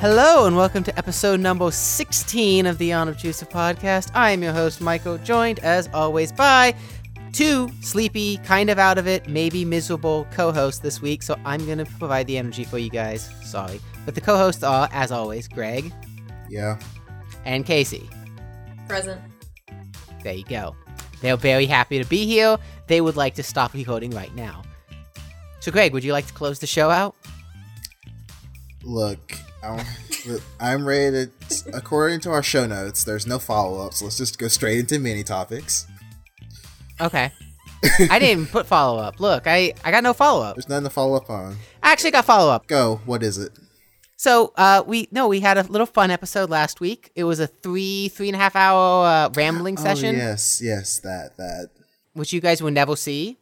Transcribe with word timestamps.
Hello 0.00 0.46
and 0.46 0.56
welcome 0.56 0.82
to 0.84 0.96
episode 0.98 1.40
number 1.40 1.70
16 1.70 2.64
of 2.64 2.78
the 2.78 2.90
Unobtrusive 2.92 3.50
Podcast. 3.50 4.10
I 4.14 4.30
am 4.30 4.42
your 4.42 4.52
host, 4.54 4.80
Michael, 4.80 5.18
joined 5.18 5.58
as 5.58 5.90
always 5.92 6.32
by 6.32 6.74
two 7.32 7.70
sleepy, 7.82 8.38
kind 8.38 8.70
of 8.70 8.78
out 8.78 8.96
of 8.96 9.06
it, 9.06 9.28
maybe 9.28 9.64
miserable 9.64 10.26
co 10.32 10.52
hosts 10.52 10.80
this 10.80 11.02
week, 11.02 11.22
so 11.22 11.36
I'm 11.44 11.66
going 11.66 11.78
to 11.78 11.84
provide 11.84 12.26
the 12.26 12.38
energy 12.38 12.64
for 12.64 12.78
you 12.78 12.88
guys. 12.88 13.28
Sorry. 13.44 13.78
But 14.06 14.14
the 14.14 14.22
co 14.22 14.38
hosts 14.38 14.62
are, 14.62 14.88
as 14.90 15.12
always, 15.12 15.46
Greg 15.46 15.92
Yeah. 16.48 16.78
and 17.44 17.66
Casey. 17.66 18.08
Present. 18.88 19.20
There 20.22 20.32
you 20.34 20.44
go. 20.44 20.74
They're 21.20 21.36
very 21.36 21.66
happy 21.66 22.02
to 22.02 22.08
be 22.08 22.24
here. 22.24 22.56
They 22.86 23.02
would 23.02 23.16
like 23.16 23.34
to 23.34 23.42
stop 23.42 23.74
recording 23.74 24.12
right 24.12 24.34
now. 24.34 24.62
So, 25.60 25.70
Greg, 25.70 25.92
would 25.92 26.04
you 26.04 26.14
like 26.14 26.26
to 26.26 26.32
close 26.32 26.58
the 26.58 26.66
show 26.66 26.88
out? 26.88 27.14
Look, 28.82 29.34
I'm, 29.62 29.84
I'm 30.58 30.86
ready 30.86 31.26
to. 31.26 31.70
According 31.74 32.20
to 32.20 32.30
our 32.30 32.42
show 32.42 32.66
notes, 32.66 33.04
there's 33.04 33.26
no 33.26 33.38
follow 33.38 33.84
up, 33.86 33.94
so 33.94 34.06
let's 34.06 34.16
just 34.16 34.38
go 34.38 34.48
straight 34.48 34.78
into 34.78 34.98
mini 34.98 35.22
topics. 35.22 35.86
Okay. 37.00 37.32
I 37.82 38.18
didn't 38.18 38.30
even 38.30 38.46
put 38.46 38.66
follow 38.66 38.98
up. 39.00 39.20
Look, 39.20 39.46
I, 39.46 39.72
I 39.84 39.90
got 39.90 40.02
no 40.02 40.12
follow 40.12 40.42
up. 40.44 40.56
There's 40.56 40.68
nothing 40.68 40.84
to 40.84 40.90
follow 40.90 41.16
up 41.16 41.30
on. 41.30 41.56
I 41.82 41.92
actually 41.92 42.10
got 42.10 42.24
follow 42.26 42.50
up. 42.52 42.66
Go. 42.66 43.00
What 43.06 43.22
is 43.22 43.38
it? 43.38 43.52
So, 44.16 44.52
uh, 44.56 44.82
we 44.86 45.08
no, 45.10 45.28
we 45.28 45.40
had 45.40 45.56
a 45.56 45.62
little 45.62 45.86
fun 45.86 46.10
episode 46.10 46.50
last 46.50 46.78
week. 46.80 47.10
It 47.14 47.24
was 47.24 47.40
a 47.40 47.46
three, 47.46 48.08
three 48.08 48.28
and 48.28 48.36
a 48.36 48.38
half 48.38 48.54
hour 48.54 49.06
uh, 49.06 49.30
rambling 49.34 49.78
session, 49.78 50.14
Oh, 50.14 50.18
yes, 50.18 50.60
yes, 50.62 50.98
that, 50.98 51.38
that. 51.38 51.70
which 52.12 52.32
you 52.34 52.40
guys 52.42 52.62
will 52.62 52.70
never 52.70 52.96
see. 52.96 53.38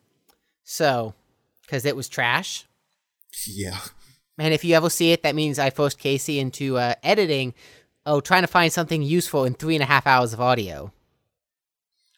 So, 0.63 1.15
because 1.63 1.85
it 1.85 1.97
was 1.97 2.09
trash. 2.09 2.65
Yeah. 3.45 3.79
And 4.39 4.55
if 4.55 4.65
you 4.65 4.75
ever 4.77 4.89
see 4.91 5.13
it, 5.13 5.23
that 5.25 5.35
means 5.35 5.59
I 5.59 5.71
forced 5.71 5.99
Casey 5.99 6.39
into 6.39 6.77
uh, 6.79 6.95
editing, 7.03 7.55
oh, 8.07 8.21
trying 8.21 8.43
to 8.43 8.47
find 8.49 8.73
something 8.73 9.03
useful 9.03 9.45
in 9.45 9.55
three 9.55 9.75
and 9.75 9.83
a 9.83 9.87
half 9.87 10.07
hours 10.07 10.33
of 10.33 10.41
audio, 10.41 10.93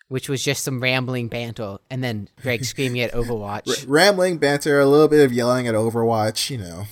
which 0.08 0.28
was 0.28 0.42
just 0.42 0.62
some 0.64 0.80
rambling 0.80 1.28
banter, 1.28 1.78
and 1.88 2.04
then 2.04 2.28
Greg 2.42 2.64
screaming 2.64 3.00
at 3.00 3.12
Overwatch. 3.12 3.68
R- 3.84 3.88
rambling 3.88 4.38
banter, 4.38 4.78
a 4.80 4.86
little 4.86 5.08
bit 5.08 5.24
of 5.24 5.32
yelling 5.32 5.66
at 5.66 5.74
Overwatch, 5.74 6.50
you 6.50 6.58
know. 6.58 6.84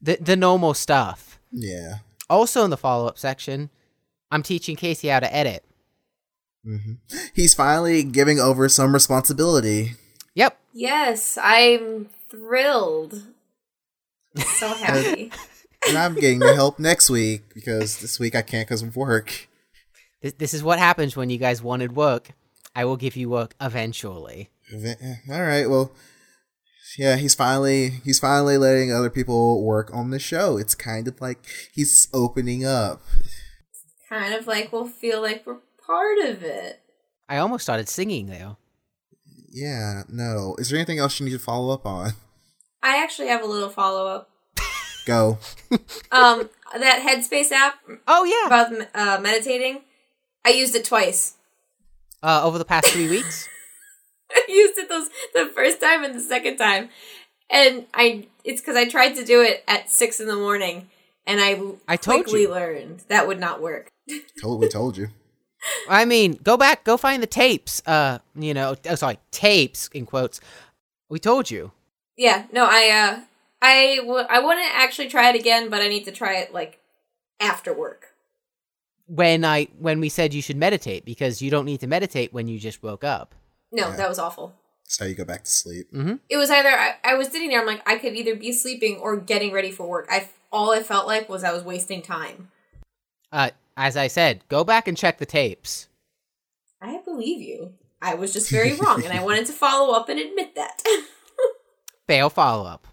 the 0.00 0.16
the 0.20 0.36
normal 0.36 0.72
stuff. 0.74 1.38
Yeah. 1.52 1.98
Also 2.30 2.64
in 2.64 2.70
the 2.70 2.76
follow 2.76 3.06
up 3.06 3.18
section, 3.18 3.70
I'm 4.30 4.42
teaching 4.42 4.74
Casey 4.76 5.08
how 5.08 5.20
to 5.20 5.34
edit. 5.34 5.64
hmm 6.64 6.94
He's 7.34 7.54
finally 7.54 8.02
giving 8.04 8.40
over 8.40 8.68
some 8.68 8.92
responsibility. 8.94 9.92
Yep. 10.34 10.58
Yes, 10.72 11.38
I'm 11.42 12.08
thrilled. 12.30 13.22
So 14.58 14.68
happy. 14.68 15.30
And 15.88 15.96
I'm 15.98 16.14
getting 16.14 16.40
the 16.40 16.54
help 16.54 16.78
next 16.78 17.10
week 17.10 17.54
because 17.54 17.98
this 18.00 18.18
week 18.18 18.34
I 18.34 18.42
can't 18.42 18.66
because 18.66 18.82
of 18.82 18.96
work. 18.96 19.48
This, 20.22 20.32
this 20.34 20.54
is 20.54 20.62
what 20.62 20.78
happens 20.78 21.16
when 21.16 21.30
you 21.30 21.38
guys 21.38 21.62
wanted 21.62 21.94
work. 21.94 22.30
I 22.74 22.84
will 22.84 22.96
give 22.96 23.16
you 23.16 23.28
work 23.30 23.54
eventually. 23.60 24.50
Eh, 24.72 24.94
all 25.30 25.42
right, 25.42 25.70
well, 25.70 25.92
yeah, 26.98 27.16
he's 27.16 27.34
finally 27.34 27.90
he's 28.04 28.18
finally 28.18 28.58
letting 28.58 28.92
other 28.92 29.10
people 29.10 29.62
work 29.62 29.90
on 29.92 30.10
the 30.10 30.18
show. 30.18 30.56
It's 30.56 30.74
kind 30.74 31.06
of 31.06 31.20
like 31.20 31.38
he's 31.72 32.08
opening 32.12 32.64
up. 32.64 33.02
kind 34.08 34.34
of 34.34 34.46
like 34.46 34.72
we'll 34.72 34.88
feel 34.88 35.20
like 35.20 35.46
we're 35.46 35.60
part 35.86 36.18
of 36.18 36.42
it. 36.42 36.80
I 37.28 37.38
almost 37.38 37.64
started 37.64 37.88
singing 37.88 38.26
though. 38.26 38.56
Yeah, 39.50 40.02
no. 40.08 40.54
Is 40.58 40.70
there 40.70 40.78
anything 40.78 40.98
else 40.98 41.18
you 41.18 41.26
need 41.26 41.32
to 41.32 41.38
follow 41.38 41.72
up 41.72 41.86
on? 41.86 42.12
I 42.82 43.02
actually 43.02 43.28
have 43.28 43.42
a 43.42 43.46
little 43.46 43.70
follow 43.70 44.06
up. 44.06 44.30
Go. 45.06 45.38
Um, 46.10 46.50
that 46.76 47.00
Headspace 47.06 47.52
app 47.52 47.76
Oh 48.06 48.24
yeah. 48.24 48.46
about 48.46 48.88
uh, 48.94 49.20
meditating, 49.20 49.82
I 50.44 50.50
used 50.50 50.74
it 50.74 50.84
twice. 50.84 51.34
Uh, 52.22 52.42
over 52.44 52.58
the 52.58 52.64
past 52.64 52.88
three 52.88 53.08
weeks. 53.08 53.48
I 54.32 54.44
used 54.48 54.76
it 54.78 54.88
those 54.88 55.08
the 55.32 55.50
first 55.54 55.80
time 55.80 56.02
and 56.02 56.14
the 56.14 56.20
second 56.20 56.56
time, 56.56 56.88
and 57.48 57.86
I 57.94 58.26
it's 58.44 58.60
because 58.60 58.76
I 58.76 58.88
tried 58.88 59.14
to 59.14 59.24
do 59.24 59.42
it 59.42 59.62
at 59.68 59.88
six 59.90 60.18
in 60.18 60.26
the 60.26 60.34
morning, 60.34 60.88
and 61.24 61.40
I 61.40 61.60
I 61.86 61.96
told 61.96 62.24
quickly 62.24 62.42
you. 62.42 62.50
learned 62.50 63.04
that 63.08 63.28
would 63.28 63.38
not 63.38 63.62
work. 63.62 63.88
Totally 64.42 64.68
told 64.68 64.96
you. 64.96 65.08
I 65.88 66.04
mean, 66.04 66.38
go 66.42 66.56
back, 66.56 66.82
go 66.84 66.96
find 66.96 67.22
the 67.22 67.26
tapes. 67.28 67.80
Uh, 67.86 68.18
you 68.34 68.54
know, 68.54 68.74
oh, 68.88 68.94
sorry, 68.96 69.18
tapes 69.30 69.88
in 69.94 70.04
quotes. 70.04 70.40
We 71.08 71.20
told 71.20 71.50
you. 71.50 71.70
Yeah, 72.16 72.46
no, 72.52 72.66
I 72.68 72.88
uh 72.90 73.20
I 73.62 73.96
w- 74.02 74.26
I 74.28 74.40
want 74.40 74.60
to 74.60 74.76
actually 74.76 75.08
try 75.08 75.30
it 75.30 75.36
again, 75.38 75.70
but 75.70 75.80
I 75.82 75.88
need 75.88 76.04
to 76.04 76.12
try 76.12 76.34
it 76.36 76.52
like 76.52 76.78
after 77.40 77.72
work. 77.72 78.12
when 79.08 79.44
I 79.44 79.68
when 79.78 80.00
we 80.00 80.08
said 80.08 80.34
you 80.34 80.42
should 80.42 80.56
meditate 80.56 81.04
because 81.04 81.40
you 81.40 81.50
don't 81.50 81.64
need 81.64 81.80
to 81.80 81.86
meditate 81.86 82.32
when 82.32 82.48
you 82.48 82.58
just 82.58 82.82
woke 82.82 83.04
up. 83.04 83.34
No, 83.72 83.88
Yeah. 83.88 83.96
that 83.96 84.08
was 84.08 84.18
awful. 84.18 84.54
That's 84.84 84.98
how 84.98 85.06
you 85.06 85.14
go 85.14 85.24
back 85.24 85.44
to 85.44 85.50
sleep. 85.50 85.88
It 86.28 86.36
was 86.36 86.50
either 86.50 86.68
I, 86.70 86.94
I 87.04 87.14
was 87.14 87.28
sitting 87.28 87.48
there, 87.50 87.60
I'm 87.60 87.66
like 87.66 87.88
I 87.88 87.98
could 87.98 88.14
either 88.16 88.34
be 88.36 88.52
sleeping 88.52 88.98
or 88.98 89.16
getting 89.16 89.52
ready 89.52 89.70
for 89.70 89.86
work. 89.88 90.06
I 90.10 90.28
all 90.52 90.72
I 90.72 90.82
felt 90.82 91.06
like 91.06 91.28
was 91.28 91.44
I 91.44 91.52
was 91.52 91.62
wasting 91.64 92.02
time. 92.02 92.50
Uh, 93.32 93.50
as 93.76 93.96
I 93.96 94.06
said, 94.08 94.42
go 94.48 94.64
back 94.64 94.86
and 94.88 94.96
check 94.96 95.18
the 95.18 95.26
tapes. 95.26 95.88
I 96.80 97.00
believe 97.04 97.40
you. 97.42 97.74
I 98.00 98.14
was 98.14 98.32
just 98.32 98.50
very 98.50 98.74
wrong, 98.74 99.02
and 99.04 99.12
I 99.12 99.22
wanted 99.24 99.46
to 99.46 99.52
follow 99.52 99.94
up 99.94 100.08
and 100.08 100.18
admit 100.20 100.54
that. 100.54 100.82
Fail 102.06 102.30
follow 102.30 102.64
up. 102.66 102.86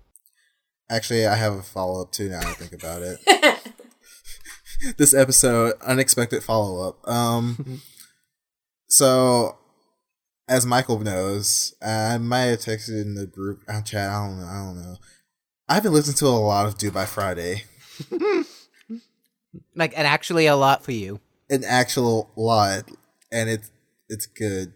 Actually, 0.93 1.25
I 1.25 1.35
have 1.35 1.53
a 1.53 1.63
follow 1.63 2.01
up 2.01 2.11
too 2.11 2.29
now 2.29 2.39
I 2.39 2.53
think 2.53 2.73
about 2.73 3.01
it. 3.01 3.19
this 4.97 5.13
episode, 5.13 5.73
unexpected 5.81 6.43
follow 6.43 6.87
up. 6.87 7.07
Um, 7.07 7.81
so 8.87 9.57
as 10.47 10.65
Michael 10.65 10.99
knows, 10.99 11.73
I 11.81 12.17
might 12.17 12.45
have 12.45 12.59
texted 12.59 13.01
in 13.01 13.15
the 13.15 13.25
group 13.25 13.63
uh, 13.67 13.81
chat. 13.81 14.09
I 14.09 14.27
don't 14.27 14.39
know. 14.39 14.45
I 14.47 14.65
don't 14.65 14.81
know. 14.81 14.95
I've 15.69 15.83
been 15.83 15.93
listening 15.93 16.17
to 16.17 16.27
a 16.27 16.29
lot 16.29 16.65
of 16.65 16.77
Do 16.77 16.91
by 16.91 17.05
Friday, 17.05 17.63
Like, 19.75 19.97
and 19.97 20.05
actually 20.07 20.45
a 20.47 20.55
lot 20.55 20.83
for 20.83 20.91
you. 20.91 21.19
an 21.49 21.63
actual 21.63 22.31
lot, 22.35 22.89
and 23.31 23.49
it's 23.49 23.71
it's 24.09 24.25
good. 24.25 24.73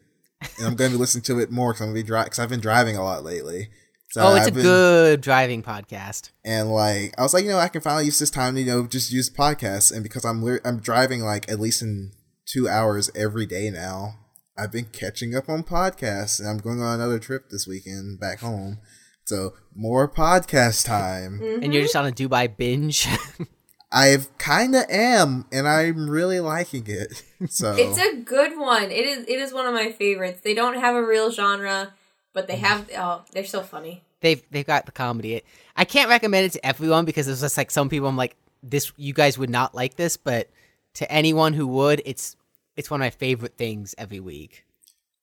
And 0.58 0.68
I'm 0.68 0.76
going 0.76 0.92
to 0.92 0.98
be 0.98 1.00
listening 1.00 1.24
to 1.24 1.40
it 1.40 1.52
more 1.52 1.74
because 1.74 1.82
I'm 1.82 1.88
going 1.88 1.98
to 1.98 2.04
be 2.04 2.08
driving. 2.08 2.26
Because 2.28 2.40
I've 2.40 2.50
been 2.50 2.60
driving 2.60 2.96
a 2.96 3.04
lot 3.04 3.24
lately. 3.24 3.70
So 4.18 4.24
oh, 4.24 4.36
it's 4.36 4.48
I've 4.48 4.54
a 4.54 4.56
been- 4.56 4.64
good 4.64 5.22
driving 5.22 5.62
podcast. 5.62 6.32
and 6.44 6.72
like 6.72 7.14
I 7.20 7.22
was 7.22 7.36
like, 7.36 7.44
you 7.44 7.52
know, 7.52 7.60
I 7.60 7.68
can 7.68 7.82
finally 7.82 8.06
use 8.06 8.18
this 8.18 8.32
time 8.32 8.56
to 8.56 8.62
you 8.62 8.66
know 8.66 8.88
just 8.88 9.12
use 9.12 9.30
podcasts, 9.30 9.94
and 9.94 10.02
because 10.02 10.26
I'm 10.26 10.42
lit- 10.42 10.64
I'm 10.66 10.80
driving 10.80 11.22
like 11.22 11.48
at 11.52 11.60
least 11.60 11.84
in 11.84 12.14
two 12.48 12.68
hours 12.68 13.12
every 13.14 13.46
day 13.46 13.70
now, 13.70 14.16
I've 14.58 14.72
been 14.72 14.86
catching 14.86 15.36
up 15.36 15.50
on 15.50 15.62
podcasts, 15.62 16.40
and 16.40 16.50
I'm 16.50 16.58
going 16.58 16.82
on 16.82 16.96
another 16.96 17.20
trip 17.20 17.52
this 17.52 17.68
weekend 17.68 18.20
back 18.20 18.40
home, 18.40 18.80
so 19.26 19.54
more 19.76 20.10
podcast 20.12 20.88
time. 20.88 21.40
Mm-hmm. 21.40 21.64
And 21.64 21.72
you're 21.72 21.84
just 21.84 21.96
on 21.96 22.08
a 22.08 22.12
Do 22.12 22.28
By 22.28 22.48
binge. 22.48 23.08
I've 23.92 24.36
kind 24.40 24.76
of 24.76 24.84
am, 24.90 25.46
and 25.52 25.68
I'm 25.68 26.10
really 26.10 26.40
liking 26.40 26.86
it. 26.88 27.24
So 27.50 27.76
It's 27.78 28.00
a 28.00 28.16
good 28.16 28.58
one. 28.58 28.86
It 28.86 29.06
is. 29.06 29.20
It 29.28 29.40
is 29.40 29.54
one 29.54 29.68
of 29.68 29.76
my 29.76 29.92
favorites. 29.92 30.42
They 30.44 30.56
don't 30.56 30.80
have 30.80 30.96
a 30.96 31.06
real 31.06 31.30
genre, 31.30 31.94
but 32.34 32.48
they 32.48 32.56
mm. 32.56 32.62
have. 32.62 32.90
Oh, 32.98 33.24
they're 33.32 33.46
so 33.46 33.62
funny. 33.62 34.04
They've 34.22 34.42
they've 34.52 34.66
got 34.66 34.86
the 34.86 34.92
comedy. 34.92 35.42
I 35.76 35.86
can't 35.86 36.10
recommend 36.10 36.46
it 36.46 36.52
to 36.54 36.66
everyone 36.66 37.06
because 37.06 37.28
it's 37.28 37.42
just 37.42 37.58
like 37.58 37.72
some 37.72 37.90
people 37.90 38.08
I'm 38.08 38.18
like 38.18 38.36
this 38.64 38.92
you 38.98 39.14
guys 39.14 39.38
would 39.38 39.50
not 39.50 39.76
like 39.76 39.96
this, 39.96 40.18
but 40.18 40.50
to 40.96 41.12
anyone 41.12 41.54
who 41.54 41.68
would, 41.68 42.02
it's 42.06 42.36
it's 42.76 42.90
one 42.92 43.02
of 43.02 43.06
my 43.06 43.10
favorite 43.12 43.58
things 43.58 43.94
every 43.98 44.20
week. 44.20 44.66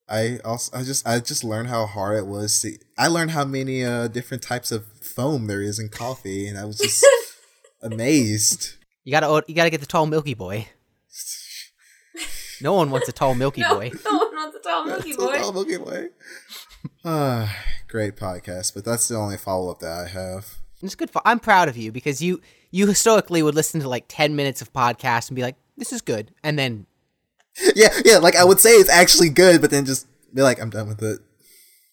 I 0.09 0.39
also 0.45 0.77
I 0.77 0.83
just 0.83 1.07
I 1.07 1.19
just 1.21 1.45
learned 1.45 1.69
how 1.69 1.87
hard 1.87 2.19
it 2.19 2.27
was. 2.27 2.61
To, 2.63 2.77
I 2.99 3.09
learned 3.09 3.31
how 3.33 3.45
many 3.45 3.85
uh 3.85 4.09
different 4.09 4.43
types 4.43 4.71
of 4.71 4.87
foam 5.01 5.47
there 5.47 5.63
is 5.63 5.79
in 5.79 5.89
coffee, 5.89 6.47
and 6.47 6.59
I 6.59 6.65
was 6.65 6.79
just 6.79 7.05
amazed. 7.83 8.75
You 9.05 9.11
gotta 9.13 9.45
you 9.49 9.55
gotta 9.55 9.71
get 9.71 9.81
the 9.81 9.87
tall 9.87 10.07
Milky 10.07 10.35
Boy. 10.35 10.69
No 12.61 12.75
one 12.75 12.91
wants 12.91 13.09
a 13.09 13.13
tall 13.13 13.35
Milky 13.35 13.63
No, 13.63 13.75
Boy. 13.75 13.91
no 14.05 14.17
one 14.17 14.35
wants 14.35 14.57
a 14.57 14.61
tall 14.61 14.85
Milky 14.87 15.13
Boy. 15.17 15.37
Oh, 15.41 15.53
Milky 15.53 15.77
Way. 15.77 16.09
Ah, 17.05 17.57
great 17.89 18.17
podcast, 18.17 18.75
but 18.75 18.85
that's 18.85 19.09
the 19.09 19.17
only 19.17 19.37
follow 19.37 19.71
up 19.71 19.81
that 19.81 19.93
I 19.93 20.09
have. 20.09 20.59
It's 20.83 20.95
good. 20.95 21.11
For, 21.11 21.23
I'm 21.25 21.41
proud 21.41 21.69
of 21.69 21.77
you 21.77 21.93
because 21.93 22.23
you 22.23 22.41
you 22.71 22.87
historically 22.87 23.43
would 23.43 23.55
listen 23.55 23.81
to 23.81 23.89
like 23.89 24.05
ten 24.09 24.37
minutes 24.37 24.61
of 24.63 24.73
podcast 24.73 25.29
and 25.29 25.37
be 25.37 25.43
like, 25.43 25.57
"This 25.77 25.93
is 25.93 26.01
good," 26.03 26.33
and 26.43 26.59
then 26.59 26.87
Yeah, 27.75 27.93
yeah, 28.05 28.19
like 28.19 28.37
I 28.37 28.45
would 28.45 28.61
say 28.61 28.71
it's 28.71 28.91
actually 28.91 29.29
good, 29.29 29.61
but 29.61 29.71
then 29.71 29.85
just 29.85 30.07
be 30.33 30.43
like, 30.43 30.61
I'm 30.61 30.71
done 30.71 30.89
with 30.89 31.03
it. 31.03 31.21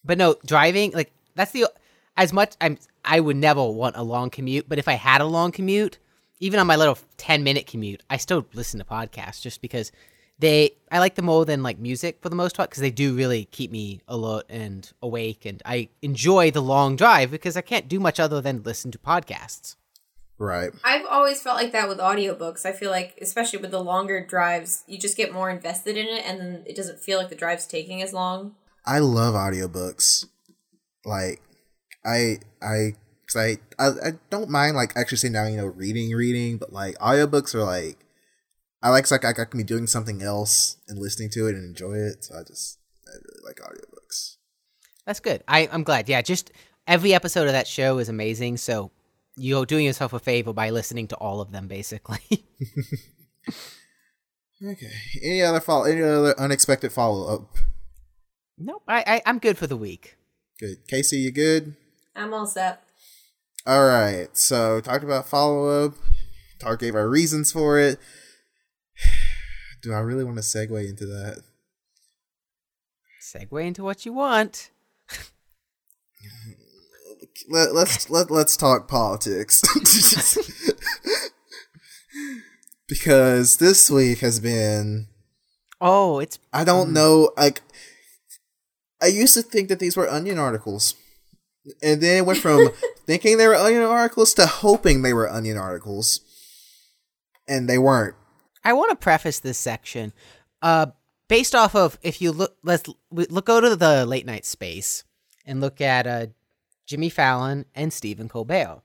But 0.04 0.18
no, 0.18 0.36
driving 0.44 0.92
like 0.92 1.12
that's 1.34 1.52
the 1.52 1.66
as 2.16 2.32
much 2.32 2.54
I'm 2.60 2.78
I 3.04 3.20
would 3.20 3.36
never 3.36 3.64
want 3.64 3.96
a 3.96 4.02
long 4.02 4.30
commute, 4.30 4.68
but 4.68 4.78
if 4.78 4.88
I 4.88 4.94
had 4.94 5.20
a 5.20 5.26
long 5.26 5.52
commute, 5.52 5.98
even 6.40 6.58
on 6.58 6.66
my 6.66 6.76
little 6.76 6.98
10 7.18 7.42
minute 7.42 7.66
commute, 7.66 8.02
I 8.10 8.16
still 8.16 8.46
listen 8.52 8.78
to 8.78 8.84
podcasts 8.84 9.40
just 9.40 9.62
because 9.62 9.92
they 10.38 10.72
I 10.90 10.98
like 10.98 11.14
them 11.14 11.26
more 11.26 11.44
than 11.44 11.62
like 11.62 11.78
music 11.78 12.18
for 12.20 12.28
the 12.28 12.36
most 12.36 12.56
part 12.56 12.70
because 12.70 12.80
they 12.80 12.90
do 12.90 13.14
really 13.14 13.46
keep 13.46 13.70
me 13.70 14.00
alert 14.08 14.44
and 14.48 14.90
awake 15.02 15.44
and 15.44 15.62
I 15.64 15.88
enjoy 16.02 16.50
the 16.50 16.60
long 16.60 16.96
drive 16.96 17.30
because 17.30 17.56
I 17.56 17.60
can't 17.60 17.88
do 17.88 18.00
much 18.00 18.18
other 18.20 18.40
than 18.40 18.62
listen 18.62 18.90
to 18.90 18.98
podcasts. 18.98 19.76
Right. 20.38 20.72
I've 20.82 21.06
always 21.06 21.40
felt 21.40 21.56
like 21.56 21.70
that 21.70 21.88
with 21.88 21.98
audiobooks. 21.98 22.66
I 22.66 22.72
feel 22.72 22.90
like, 22.90 23.16
especially 23.22 23.60
with 23.60 23.70
the 23.70 23.82
longer 23.82 24.26
drives, 24.26 24.82
you 24.88 24.98
just 24.98 25.16
get 25.16 25.32
more 25.32 25.48
invested 25.48 25.96
in 25.96 26.08
it 26.08 26.24
and 26.26 26.40
then 26.40 26.62
it 26.66 26.74
doesn't 26.74 26.98
feel 26.98 27.18
like 27.18 27.28
the 27.28 27.36
drive's 27.36 27.64
taking 27.66 28.02
as 28.02 28.12
long. 28.12 28.56
I 28.84 28.98
love 28.98 29.34
audiobooks. 29.34 30.26
Like 31.04 31.40
I 32.04 32.38
I 32.60 32.94
cuz 33.26 33.36
I, 33.36 33.58
I 33.78 33.88
I 33.88 34.12
don't 34.30 34.50
mind 34.50 34.76
like 34.76 34.96
actually 34.96 35.18
sitting 35.18 35.34
down, 35.34 35.52
you 35.52 35.58
know, 35.58 35.66
reading 35.66 36.10
reading, 36.10 36.56
but 36.56 36.72
like 36.72 36.98
audiobooks 36.98 37.54
are 37.54 37.62
like 37.62 37.98
I 38.82 38.90
like 38.90 39.10
like 39.10 39.24
I 39.24 39.32
can 39.32 39.58
be 39.58 39.64
doing 39.64 39.86
something 39.86 40.22
else 40.22 40.76
and 40.88 40.98
listening 40.98 41.30
to 41.30 41.46
it 41.46 41.54
and 41.54 41.64
enjoy 41.64 41.94
it. 41.94 42.24
So 42.24 42.34
I 42.34 42.42
just 42.42 42.78
I 43.06 43.12
really 43.12 43.46
like 43.46 43.56
audiobooks. 43.56 44.36
That's 45.06 45.20
good. 45.20 45.42
I, 45.48 45.68
I'm 45.72 45.82
glad. 45.84 46.08
Yeah, 46.08 46.22
just 46.22 46.52
every 46.86 47.14
episode 47.14 47.46
of 47.46 47.52
that 47.52 47.66
show 47.66 47.98
is 47.98 48.08
amazing. 48.08 48.56
So 48.56 48.90
you're 49.36 49.66
doing 49.66 49.86
yourself 49.86 50.12
a 50.12 50.18
favor 50.18 50.52
by 50.52 50.70
listening 50.70 51.08
to 51.08 51.16
all 51.16 51.40
of 51.40 51.52
them, 51.52 51.68
basically. 51.68 52.20
Okay. 54.64 54.92
Any 55.22 55.42
other 55.42 55.60
follow? 55.60 55.84
Any 55.84 56.02
other 56.02 56.38
unexpected 56.38 56.92
follow 56.92 57.34
up? 57.34 57.56
nope, 58.58 58.82
I, 58.86 59.02
I 59.06 59.22
I'm 59.26 59.38
good 59.38 59.58
for 59.58 59.66
the 59.66 59.76
week. 59.76 60.16
Good. 60.60 60.86
Casey, 60.86 61.18
you 61.18 61.32
good? 61.32 61.74
I'm 62.14 62.32
all 62.32 62.46
set. 62.46 62.82
All 63.66 63.84
right. 63.86 64.28
So 64.36 64.80
talked 64.80 65.02
about 65.02 65.26
follow 65.26 65.86
up. 65.86 65.94
Talk 66.60 66.78
gave 66.78 66.94
our 66.94 67.08
reasons 67.08 67.50
for 67.50 67.78
it. 67.78 67.98
Do 69.82 69.92
I 69.92 69.98
really 69.98 70.24
want 70.24 70.36
to 70.36 70.42
segue 70.42 70.88
into 70.88 71.06
that? 71.06 71.42
Segue 73.20 73.66
into 73.66 73.82
what 73.82 74.06
you 74.06 74.12
want. 74.12 74.70
Let, 77.48 77.74
let's 77.74 78.08
let 78.08 78.30
let's 78.30 78.56
talk 78.56 78.86
politics. 78.86 79.62
because 82.86 83.56
this 83.56 83.90
week 83.90 84.18
has 84.18 84.38
been 84.38 85.08
Oh, 85.80 86.20
it's 86.20 86.38
I 86.52 86.62
don't 86.62 86.90
mm. 86.90 86.92
know 86.92 87.32
like 87.36 87.62
I 89.02 89.06
used 89.06 89.34
to 89.34 89.42
think 89.42 89.68
that 89.68 89.80
these 89.80 89.96
were 89.96 90.08
onion 90.08 90.38
articles. 90.38 90.94
And 91.82 92.00
then 92.00 92.18
it 92.18 92.26
went 92.26 92.38
from 92.38 92.70
thinking 93.06 93.36
they 93.36 93.48
were 93.48 93.56
onion 93.56 93.82
articles 93.82 94.34
to 94.34 94.46
hoping 94.46 95.02
they 95.02 95.12
were 95.12 95.28
onion 95.28 95.56
articles. 95.56 96.20
And 97.48 97.68
they 97.68 97.78
weren't. 97.78 98.14
I 98.64 98.72
want 98.72 98.90
to 98.90 98.96
preface 98.96 99.40
this 99.40 99.58
section, 99.58 100.12
uh, 100.60 100.86
based 101.28 101.54
off 101.54 101.74
of 101.74 101.98
if 102.02 102.20
you 102.20 102.32
look, 102.32 102.56
let's 102.62 102.84
look 103.10 103.46
go 103.46 103.60
to 103.60 103.74
the 103.76 104.06
late 104.06 104.26
night 104.26 104.44
space 104.44 105.04
and 105.44 105.60
look 105.60 105.80
at 105.80 106.06
uh, 106.06 106.26
Jimmy 106.86 107.08
Fallon 107.08 107.64
and 107.74 107.92
Stephen 107.92 108.28
Colbert. 108.28 108.82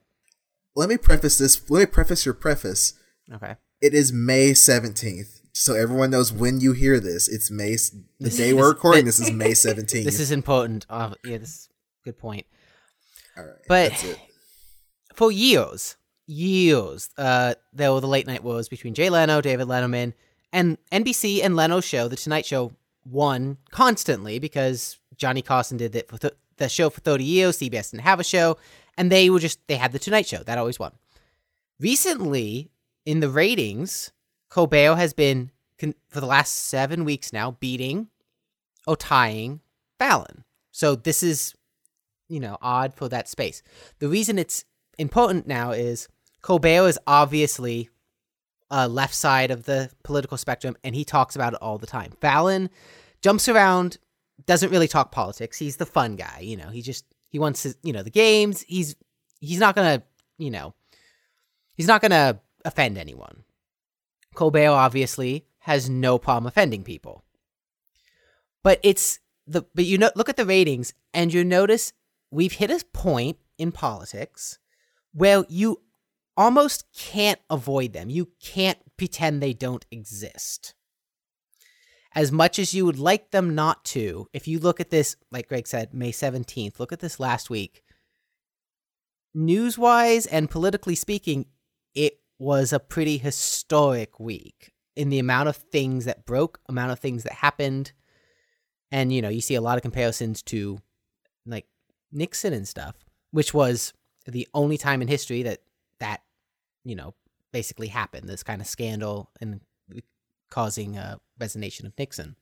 Let 0.75 0.89
me 0.89 0.97
preface 0.97 1.37
this. 1.37 1.69
Let 1.69 1.79
me 1.79 1.85
preface 1.87 2.25
your 2.25 2.33
preface. 2.35 2.93
Okay, 3.33 3.55
It 3.81 3.93
is 3.93 4.13
May 4.13 4.51
17th. 4.51 5.41
So 5.53 5.73
everyone 5.73 6.11
knows 6.11 6.31
when 6.31 6.59
you 6.61 6.73
hear 6.73 6.99
this. 6.99 7.27
It's 7.27 7.49
May 7.49 7.75
the 8.19 8.29
day 8.29 8.53
we're 8.53 8.69
recording 8.73 9.05
this 9.05 9.19
is 9.19 9.31
May 9.31 9.51
17th. 9.51 10.03
this 10.05 10.19
is 10.19 10.31
important. 10.31 10.85
Uh, 10.89 11.13
yeah, 11.25 11.37
this 11.39 11.49
is 11.49 11.69
a 12.03 12.05
good 12.05 12.17
point. 12.19 12.45
All 13.35 13.43
right. 13.43 13.53
but- 13.67 13.89
that's 13.91 14.03
it. 14.03 14.19
For 15.15 15.31
years, 15.31 15.95
years, 16.27 17.09
uh, 17.17 17.55
there 17.73 17.91
were 17.91 18.01
the 18.01 18.07
late 18.07 18.27
night 18.27 18.43
wars 18.43 18.69
between 18.69 18.93
Jay 18.93 19.09
Leno, 19.09 19.41
David 19.41 19.67
Letterman, 19.67 20.13
and 20.53 20.77
NBC 20.91 21.43
and 21.43 21.55
Leno's 21.55 21.85
show, 21.85 22.07
The 22.07 22.15
Tonight 22.15 22.45
Show, 22.45 22.71
won 23.05 23.57
constantly 23.71 24.37
because 24.37 24.99
Johnny 25.15 25.41
Carson 25.41 25.77
did 25.77 25.95
it 25.95 26.09
for 26.09 26.17
th- 26.17 26.33
the 26.57 26.69
show 26.69 26.89
for 26.89 26.99
30 27.01 27.23
years. 27.23 27.57
CBS 27.57 27.91
didn't 27.91 28.03
have 28.03 28.19
a 28.19 28.23
show, 28.23 28.57
and 28.97 29.11
they 29.11 29.29
were 29.29 29.39
just, 29.39 29.59
they 29.67 29.75
had 29.75 29.91
The 29.91 29.99
Tonight 29.99 30.27
Show. 30.27 30.43
That 30.43 30.57
always 30.57 30.79
won. 30.79 30.91
Recently, 31.79 32.69
in 33.05 33.19
the 33.19 33.29
ratings, 33.29 34.11
Colbert 34.49 34.95
has 34.95 35.13
been, 35.13 35.51
con- 35.79 35.95
for 36.09 36.19
the 36.19 36.25
last 36.25 36.53
seven 36.53 37.05
weeks 37.05 37.31
now, 37.31 37.51
beating 37.51 38.07
or 38.85 38.95
tying 38.95 39.61
Fallon. 39.99 40.43
So 40.71 40.95
this 40.95 41.23
is, 41.23 41.55
you 42.27 42.39
know, 42.39 42.57
odd 42.61 42.93
for 42.93 43.07
that 43.09 43.27
space. 43.27 43.63
The 43.99 44.07
reason 44.07 44.37
it's 44.37 44.65
important 44.97 45.47
now 45.47 45.71
is 45.71 46.07
Colbert 46.41 46.87
is 46.87 46.99
obviously 47.07 47.89
uh, 48.69 48.87
left 48.87 49.13
side 49.13 49.51
of 49.51 49.63
the 49.63 49.89
political 50.03 50.37
spectrum, 50.37 50.75
and 50.83 50.95
he 50.95 51.03
talks 51.03 51.35
about 51.35 51.53
it 51.53 51.61
all 51.61 51.77
the 51.77 51.87
time. 51.87 52.11
Fallon 52.21 52.69
jumps 53.21 53.47
around, 53.47 53.97
doesn't 54.45 54.71
really 54.71 54.87
talk 54.87 55.11
politics. 55.11 55.57
He's 55.57 55.77
the 55.77 55.85
fun 55.85 56.15
guy, 56.15 56.39
you 56.41 56.57
know. 56.57 56.69
He 56.69 56.81
just 56.81 57.05
he 57.29 57.39
wants 57.39 57.63
to, 57.63 57.75
you 57.83 57.93
know, 57.93 58.03
the 58.03 58.09
games. 58.09 58.61
He's 58.67 58.95
he's 59.39 59.59
not 59.59 59.75
gonna, 59.75 60.03
you 60.37 60.51
know, 60.51 60.73
he's 61.75 61.87
not 61.87 62.01
gonna 62.01 62.39
offend 62.65 62.97
anyone. 62.97 63.43
Colbert 64.35 64.69
obviously 64.69 65.45
has 65.59 65.89
no 65.89 66.17
problem 66.17 66.47
offending 66.47 66.83
people, 66.83 67.23
but 68.63 68.79
it's 68.83 69.19
the 69.47 69.63
but 69.73 69.85
you 69.85 69.97
know 69.97 70.11
look 70.15 70.29
at 70.29 70.37
the 70.37 70.45
ratings 70.45 70.93
and 71.13 71.33
you 71.33 71.43
notice 71.43 71.93
we've 72.29 72.53
hit 72.53 72.69
a 72.69 72.83
point 72.93 73.37
in 73.57 73.71
politics 73.71 74.59
where 75.13 75.45
you 75.47 75.81
almost 76.37 76.85
can't 76.95 77.39
avoid 77.49 77.93
them. 77.93 78.09
You 78.09 78.29
can't 78.39 78.77
pretend 78.95 79.41
they 79.41 79.53
don't 79.53 79.85
exist. 79.91 80.75
As 82.15 82.31
much 82.31 82.57
as 82.57 82.73
you 82.73 82.85
would 82.85 82.99
like 82.99 83.31
them 83.31 83.53
not 83.53 83.83
to, 83.85 84.27
if 84.33 84.47
you 84.47 84.59
look 84.59 84.79
at 84.79 84.89
this, 84.89 85.15
like 85.31 85.49
Greg 85.49 85.67
said, 85.67 85.93
May 85.93 86.11
17th, 86.11 86.79
look 86.79 86.91
at 86.91 86.99
this 86.99 87.19
last 87.19 87.49
week. 87.49 87.83
News 89.33 89.77
wise 89.77 90.25
and 90.25 90.49
politically 90.49 90.95
speaking, 90.95 91.45
it 91.93 92.19
was 92.39 92.71
a 92.71 92.79
pretty 92.79 93.17
historic 93.17 94.19
week 94.19 94.71
in 94.95 95.09
the 95.09 95.19
amount 95.19 95.49
of 95.49 95.57
things 95.57 96.05
that 96.05 96.25
broke, 96.25 96.59
amount 96.67 96.91
of 96.91 96.99
things 96.99 97.23
that 97.23 97.33
happened. 97.33 97.91
And, 98.91 99.13
you 99.13 99.21
know, 99.21 99.29
you 99.29 99.41
see 99.41 99.55
a 99.55 99.61
lot 99.61 99.77
of 99.77 99.83
comparisons 99.83 100.41
to 100.43 100.79
like 101.45 101.67
Nixon 102.11 102.53
and 102.53 102.67
stuff, 102.67 102.95
which 103.31 103.53
was 103.53 103.93
the 104.25 104.47
only 104.53 104.77
time 104.77 105.01
in 105.01 105.07
history 105.07 105.43
that 105.43 105.59
you 106.87 106.95
know 106.95 107.13
basically 107.51 107.87
happened 107.87 108.27
this 108.27 108.43
kind 108.43 108.61
of 108.61 108.67
scandal 108.67 109.29
and 109.41 109.61
causing 110.49 110.97
a 110.97 111.19
resignation 111.39 111.85
of 111.85 111.93
Nixon. 111.97 112.35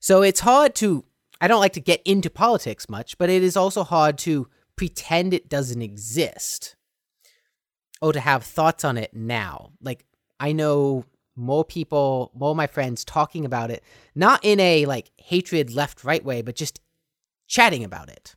So 0.00 0.22
it's 0.22 0.40
hard 0.40 0.74
to 0.76 1.04
I 1.40 1.48
don't 1.48 1.60
like 1.60 1.72
to 1.74 1.80
get 1.80 2.02
into 2.04 2.28
politics 2.28 2.88
much, 2.88 3.16
but 3.16 3.30
it 3.30 3.42
is 3.42 3.56
also 3.56 3.82
hard 3.84 4.18
to 4.18 4.48
pretend 4.76 5.32
it 5.32 5.48
doesn't 5.48 5.82
exist 5.82 6.76
or 8.02 8.12
to 8.12 8.20
have 8.20 8.42
thoughts 8.42 8.84
on 8.84 8.98
it 8.98 9.14
now. 9.14 9.72
Like 9.80 10.04
I 10.38 10.52
know 10.52 11.04
more 11.36 11.64
people, 11.64 12.30
more 12.34 12.50
of 12.50 12.56
my 12.56 12.66
friends 12.66 13.04
talking 13.04 13.44
about 13.44 13.70
it, 13.70 13.82
not 14.14 14.40
in 14.42 14.58
a 14.60 14.86
like 14.86 15.10
hatred 15.16 15.74
left 15.74 16.04
right 16.04 16.24
way, 16.24 16.42
but 16.42 16.56
just 16.56 16.80
chatting 17.46 17.84
about 17.84 18.08
it. 18.08 18.34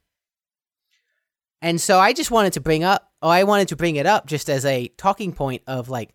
And 1.64 1.80
so 1.80 1.98
I 1.98 2.12
just 2.12 2.30
wanted 2.30 2.54
to 2.54 2.62
bring 2.62 2.84
up, 2.84 3.10
oh, 3.22 3.30
I 3.30 3.46
wanted 3.46 3.70
to 3.70 3.78
bring 3.78 3.96
it 3.96 4.06
up 4.06 4.28
just 4.28 4.50
as 4.50 4.66
a 4.66 4.90
talking 4.98 5.32
point 5.32 5.64
of 5.66 5.88
like, 5.88 6.14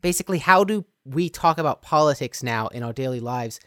basically, 0.00 0.38
how 0.38 0.62
do 0.62 0.84
we 1.04 1.28
talk 1.28 1.58
about 1.58 1.82
politics 1.82 2.40
now 2.40 2.68
in 2.68 2.84
our 2.84 2.92
daily 2.92 3.18
lives? 3.18 3.58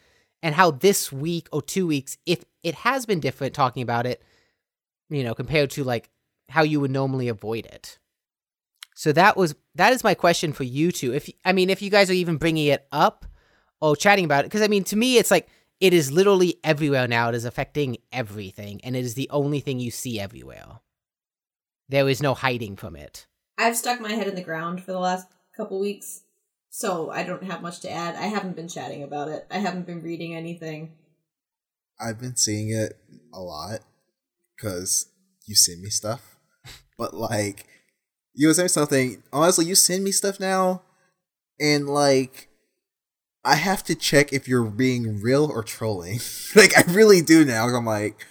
And 0.41 0.55
how 0.55 0.71
this 0.71 1.11
week 1.11 1.49
or 1.51 1.61
two 1.61 1.85
weeks, 1.85 2.17
if 2.25 2.45
it 2.63 2.73
has 2.73 3.05
been 3.05 3.19
different 3.19 3.53
talking 3.53 3.83
about 3.83 4.05
it, 4.05 4.23
you 5.09 5.25
know, 5.25 5.35
compared 5.35 5.71
to 5.71 5.83
like 5.83 6.09
how 6.47 6.63
you 6.63 6.79
would 6.79 6.89
normally 6.89 7.27
avoid 7.27 7.65
it. 7.65 7.99
So 8.95 9.11
that 9.11 9.35
was 9.35 9.55
that 9.75 9.91
is 9.91 10.05
my 10.05 10.13
question 10.13 10.53
for 10.53 10.63
you 10.63 10.93
two. 10.93 11.13
If 11.13 11.29
I 11.43 11.51
mean, 11.51 11.69
if 11.69 11.81
you 11.81 11.89
guys 11.89 12.09
are 12.09 12.13
even 12.13 12.37
bringing 12.37 12.67
it 12.67 12.87
up 12.93 13.25
or 13.81 13.97
chatting 13.97 14.23
about 14.23 14.45
it, 14.45 14.47
because 14.47 14.61
I 14.61 14.69
mean, 14.69 14.85
to 14.85 14.95
me, 14.95 15.17
it's 15.17 15.31
like 15.31 15.49
it 15.81 15.93
is 15.93 16.11
literally 16.11 16.59
everywhere 16.63 17.07
now. 17.07 17.29
It 17.29 17.35
is 17.35 17.43
affecting 17.43 17.97
everything, 18.11 18.79
and 18.83 18.95
it 18.95 19.03
is 19.03 19.15
the 19.15 19.29
only 19.31 19.59
thing 19.59 19.79
you 19.79 19.89
see 19.89 20.19
everywhere. 20.19 20.79
There 21.89 22.07
is 22.07 22.21
no 22.21 22.35
hiding 22.35 22.77
from 22.77 22.95
it. 22.95 23.25
I've 23.57 23.75
stuck 23.75 23.99
my 23.99 24.13
head 24.13 24.27
in 24.27 24.35
the 24.35 24.43
ground 24.43 24.83
for 24.83 24.91
the 24.91 24.99
last 24.99 25.27
couple 25.57 25.79
weeks, 25.79 26.21
so 26.69 27.09
I 27.09 27.23
don't 27.23 27.43
have 27.43 27.63
much 27.63 27.79
to 27.81 27.91
add. 27.91 28.15
I 28.15 28.27
haven't 28.27 28.55
been 28.55 28.67
chatting 28.67 29.01
about 29.03 29.27
it. 29.27 29.47
I 29.49 29.57
haven't 29.57 29.87
been 29.87 30.03
reading 30.03 30.35
anything. 30.35 30.93
I've 31.99 32.19
been 32.19 32.35
seeing 32.35 32.69
it 32.69 32.97
a 33.33 33.41
lot 33.41 33.79
because 34.55 35.07
you 35.45 35.55
send 35.55 35.81
me 35.81 35.89
stuff. 35.89 36.37
But 36.97 37.15
like, 37.15 37.65
you 38.35 38.47
were 38.47 38.53
saying 38.53 38.69
something. 38.69 39.23
Honestly, 39.33 39.65
you 39.65 39.73
send 39.73 40.03
me 40.03 40.11
stuff 40.11 40.39
now, 40.39 40.83
and 41.59 41.89
like, 41.89 42.50
I 43.43 43.55
have 43.55 43.83
to 43.85 43.95
check 43.95 44.31
if 44.33 44.47
you're 44.47 44.63
being 44.65 45.19
real 45.21 45.45
or 45.45 45.63
trolling. 45.63 46.19
like, 46.55 46.77
I 46.77 46.83
really 46.91 47.21
do 47.21 47.43
now. 47.43 47.67
I'm 47.67 47.85
like, 47.85 48.25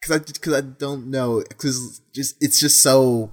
because 0.00 0.16
I 0.16 0.24
because 0.32 0.52
I 0.54 0.60
don't 0.62 1.08
know 1.10 1.42
because 1.48 2.00
just 2.14 2.36
it's 2.42 2.58
just 2.60 2.82
so 2.82 3.30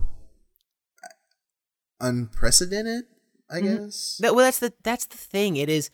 unprecedented. 2.00 3.06
I 3.50 3.60
Mhm. 3.62 3.86
guess. 3.86 4.18
That, 4.20 4.36
well, 4.36 4.46
that's 4.46 4.60
the 4.60 4.74
that's 4.84 5.06
the 5.06 5.18
thing. 5.18 5.58
It 5.58 5.70
is, 5.70 5.90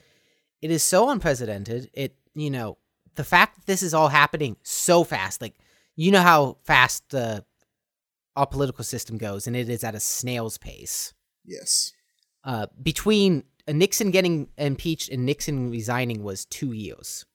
it 0.62 0.72
is 0.72 0.84
so 0.84 1.10
unprecedented. 1.10 1.90
It 1.94 2.16
you 2.34 2.50
know 2.52 2.78
the 3.16 3.24
fact 3.24 3.56
that 3.58 3.66
this 3.66 3.82
is 3.82 3.94
all 3.94 4.10
happening 4.10 4.58
so 4.64 5.04
fast. 5.04 5.42
Like 5.42 5.56
you 5.96 6.12
know 6.12 6.22
how 6.22 6.58
fast 6.66 7.10
the 7.10 7.44
our 8.36 8.46
political 8.46 8.84
system 8.84 9.18
goes, 9.18 9.48
and 9.48 9.56
it 9.56 9.70
is 9.70 9.84
at 9.84 9.96
a 9.96 10.00
snail's 10.00 10.58
pace. 10.60 11.14
Yes. 11.46 11.94
Uh, 12.44 12.68
between 12.82 13.40
uh, 13.40 13.57
Nixon 13.74 14.12
getting 14.12 14.48
impeached 14.58 15.10
and 15.10 15.26
Nixon 15.26 15.70
resigning 15.70 16.24
was 16.24 16.46
two 16.46 16.72
years. 16.72 17.26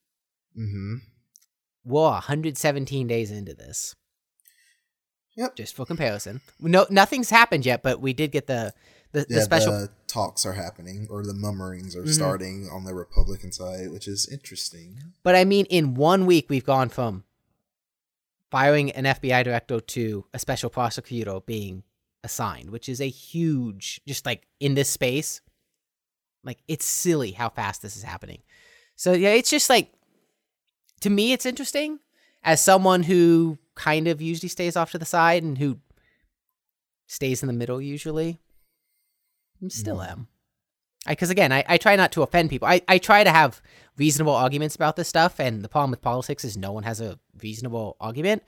Mm-hmm. 0.58 0.96
We're 1.84 2.02
117 2.10 3.06
days 3.06 3.30
into 3.30 3.54
this. 3.54 3.94
Yep. 5.36 5.56
Just 5.56 5.74
for 5.74 5.86
comparison, 5.86 6.40
no, 6.60 6.86
nothing's 6.90 7.30
happened 7.30 7.64
yet, 7.64 7.82
but 7.82 8.00
we 8.00 8.12
did 8.12 8.32
get 8.32 8.46
the 8.46 8.72
the, 9.12 9.26
Yeah, 9.28 9.38
the 9.38 9.42
special. 9.42 9.72
the 9.72 9.90
talks 10.06 10.46
are 10.46 10.54
happening, 10.54 11.06
or 11.10 11.22
the 11.22 11.34
mummerings 11.34 11.94
are 11.94 12.02
Mhm. 12.04 12.14
starting 12.14 12.68
on 12.70 12.84
the 12.84 12.94
Republican 12.94 13.52
side, 13.52 13.90
which 13.90 14.08
is 14.08 14.26
interesting. 14.26 15.02
But 15.22 15.34
I 15.34 15.44
mean, 15.44 15.66
in 15.66 15.94
one 15.94 16.24
week, 16.24 16.48
we've 16.48 16.64
gone 16.64 16.88
from 16.88 17.24
firing 18.50 18.90
an 18.92 19.04
FBI 19.04 19.42
director 19.42 19.80
to 19.80 20.24
a 20.32 20.38
special 20.38 20.70
prosecutor 20.70 21.40
being 21.40 21.82
assigned, 22.24 22.70
which 22.70 22.88
is 22.88 23.02
a 23.02 23.08
huge, 23.10 24.00
just 24.06 24.24
like 24.24 24.46
in 24.60 24.74
this 24.74 24.88
space, 24.88 25.42
like 26.44 26.58
it's 26.68 26.84
silly 26.84 27.32
how 27.32 27.48
fast 27.48 27.82
this 27.82 27.96
is 27.96 28.02
happening. 28.02 28.42
So 28.96 29.12
yeah, 29.12 29.30
it's 29.30 29.50
just 29.50 29.70
like, 29.70 29.92
to 31.00 31.10
me, 31.10 31.32
it's 31.32 31.46
interesting 31.46 31.98
as 32.42 32.60
someone 32.60 33.04
who 33.04 33.58
kind 33.74 34.08
of 34.08 34.20
usually 34.20 34.48
stays 34.48 34.76
off 34.76 34.90
to 34.92 34.98
the 34.98 35.04
side 35.04 35.42
and 35.42 35.58
who 35.58 35.78
stays 37.06 37.42
in 37.42 37.46
the 37.46 37.52
middle 37.52 37.80
usually. 37.80 38.40
I 39.64 39.68
still 39.68 39.98
Mhm. 39.98 40.10
am. 40.10 40.28
Because 41.06 41.30
again, 41.30 41.52
I, 41.52 41.64
I 41.68 41.78
try 41.78 41.96
not 41.96 42.12
to 42.12 42.22
offend 42.22 42.50
people. 42.50 42.68
I, 42.68 42.80
I 42.86 42.98
try 42.98 43.24
to 43.24 43.30
have 43.30 43.60
reasonable 43.96 44.34
arguments 44.34 44.76
about 44.76 44.94
this 44.96 45.08
stuff, 45.08 45.40
and 45.40 45.62
the 45.64 45.68
problem 45.68 45.90
with 45.90 46.00
politics 46.00 46.44
is 46.44 46.56
no 46.56 46.70
one 46.72 46.84
has 46.84 47.00
a 47.00 47.18
reasonable 47.42 47.96
argument. 48.00 48.42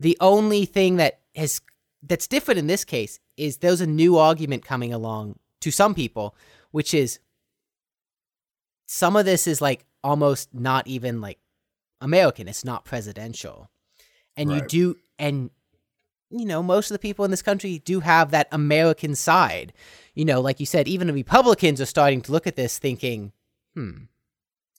The 0.00 0.16
only 0.20 0.64
thing 0.64 0.96
that 0.96 1.20
has 1.34 1.60
that's 2.02 2.26
different 2.26 2.58
in 2.58 2.68
this 2.68 2.84
case 2.84 3.18
is 3.36 3.58
there's 3.58 3.80
a 3.80 3.86
new 3.86 4.16
argument 4.16 4.64
coming 4.64 4.92
along 4.94 5.38
to 5.60 5.70
some 5.70 5.94
people, 5.94 6.34
which 6.70 6.94
is 6.94 7.18
some 8.86 9.16
of 9.16 9.24
this 9.24 9.46
is 9.46 9.60
like 9.60 9.84
almost 10.02 10.54
not 10.54 10.86
even 10.86 11.20
like 11.20 11.38
American. 12.00 12.48
It's 12.48 12.64
not 12.64 12.84
presidential. 12.84 13.70
And 14.36 14.52
you 14.52 14.60
do 14.60 14.96
and 15.18 15.50
you 16.30 16.44
know, 16.44 16.62
most 16.62 16.90
of 16.90 16.94
the 16.94 16.98
people 16.98 17.24
in 17.24 17.30
this 17.30 17.42
country 17.42 17.78
do 17.80 18.00
have 18.00 18.30
that 18.30 18.48
American 18.52 19.14
side. 19.14 19.72
You 20.14 20.24
know, 20.24 20.40
like 20.40 20.60
you 20.60 20.66
said, 20.66 20.86
even 20.86 21.06
the 21.06 21.12
Republicans 21.12 21.80
are 21.80 21.86
starting 21.86 22.20
to 22.22 22.32
look 22.32 22.46
at 22.46 22.56
this 22.56 22.78
thinking, 22.78 23.32
hmm, 23.74 24.04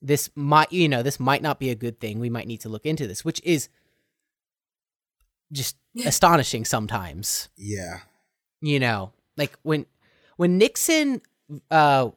this 0.01 0.29
might, 0.35 0.71
you 0.71 0.87
know, 0.87 1.01
this 1.01 1.19
might 1.19 1.41
not 1.41 1.59
be 1.59 1.69
a 1.69 1.75
good 1.75 1.99
thing. 1.99 2.19
We 2.19 2.29
might 2.29 2.47
need 2.47 2.61
to 2.61 2.69
look 2.69 2.85
into 2.85 3.07
this, 3.07 3.25
which 3.25 3.41
is 3.43 3.69
just 5.51 5.75
astonishing 6.05 6.65
sometimes. 6.65 7.49
Yeah. 7.57 8.01
You 8.61 8.79
know, 8.79 9.11
like 9.35 9.57
when 9.63 9.85
when 10.37 10.57
Nixon 10.57 11.21
uh 11.71 12.09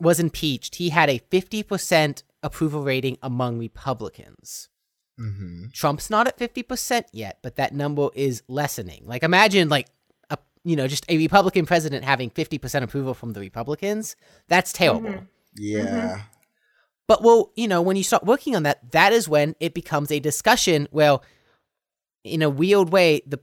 was 0.00 0.18
impeached, 0.18 0.76
he 0.76 0.88
had 0.88 1.08
a 1.08 1.20
50% 1.30 2.24
approval 2.42 2.82
rating 2.82 3.18
among 3.22 3.58
Republicans. 3.58 4.68
Mm-hmm. 5.20 5.66
Trump's 5.72 6.10
not 6.10 6.26
at 6.26 6.36
50% 6.38 7.04
yet, 7.12 7.38
but 7.40 7.54
that 7.56 7.72
number 7.72 8.08
is 8.14 8.42
lessening. 8.48 9.04
Like 9.06 9.22
imagine 9.22 9.68
like 9.68 9.88
a 10.30 10.38
you 10.64 10.74
know, 10.76 10.88
just 10.88 11.04
a 11.08 11.16
Republican 11.18 11.66
president 11.66 12.04
having 12.04 12.30
50% 12.30 12.82
approval 12.82 13.14
from 13.14 13.32
the 13.32 13.40
Republicans. 13.40 14.16
That's 14.48 14.72
terrible. 14.72 15.10
Mhm. 15.10 15.26
Yeah. 15.56 16.22
But 17.06 17.22
well, 17.22 17.52
you 17.56 17.68
know, 17.68 17.82
when 17.82 17.96
you 17.96 18.04
start 18.04 18.24
working 18.24 18.56
on 18.56 18.62
that, 18.62 18.90
that 18.92 19.12
is 19.12 19.28
when 19.28 19.54
it 19.60 19.74
becomes 19.74 20.10
a 20.10 20.18
discussion. 20.18 20.88
Well, 20.90 21.22
in 22.24 22.42
a 22.42 22.50
weird 22.50 22.90
way, 22.90 23.22
the 23.26 23.40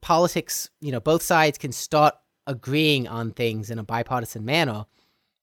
politics, 0.00 0.70
you 0.80 0.90
know, 0.90 1.00
both 1.00 1.22
sides 1.22 1.58
can 1.58 1.72
start 1.72 2.14
agreeing 2.46 3.06
on 3.06 3.32
things 3.32 3.70
in 3.70 3.78
a 3.78 3.84
bipartisan 3.84 4.44
manner, 4.44 4.86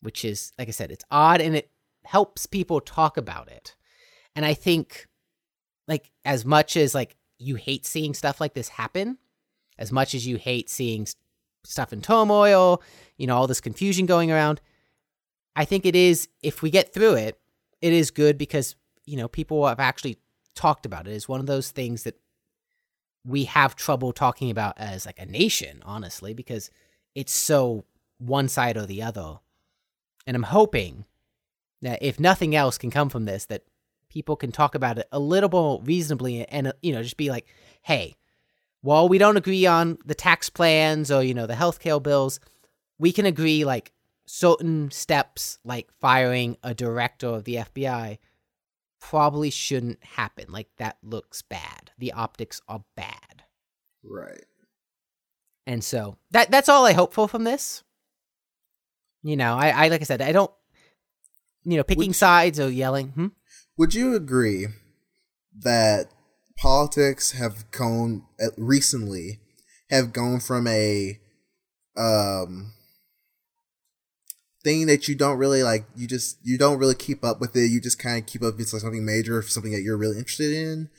which 0.01 0.25
is, 0.25 0.53
like 0.58 0.68
I 0.68 0.72
said, 0.72 0.91
it's 0.91 1.06
odd 1.12 1.41
and 1.41 1.56
it 1.56 1.70
helps 2.03 2.46
people 2.46 2.82
talk 2.82 3.18
about 3.18 3.50
it. 3.50 3.75
And 4.36 4.46
I 4.46 4.53
think, 4.53 5.08
like, 5.88 6.12
as 6.25 6.46
much 6.46 6.77
as 6.77 6.94
like 6.94 7.15
you 7.38 7.56
hate 7.56 7.86
seeing 7.86 8.13
stuff 8.13 8.39
like 8.39 8.53
this 8.53 8.70
happen, 8.70 9.18
as 9.77 9.91
much 9.91 10.13
as 10.13 10.27
you 10.27 10.38
hate 10.38 10.70
seeing 10.70 11.08
stuff 11.63 11.94
in 11.94 12.01
turmoil, 12.01 12.82
you 13.18 13.27
know, 13.27 13.36
all 13.36 13.48
this 13.48 13.62
confusion 13.62 14.06
going 14.06 14.32
around, 14.32 14.62
I 15.56 15.65
think 15.65 15.86
it 15.86 15.96
is, 15.96 16.27
if 16.41 16.62
we 16.62 16.70
get 16.70 16.94
through 16.94 17.15
it, 17.15 17.39
it 17.82 17.94
is 17.94 18.12
good 18.12 18.38
because, 18.38 18.75
you 19.06 19.18
know, 19.18 19.27
people 19.27 19.68
have 19.68 19.79
actually 19.79 20.18
talked 20.56 20.86
about 20.86 21.08
it. 21.08 21.12
It's 21.12 21.29
one 21.29 21.39
of 21.39 21.46
those 21.46 21.72
things 21.72 22.03
that 22.03 22.20
we 23.25 23.46
have 23.46 23.75
trouble 23.75 24.12
talking 24.12 24.50
about 24.50 24.77
as 24.77 25.06
like 25.06 25.20
a 25.20 25.25
nation, 25.25 25.82
honestly, 25.86 26.34
because 26.34 26.70
it's 27.20 27.36
so 27.36 27.84
one 28.18 28.48
side 28.48 28.78
or 28.78 28.86
the 28.86 29.02
other. 29.02 29.40
And 30.26 30.38
I'm 30.38 30.44
hoping 30.44 31.04
that 31.82 32.02
if 32.02 32.18
nothing 32.18 32.56
else 32.56 32.78
can 32.78 32.92
come 32.92 33.10
from 33.10 33.26
this, 33.26 33.46
that 33.48 33.64
people 34.08 34.38
can 34.38 34.54
talk 34.54 34.74
about 34.74 34.98
it 34.98 35.08
a 35.12 35.20
little 35.20 35.50
more 35.50 35.82
reasonably 35.84 36.48
and, 36.48 36.68
uh, 36.68 36.74
you 36.82 36.94
know, 36.94 37.04
just 37.04 37.18
be 37.18 37.30
like, 37.30 37.46
hey, 37.82 38.16
while 38.80 39.10
we 39.10 39.18
don't 39.18 39.36
agree 39.36 39.66
on 39.66 39.98
the 40.06 40.16
tax 40.16 40.50
plans 40.50 41.12
or, 41.12 41.22
you 41.22 41.34
know, 41.34 41.46
the 41.46 41.56
healthcare 41.56 42.02
bills, 42.02 42.40
we 42.98 43.12
can 43.12 43.26
agree 43.26 43.66
like 43.66 43.92
certain 44.26 44.90
steps 44.90 45.60
like 45.66 45.92
firing 46.00 46.56
a 46.64 46.74
director 46.74 47.28
of 47.28 47.44
the 47.44 47.56
FBI 47.56 48.18
probably 49.02 49.50
shouldn't 49.50 50.02
happen. 50.04 50.46
Like 50.50 50.70
that 50.78 50.98
looks 51.04 51.42
bad. 51.42 51.92
The 51.98 52.14
optics 52.14 52.62
are 52.70 52.86
bad. 52.96 53.44
Right. 54.04 54.46
And 55.70 55.84
so 55.84 56.18
that 56.32 56.50
that's 56.50 56.68
all 56.68 56.84
I 56.84 56.94
hope 56.94 57.14
for 57.14 57.28
from 57.28 57.44
this. 57.44 57.84
You 59.22 59.38
know, 59.38 59.56
I, 59.56 59.70
I 59.70 59.88
like 59.90 60.02
I 60.02 60.04
said, 60.04 60.20
I 60.20 60.32
don't 60.32 60.52
you 61.64 61.78
know, 61.78 61.84
picking 61.84 62.08
Would- 62.08 62.16
sides 62.16 62.60
or 62.60 62.72
yelling. 62.72 63.10
Hmm? 63.10 63.28
Would 63.78 63.94
you 63.94 64.16
agree 64.16 64.66
that 65.60 66.08
politics 66.58 67.34
have 67.34 67.70
gone 67.70 68.24
recently 68.58 69.42
have 69.92 70.12
gone 70.12 70.40
from 70.40 70.66
a 70.66 71.20
um 71.96 72.74
thing 74.64 74.88
that 74.88 75.08
you 75.08 75.14
don't 75.14 75.38
really 75.38 75.62
like 75.62 75.86
you 75.96 76.08
just 76.08 76.40
you 76.44 76.58
don't 76.58 76.80
really 76.80 76.96
keep 76.96 77.24
up 77.24 77.40
with 77.40 77.56
it 77.56 77.68
you 77.68 77.80
just 77.80 77.98
kind 77.98 78.20
of 78.20 78.26
keep 78.26 78.44
up 78.44 78.56
if 78.56 78.60
it's 78.60 78.74
like 78.74 78.82
something 78.82 79.06
major 79.06 79.38
or 79.38 79.42
something 79.42 79.72
that 79.72 79.82
you're 79.82 79.98
really 79.98 80.18
interested 80.18 80.54
in 80.54 80.90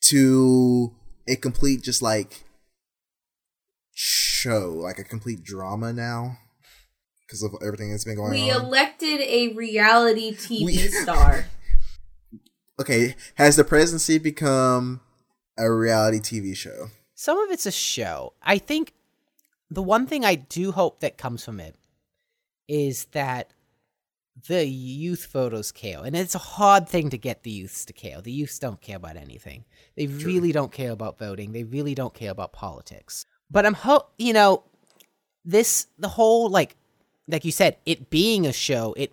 to 0.00 0.94
a 1.28 1.36
complete 1.36 1.82
just 1.82 2.00
like 2.00 2.44
show 4.00 4.70
like 4.70 5.00
a 5.00 5.02
complete 5.04 5.42
drama 5.42 5.92
now 5.92 6.38
because 7.26 7.42
of 7.42 7.50
everything 7.66 7.90
that's 7.90 8.04
been 8.04 8.14
going 8.14 8.30
We 8.30 8.48
on 8.52 8.62
We 8.62 8.66
elected 8.68 9.20
a 9.20 9.48
reality 9.54 10.32
TV 10.32 10.64
We- 10.64 10.76
star. 11.02 11.46
okay 12.80 13.16
has 13.34 13.56
the 13.56 13.64
presidency 13.64 14.18
become 14.18 15.00
a 15.58 15.68
reality 15.72 16.18
tv 16.20 16.56
show 16.56 16.90
Some 17.16 17.38
of 17.40 17.50
it's 17.50 17.66
a 17.66 17.72
show. 17.72 18.34
I 18.40 18.58
think 18.58 18.92
the 19.68 19.82
one 19.82 20.06
thing 20.06 20.24
I 20.24 20.36
do 20.36 20.70
hope 20.70 21.00
that 21.00 21.18
comes 21.18 21.44
from 21.44 21.58
it 21.58 21.74
is 22.68 23.06
that 23.06 23.50
the 24.46 24.64
youth 24.64 25.24
photos 25.26 25.72
care. 25.72 25.98
And 26.04 26.14
it's 26.14 26.36
a 26.36 26.38
hard 26.56 26.88
thing 26.88 27.10
to 27.10 27.18
get 27.18 27.42
the 27.42 27.50
youths 27.50 27.84
to 27.86 27.92
care. 27.92 28.20
The 28.20 28.30
youths 28.30 28.60
don't 28.60 28.80
care 28.80 28.94
about 28.96 29.16
anything. 29.16 29.64
They 29.96 30.06
really 30.06 30.52
don't 30.52 30.70
care 30.70 30.92
about 30.92 31.18
voting. 31.18 31.50
They 31.50 31.64
really 31.64 31.96
don't 31.96 32.14
care 32.14 32.30
about 32.30 32.52
politics. 32.52 33.26
But 33.50 33.66
I'm 33.66 33.74
hope 33.74 34.12
you 34.18 34.32
know, 34.32 34.64
this 35.44 35.86
the 35.98 36.08
whole 36.08 36.48
like 36.48 36.76
like 37.26 37.44
you 37.44 37.52
said, 37.52 37.76
it 37.84 38.10
being 38.10 38.46
a 38.46 38.52
show, 38.52 38.94
it, 38.96 39.12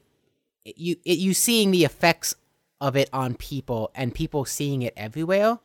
it 0.64 0.78
you 0.78 0.96
it, 1.06 1.18
you 1.18 1.34
seeing 1.34 1.72
the 1.72 1.84
effects 1.84 2.36
of 2.82 2.96
it 2.96 3.10
on 3.14 3.36
people 3.36 3.92
and 3.96 4.14
people 4.14 4.46
seeing 4.46 4.82
it 4.82 4.94
everywhere. 4.98 5.60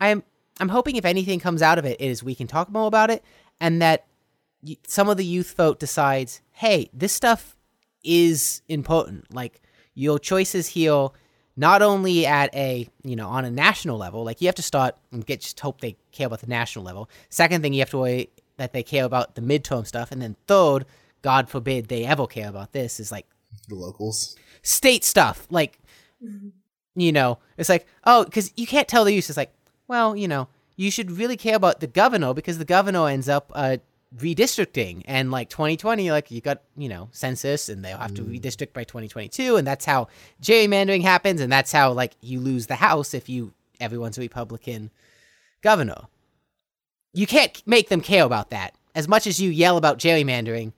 I'm 0.00 0.22
I'm 0.60 0.68
hoping 0.68 0.96
if 0.96 1.04
anything 1.04 1.40
comes 1.40 1.62
out 1.62 1.78
of 1.78 1.84
it 1.84 2.00
is 2.00 2.22
we 2.22 2.34
can 2.34 2.46
talk 2.46 2.70
more 2.70 2.86
about 2.86 3.10
it 3.10 3.24
and 3.60 3.80
that 3.82 4.06
some 4.86 5.08
of 5.08 5.16
the 5.16 5.24
youth 5.24 5.54
vote 5.56 5.78
decides, 5.78 6.40
hey, 6.52 6.90
this 6.92 7.12
stuff 7.12 7.56
is 8.02 8.62
important. 8.68 9.32
Like 9.32 9.60
your 9.94 10.18
choices 10.18 10.68
here, 10.68 11.08
not 11.58 11.82
only 11.82 12.24
at 12.24 12.54
a 12.54 12.88
you 13.02 13.16
know 13.16 13.28
on 13.28 13.44
a 13.44 13.50
national 13.50 13.98
level, 13.98 14.24
like 14.24 14.40
you 14.40 14.46
have 14.46 14.54
to 14.54 14.62
start 14.62 14.96
and 15.12 15.26
get 15.26 15.40
just 15.40 15.58
hope 15.58 15.80
they 15.80 15.96
care 16.12 16.28
about 16.28 16.40
the 16.40 16.46
national 16.46 16.84
level. 16.84 17.10
Second 17.28 17.62
thing, 17.62 17.74
you 17.74 17.80
have 17.80 17.90
to 17.90 17.98
worry 17.98 18.30
that 18.56 18.72
they 18.72 18.84
care 18.84 19.04
about 19.04 19.34
the 19.34 19.42
midterm 19.42 19.84
stuff, 19.84 20.12
and 20.12 20.22
then 20.22 20.36
third, 20.46 20.86
God 21.20 21.50
forbid 21.50 21.88
they 21.88 22.04
ever 22.04 22.26
care 22.28 22.48
about 22.48 22.72
this 22.72 23.00
is 23.00 23.10
like 23.10 23.26
the 23.68 23.74
locals 23.74 24.36
state 24.62 25.04
stuff. 25.04 25.48
Like, 25.50 25.80
you 26.94 27.12
know, 27.12 27.38
it's 27.56 27.68
like, 27.68 27.86
oh, 28.04 28.24
because 28.24 28.52
you 28.56 28.66
can't 28.66 28.86
tell 28.86 29.04
the 29.04 29.12
use 29.12 29.28
It's 29.28 29.36
like, 29.36 29.52
well, 29.88 30.16
you 30.16 30.28
know, 30.28 30.48
you 30.76 30.92
should 30.92 31.10
really 31.10 31.36
care 31.36 31.56
about 31.56 31.80
the 31.80 31.88
governor 31.88 32.34
because 32.34 32.58
the 32.58 32.64
governor 32.64 33.08
ends 33.08 33.28
up 33.28 33.50
uh, 33.54 33.78
redistricting. 34.16 35.02
And 35.06 35.30
like 35.30 35.48
2020, 35.50 36.10
like 36.10 36.30
you 36.30 36.40
got, 36.40 36.62
you 36.76 36.88
know, 36.88 37.08
census 37.12 37.68
and 37.68 37.84
they'll 37.84 37.98
have 37.98 38.14
to 38.14 38.22
mm. 38.22 38.40
redistrict 38.40 38.72
by 38.72 38.84
2022. 38.84 39.56
And 39.56 39.66
that's 39.66 39.84
how 39.84 40.08
gerrymandering 40.42 41.02
happens. 41.02 41.40
And 41.40 41.52
that's 41.52 41.72
how 41.72 41.92
like 41.92 42.14
you 42.20 42.40
lose 42.40 42.66
the 42.66 42.76
House 42.76 43.14
if 43.14 43.28
you, 43.28 43.52
everyone's 43.80 44.18
a 44.18 44.22
Republican 44.22 44.90
governor. 45.62 46.06
you 47.12 47.26
can't 47.26 47.62
make 47.66 47.88
them 47.88 48.00
care 48.00 48.24
about 48.24 48.50
that. 48.50 48.74
As 48.94 49.08
much 49.08 49.26
as 49.26 49.40
you 49.40 49.50
yell 49.50 49.76
about 49.76 49.98
gerrymandering, 49.98 50.72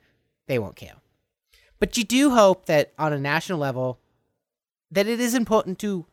they 0.46 0.58
won't 0.58 0.76
care. 0.76 0.94
But 1.78 1.96
you 1.96 2.04
do 2.04 2.30
hope 2.30 2.66
that 2.66 2.92
on 2.98 3.12
a 3.12 3.18
national 3.18 3.58
level, 3.58 3.98
that 4.90 5.06
it 5.06 5.20
is 5.20 5.34
important 5.34 5.78
to 5.80 6.06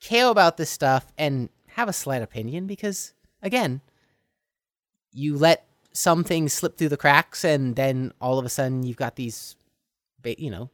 care 0.00 0.28
about 0.28 0.56
this 0.56 0.70
stuff 0.70 1.12
and 1.16 1.48
have 1.68 1.88
a 1.88 1.92
slight 1.92 2.22
opinion 2.22 2.66
because, 2.66 3.12
again, 3.42 3.80
you 5.12 5.36
let 5.36 5.66
some 5.92 6.24
things 6.24 6.52
slip 6.52 6.78
through 6.78 6.88
the 6.88 6.96
cracks 6.96 7.44
and 7.44 7.76
then 7.76 8.12
all 8.20 8.38
of 8.38 8.44
a 8.44 8.48
sudden 8.48 8.82
you've 8.82 8.96
got 8.96 9.16
these, 9.16 9.56
you 10.24 10.50
know, 10.50 10.70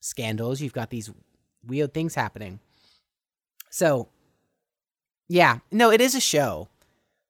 scandals. 0.00 0.60
You've 0.60 0.72
got 0.72 0.90
these 0.90 1.10
weird 1.66 1.94
things 1.94 2.14
happening. 2.14 2.60
So, 3.70 4.08
yeah, 5.28 5.58
no, 5.70 5.90
it 5.90 6.00
is 6.00 6.14
a 6.14 6.20
show, 6.20 6.68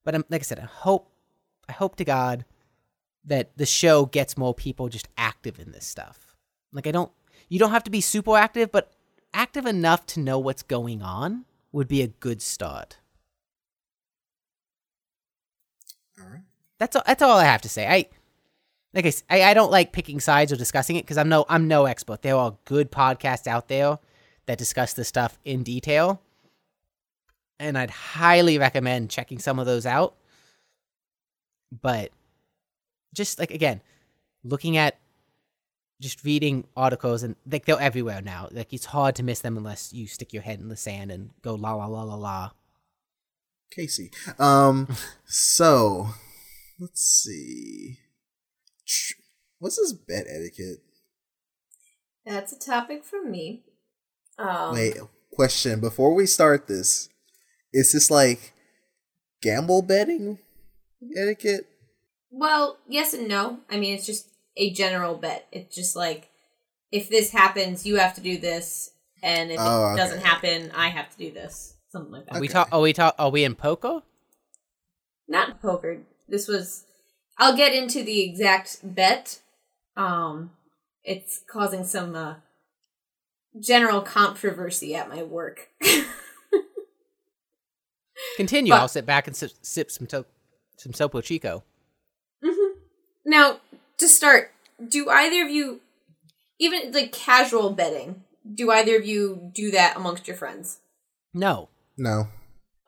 but 0.04 0.14
I'm, 0.14 0.24
like 0.30 0.40
I 0.40 0.44
said, 0.44 0.58
I 0.58 0.64
hope, 0.64 1.10
I 1.68 1.72
hope 1.72 1.96
to 1.96 2.04
God 2.04 2.44
that 3.24 3.56
the 3.56 3.66
show 3.66 4.06
gets 4.06 4.38
more 4.38 4.54
people 4.54 4.88
just 4.88 5.08
active 5.18 5.60
in 5.60 5.72
this 5.72 5.84
stuff. 5.86 6.36
Like 6.72 6.86
I 6.86 6.92
don't, 6.92 7.12
you 7.48 7.58
don't 7.58 7.72
have 7.72 7.84
to 7.84 7.90
be 7.90 8.00
super 8.00 8.36
active, 8.36 8.72
but 8.72 8.92
active 9.34 9.66
enough 9.66 10.06
to 10.06 10.20
know 10.20 10.38
what's 10.38 10.62
going 10.62 11.02
on 11.02 11.44
would 11.72 11.88
be 11.88 12.02
a 12.02 12.08
good 12.08 12.40
start. 12.40 12.98
All 16.18 16.26
right. 16.26 16.42
That's 16.80 16.96
all, 16.96 17.02
that's 17.06 17.22
all 17.22 17.36
I 17.36 17.44
have 17.44 17.60
to 17.62 17.68
say. 17.68 17.86
I 17.86 18.06
like 18.94 19.06
I, 19.06 19.12
I, 19.28 19.50
I 19.50 19.54
don't 19.54 19.70
like 19.70 19.92
picking 19.92 20.18
sides 20.18 20.50
or 20.50 20.56
discussing 20.56 20.96
it 20.96 21.04
because 21.04 21.18
I'm 21.18 21.28
no 21.28 21.44
I'm 21.48 21.68
no 21.68 21.84
expert. 21.84 22.22
There 22.22 22.34
are 22.34 22.56
good 22.64 22.90
podcasts 22.90 23.46
out 23.46 23.68
there 23.68 23.98
that 24.46 24.56
discuss 24.56 24.94
this 24.94 25.06
stuff 25.06 25.38
in 25.44 25.62
detail, 25.62 26.22
and 27.60 27.76
I'd 27.76 27.90
highly 27.90 28.56
recommend 28.56 29.10
checking 29.10 29.38
some 29.38 29.58
of 29.58 29.66
those 29.66 29.84
out. 29.84 30.16
But 31.70 32.12
just 33.14 33.38
like 33.38 33.50
again, 33.50 33.82
looking 34.42 34.78
at 34.78 34.98
just 36.00 36.24
reading 36.24 36.66
articles 36.74 37.22
and 37.22 37.36
like 37.48 37.66
they're 37.66 37.78
everywhere 37.78 38.22
now. 38.22 38.48
Like 38.50 38.72
it's 38.72 38.86
hard 38.86 39.16
to 39.16 39.22
miss 39.22 39.40
them 39.40 39.58
unless 39.58 39.92
you 39.92 40.06
stick 40.06 40.32
your 40.32 40.42
head 40.42 40.60
in 40.60 40.68
the 40.68 40.76
sand 40.76 41.10
and 41.12 41.28
go 41.42 41.54
la 41.56 41.74
la 41.74 41.84
la 41.84 42.04
la 42.04 42.14
la. 42.14 42.50
Casey. 43.70 44.10
Um 44.38 44.88
so 45.26 46.08
let's 46.80 47.02
see. 47.02 47.98
What's 49.58 49.76
this 49.76 49.92
bet 49.92 50.26
etiquette? 50.28 50.78
That's 52.24 52.52
a 52.52 52.58
topic 52.58 53.04
from 53.04 53.30
me. 53.30 53.62
Um, 54.38 54.72
Wait, 54.72 54.96
question 55.32 55.80
before 55.80 56.14
we 56.14 56.26
start 56.26 56.66
this. 56.66 57.08
Is 57.72 57.92
this 57.92 58.10
like 58.10 58.52
gamble 59.42 59.82
betting 59.82 60.38
etiquette? 61.16 61.66
Well, 62.30 62.78
yes 62.88 63.12
and 63.14 63.28
no. 63.28 63.60
I 63.70 63.78
mean, 63.78 63.94
it's 63.94 64.06
just 64.06 64.28
a 64.56 64.72
general 64.72 65.16
bet. 65.16 65.46
It's 65.52 65.74
just 65.74 65.94
like 65.94 66.28
if 66.90 67.08
this 67.08 67.30
happens, 67.30 67.86
you 67.86 67.96
have 67.96 68.14
to 68.14 68.20
do 68.20 68.38
this, 68.38 68.90
and 69.22 69.50
if 69.50 69.58
Oh, 69.60 69.90
it 69.90 69.92
okay. 69.92 69.96
doesn't 69.96 70.22
happen, 70.24 70.72
I 70.74 70.88
have 70.88 71.10
to 71.10 71.18
do 71.18 71.30
this. 71.32 71.76
Something 71.90 72.12
like 72.12 72.26
that. 72.26 72.36
Are 72.36 72.40
we 72.40 72.48
talk? 72.48 72.68
Are 72.72 72.80
we 72.80 72.92
talk? 72.92 73.14
Are 73.18 73.30
we 73.30 73.44
in 73.44 73.54
poker? 73.54 74.02
Not 75.28 75.60
poker. 75.60 75.98
This 76.30 76.48
was. 76.48 76.84
I'll 77.38 77.56
get 77.56 77.74
into 77.74 78.02
the 78.02 78.22
exact 78.22 78.78
bet. 78.82 79.40
Um, 79.96 80.50
it's 81.04 81.40
causing 81.50 81.84
some 81.84 82.14
uh, 82.14 82.34
general 83.58 84.02
controversy 84.02 84.94
at 84.94 85.08
my 85.08 85.22
work. 85.22 85.68
Continue. 88.36 88.72
But- 88.72 88.80
I'll 88.80 88.88
sit 88.88 89.06
back 89.06 89.26
and 89.26 89.34
sip, 89.36 89.52
sip 89.62 89.90
some 89.90 90.06
to- 90.08 90.26
some 90.76 90.92
Topo 90.92 91.20
Chico. 91.20 91.62
hmm 92.42 92.78
Now, 93.24 93.60
to 93.98 94.08
start, 94.08 94.52
do 94.86 95.08
either 95.10 95.42
of 95.44 95.50
you, 95.50 95.80
even 96.58 96.92
like 96.92 97.12
casual 97.12 97.70
betting, 97.70 98.22
do 98.54 98.70
either 98.70 98.96
of 98.96 99.04
you 99.04 99.50
do 99.54 99.70
that 99.72 99.96
amongst 99.96 100.26
your 100.28 100.36
friends? 100.36 100.78
No. 101.34 101.68
No. 101.96 102.28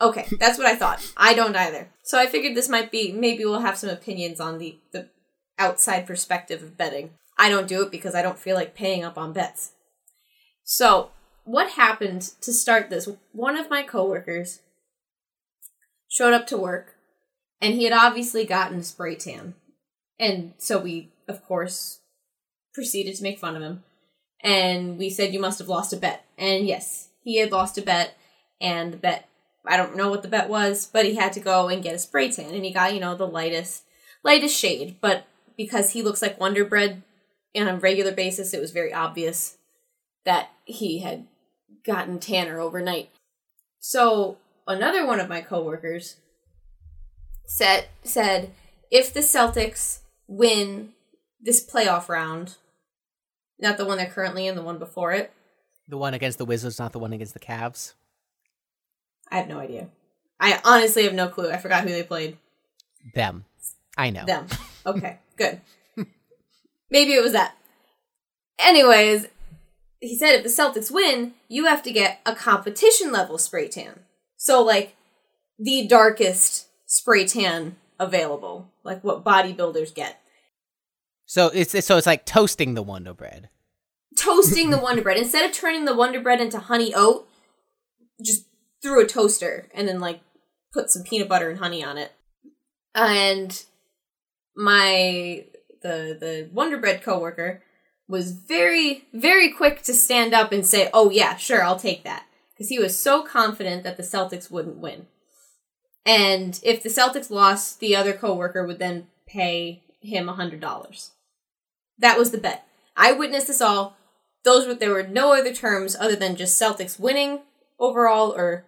Okay, 0.03 0.27
that's 0.38 0.59
what 0.59 0.67
I 0.67 0.75
thought. 0.75 1.01
I 1.17 1.33
don't 1.33 1.57
either. 1.57 1.88
So 2.03 2.19
I 2.19 2.27
figured 2.27 2.57
this 2.57 2.69
might 2.69 2.91
be 2.91 3.12
maybe 3.12 3.45
we'll 3.45 3.61
have 3.61 3.79
some 3.79 3.88
opinions 3.88 4.41
on 4.41 4.59
the 4.59 4.79
the 4.93 5.09
outside 5.59 6.07
perspective 6.07 6.62
of 6.62 6.77
betting. 6.77 7.11
I 7.38 7.49
don't 7.49 7.69
do 7.69 7.83
it 7.83 7.91
because 7.91 8.15
I 8.15 8.23
don't 8.23 8.38
feel 8.38 8.57
like 8.57 8.75
paying 8.75 9.05
up 9.05 9.17
on 9.17 9.33
bets. 9.33 9.73
So, 10.65 11.11
what 11.45 11.71
happened 11.71 12.23
to 12.41 12.53
start 12.53 12.91
this? 12.91 13.09
One 13.33 13.57
of 13.57 13.71
my 13.71 13.83
coworkers 13.83 14.61
showed 16.09 16.35
up 16.35 16.47
to 16.49 16.57
work 16.57 16.97
and 17.61 17.75
he 17.75 17.85
had 17.85 17.93
obviously 17.93 18.45
gotten 18.45 18.81
a 18.81 18.85
spray 18.85 19.15
tan. 19.15 19.55
And 20.19 20.55
so 20.59 20.79
we, 20.79 21.12
of 21.29 21.45
course, 21.45 22.01
proceeded 22.75 23.17
to 23.17 23.23
make 23.23 23.38
fun 23.38 23.57
of 23.57 23.62
him. 23.62 23.85
And 24.43 24.99
we 24.99 25.09
said, 25.11 25.33
You 25.33 25.41
must 25.41 25.61
have 25.61 25.69
lost 25.69 25.93
a 25.93 25.97
bet. 25.97 26.25
And 26.37 26.67
yes, 26.67 27.09
he 27.23 27.38
had 27.38 27.53
lost 27.53 27.79
a 27.79 27.83
bet. 27.83 28.17
And 28.61 28.93
the 28.93 28.97
bet, 28.97 29.29
I 29.66 29.77
don't 29.77 29.96
know 29.96 30.11
what 30.11 30.22
the 30.22 30.29
bet 30.29 30.48
was, 30.48 30.87
but 30.87 31.05
he 31.07 31.14
had 31.14 31.33
to 31.35 31.40
go 31.40 31.68
and 31.68 31.83
get 31.83 31.94
a 31.94 31.98
spray 31.98 32.31
tan. 32.31 32.55
And 32.55 32.64
he 32.64 32.72
got, 32.72 32.94
you 32.94 33.01
know, 33.01 33.14
the 33.14 33.27
lightest, 33.27 33.85
lightest 34.25 34.59
shade. 34.59 34.96
But 35.01 35.25
because 35.57 35.90
he 35.90 36.03
looks 36.03 36.22
like 36.22 36.40
Wonder 36.40 36.64
Bread 36.64 37.03
on 37.57 37.68
a 37.68 37.77
regular 37.77 38.12
basis, 38.12 38.53
it 38.53 38.61
was 38.61 38.72
very 38.72 38.92
obvious 38.92 39.57
that 40.25 40.51
he 40.64 41.01
had 41.01 41.27
gotten 41.85 42.18
tanner 42.18 42.61
overnight. 42.61 43.11
So 43.79 44.38
another 44.66 45.07
one 45.07 45.20
of 45.20 45.29
my 45.29 45.40
coworkers 45.40 46.16
said 47.46 47.88
said 48.03 48.53
if 48.90 49.12
the 49.12 49.20
Celtics 49.20 50.01
win 50.27 50.90
this 51.40 51.64
playoff 51.64 52.09
round, 52.09 52.57
not 53.59 53.77
the 53.77 53.85
one 53.85 53.98
they're 53.98 54.07
currently 54.07 54.46
in, 54.46 54.55
the 54.55 54.62
one 54.62 54.79
before 54.79 55.12
it, 55.12 55.33
The 55.88 55.98
one 55.98 56.14
against 56.14 56.38
the 56.38 56.44
Wizards, 56.44 56.79
not 56.79 56.92
the 56.92 56.98
one 56.98 57.12
against 57.12 57.35
the 57.35 57.40
Cavs. 57.40 57.94
I 59.33 59.38
have 59.38 59.49
no 59.49 59.59
idea. 59.59 59.88
I 60.38 60.61
honestly 60.64 61.05
have 61.05 61.14
no 61.14 61.29
clue. 61.29 61.51
I 61.51 61.57
forgot 61.57 61.85
who 61.85 61.88
they 61.88 62.03
played. 62.03 62.37
Them. 63.14 63.47
I 63.97 64.11
know. 64.11 64.25
Them. 64.25 64.47
Okay, 64.85 65.18
good. 65.37 65.61
Maybe 66.90 67.12
it 67.12 67.23
was 67.23 67.35
that. 67.35 67.55
Anyways, 68.59 69.29
he 70.01 70.16
said 70.16 70.35
if 70.35 70.42
the 70.42 70.49
Celtics 70.49 70.90
win, 70.90 71.35
you 71.47 71.66
have 71.66 71.85
to 71.85 71.92
get 71.92 72.21
a 72.27 72.35
competition 72.35 73.12
level 73.12 73.38
spray 73.38 73.68
tan. 73.68 74.01
So, 74.37 74.61
like, 74.61 74.97
the 75.57 75.87
darkest 75.87 76.66
spray 76.87 77.27
tan 77.27 77.77
available, 78.01 78.73
like 78.83 79.05
what 79.05 79.23
bodybuilders 79.23 79.95
get. 79.95 80.21
So 81.27 81.49
it's 81.55 81.87
so 81.87 81.97
it's 81.97 82.07
like 82.07 82.27
toasting 82.27 82.75
the 82.75 82.83
Wonder 82.83 83.14
Bread. 83.14 83.51
Toasting 84.18 84.71
the 84.71 84.79
Wonder 84.79 85.03
Bread. 85.03 85.16
Instead 85.16 85.49
of 85.49 85.57
turning 85.57 85.85
the 85.85 85.95
Wonder 85.95 86.21
Bread 86.21 86.40
into 86.40 86.59
honey 86.59 86.92
oat, 86.92 87.29
just 88.21 88.47
through 88.83 89.03
a 89.03 89.07
toaster 89.07 89.68
and 89.75 89.87
then, 89.87 90.01
like, 90.01 90.21
put 90.73 90.90
some 90.90 91.03
peanut 91.03 91.29
butter 91.29 91.51
and 91.51 91.59
honey 91.59 91.85
on 91.85 91.99
it. 91.99 92.12
And 92.95 93.62
my 94.57 95.45
the 95.83 96.16
the 96.18 96.49
Wonder 96.53 96.79
Bread 96.79 97.03
coworker 97.03 97.62
was 98.09 98.33
very 98.33 99.07
very 99.12 99.51
quick 99.51 99.83
to 99.83 99.95
stand 99.95 100.35
up 100.35 100.53
and 100.53 100.66
say, 100.66 100.90
"Oh 100.92 101.11
yeah, 101.11 101.37
sure, 101.37 101.62
I'll 101.62 101.79
take 101.79 102.05
that," 102.05 102.25
because 102.53 102.68
he 102.68 102.79
was 102.79 102.99
so 102.99 103.23
confident 103.23 103.83
that 103.85 103.97
the 103.97 104.03
Celtics 104.03 104.51
wouldn't 104.51 104.79
win. 104.79 105.07
And 106.05 106.59
if 106.62 106.83
the 106.83 106.88
Celtics 106.88 107.31
lost, 107.31 107.81
the 107.81 107.95
other 107.95 108.12
coworker 108.12 108.66
would 108.66 108.79
then 108.79 109.07
pay 109.27 109.83
him 110.01 110.29
a 110.29 110.35
hundred 110.35 110.61
dollars. 110.61 111.12
That 111.99 112.18
was 112.18 112.31
the 112.31 112.38
bet. 112.38 112.66
I 112.97 113.12
witnessed 113.12 113.47
this 113.47 113.61
all. 113.61 113.97
Those 114.45 114.66
were 114.66 114.75
there 114.75 114.90
were 114.90 115.05
no 115.05 115.33
other 115.33 115.55
terms 115.55 115.97
other 115.99 116.16
than 116.16 116.37
just 116.37 116.61
Celtics 116.61 116.99
winning 116.99 117.40
overall 117.79 118.33
or 118.33 118.64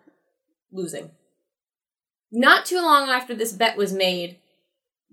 losing. 0.74 1.10
Not 2.30 2.66
too 2.66 2.82
long 2.82 3.08
after 3.08 3.34
this 3.34 3.52
bet 3.52 3.76
was 3.76 3.92
made, 3.92 4.38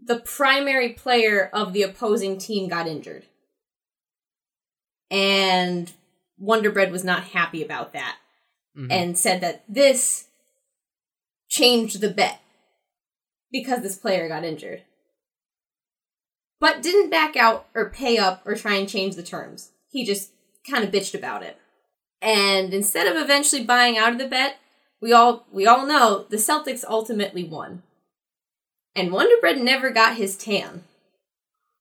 the 0.03 0.19
primary 0.19 0.89
player 0.89 1.49
of 1.53 1.71
the 1.71 1.83
opposing 1.83 2.37
team 2.37 2.67
got 2.67 2.87
injured. 2.87 3.25
And 5.11 5.91
Wonderbread 6.41 6.91
was 6.91 7.03
not 7.03 7.25
happy 7.25 7.63
about 7.63 7.93
that 7.93 8.17
Mhm. 8.75 8.91
and 8.91 9.17
said 9.17 9.41
that 9.41 9.63
this 9.67 10.27
changed 11.49 12.01
the 12.01 12.09
bet 12.09 12.41
because 13.51 13.83
this 13.83 13.97
player 13.97 14.27
got 14.27 14.43
injured. 14.43 14.83
But 16.59 16.81
didn't 16.81 17.09
back 17.09 17.35
out 17.35 17.67
or 17.75 17.89
pay 17.89 18.17
up 18.17 18.41
or 18.45 18.55
try 18.55 18.75
and 18.75 18.89
change 18.89 19.15
the 19.15 19.23
terms. 19.23 19.71
He 19.89 20.05
just 20.05 20.31
kind 20.69 20.83
of 20.83 20.91
bitched 20.91 21.13
about 21.13 21.43
it. 21.43 21.57
And 22.21 22.73
instead 22.73 23.07
of 23.07 23.21
eventually 23.21 23.63
buying 23.63 23.97
out 23.97 24.13
of 24.13 24.19
the 24.19 24.27
bet, 24.27 24.59
we 25.01 25.11
all 25.13 25.45
we 25.51 25.65
all 25.65 25.85
know 25.85 26.25
the 26.29 26.37
Celtics 26.37 26.83
ultimately 26.87 27.43
won. 27.43 27.83
And 28.95 29.11
Wonder 29.11 29.35
Bread 29.39 29.59
never 29.59 29.89
got 29.89 30.17
his 30.17 30.35
tan. 30.35 30.83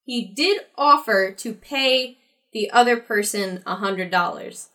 He 0.04 0.24
did 0.24 0.62
offer 0.76 1.32
to 1.32 1.52
pay 1.52 2.18
the 2.52 2.70
other 2.70 2.96
person 2.96 3.62
a 3.66 3.76
hundred 3.76 4.10
dollars, 4.10 4.70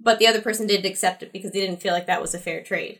but 0.00 0.18
the 0.18 0.26
other 0.26 0.40
person 0.40 0.66
didn't 0.66 0.90
accept 0.90 1.22
it 1.22 1.32
because 1.32 1.52
they 1.52 1.60
didn't 1.60 1.80
feel 1.80 1.92
like 1.92 2.06
that 2.06 2.20
was 2.20 2.34
a 2.34 2.38
fair 2.38 2.62
trade. 2.62 2.98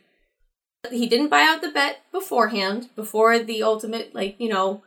He 0.91 1.07
didn't 1.07 1.29
buy 1.29 1.41
out 1.41 1.61
the 1.61 1.71
bet 1.71 2.01
beforehand, 2.11 2.89
before 2.95 3.39
the 3.39 3.63
ultimate, 3.63 4.13
like, 4.13 4.35
you 4.39 4.49
know, 4.49 4.83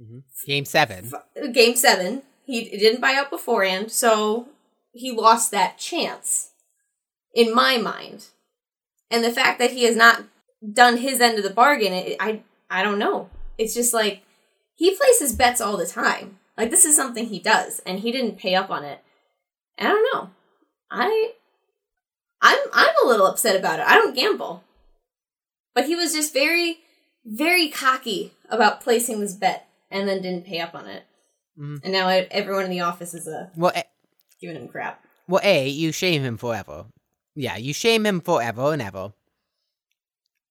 mm-hmm. 0.00 0.20
Game 0.46 0.64
seven. 0.64 1.12
game 1.52 1.74
seven. 1.76 2.22
He 2.44 2.64
didn't 2.78 3.00
buy 3.00 3.14
out 3.14 3.30
beforehand, 3.30 3.90
so 3.90 4.48
he 4.92 5.10
lost 5.10 5.50
that 5.50 5.78
chance, 5.78 6.50
in 7.34 7.54
my 7.54 7.76
mind. 7.76 8.26
And 9.10 9.24
the 9.24 9.32
fact 9.32 9.58
that 9.58 9.72
he 9.72 9.84
has 9.84 9.96
not 9.96 10.24
done 10.72 10.98
his 10.98 11.20
end 11.20 11.36
of 11.38 11.44
the 11.44 11.50
bargain, 11.50 11.92
it, 11.92 12.16
I 12.20 12.42
I 12.70 12.82
don't 12.82 12.98
know. 12.98 13.28
It's 13.58 13.74
just 13.74 13.92
like 13.92 14.22
he 14.74 14.94
places 14.96 15.32
bets 15.34 15.60
all 15.60 15.76
the 15.76 15.86
time. 15.86 16.38
Like 16.56 16.70
this 16.70 16.84
is 16.84 16.94
something 16.96 17.26
he 17.26 17.38
does, 17.40 17.80
and 17.86 18.00
he 18.00 18.12
didn't 18.12 18.38
pay 18.38 18.54
up 18.54 18.70
on 18.70 18.84
it. 18.84 19.00
And 19.78 19.88
I 19.88 19.90
don't 19.92 20.14
know. 20.14 20.30
I 20.90 21.32
I'm 22.42 22.58
I'm 22.72 22.94
a 23.04 23.08
little 23.08 23.26
upset 23.26 23.56
about 23.56 23.80
it. 23.80 23.86
I 23.86 23.94
don't 23.94 24.14
gamble, 24.14 24.62
but 25.74 25.86
he 25.86 25.96
was 25.96 26.12
just 26.12 26.32
very 26.32 26.78
very 27.24 27.68
cocky 27.68 28.32
about 28.48 28.80
placing 28.80 29.20
this 29.20 29.34
bet, 29.34 29.66
and 29.90 30.08
then 30.08 30.22
didn't 30.22 30.46
pay 30.46 30.60
up 30.60 30.74
on 30.74 30.86
it. 30.86 31.04
Mhm. 31.58 31.80
And 31.82 31.92
now 31.92 32.08
everyone 32.08 32.64
in 32.64 32.70
the 32.70 32.80
office 32.80 33.12
is 33.14 33.26
uh, 33.28 33.48
Well, 33.56 33.72
a, 33.74 33.84
giving 34.40 34.56
him 34.56 34.68
crap. 34.68 35.02
well, 35.28 35.40
a 35.44 35.68
you 35.68 35.92
shame 35.92 36.22
him 36.22 36.36
forever. 36.38 36.86
Yeah, 37.40 37.56
you 37.56 37.72
shame 37.72 38.04
him 38.04 38.20
forever 38.20 38.72
and 38.72 38.82
ever. 38.82 39.12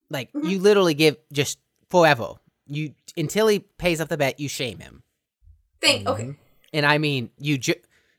Like 0.09 0.31
Mhm. 0.33 0.49
you 0.49 0.59
literally 0.59 0.93
give 0.93 1.17
just 1.31 1.59
forever. 1.89 2.33
You 2.65 2.93
until 3.17 3.47
he 3.47 3.59
pays 3.59 4.01
up 4.01 4.09
the 4.09 4.17
bet, 4.17 4.39
you 4.39 4.49
shame 4.49 4.79
him. 4.79 5.03
Think 5.81 6.07
okay. 6.07 6.35
and 6.73 6.85
I 6.85 6.97
mean 6.97 7.29
you 7.37 7.57
jo- 7.57 7.73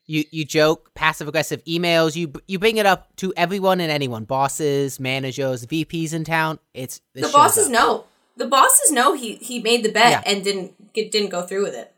you 0.07 0.25
you 0.31 0.45
joke, 0.45 0.93
passive 0.95 1.29
aggressive 1.29 1.65
emails. 1.65 2.17
You 2.17 2.33
you 2.47 2.59
bring 2.59 2.77
it 2.79 2.87
up 2.87 3.15
to 3.17 3.33
everyone 3.37 3.81
and 3.81 3.91
anyone, 3.93 4.25
bosses, 4.25 4.99
managers, 5.01 5.67
VPs 5.67 6.13
in 6.13 6.25
town. 6.25 6.59
It's 6.75 7.01
this 7.15 7.27
The 7.27 7.33
bosses 7.33 7.67
up. 7.67 7.73
know. 7.73 8.05
The 8.37 8.47
bosses 8.47 8.91
know 8.93 9.15
he 9.15 9.37
he 9.37 9.61
made 9.61 9.83
the 9.85 9.91
bet 9.93 10.11
Yeah. 10.13 10.23
and 10.33 10.43
didn't 10.45 10.93
get, 10.93 11.11
didn't 11.13 11.31
go 11.31 11.43
through 11.47 11.63
with 11.65 11.75
it. 11.75 11.93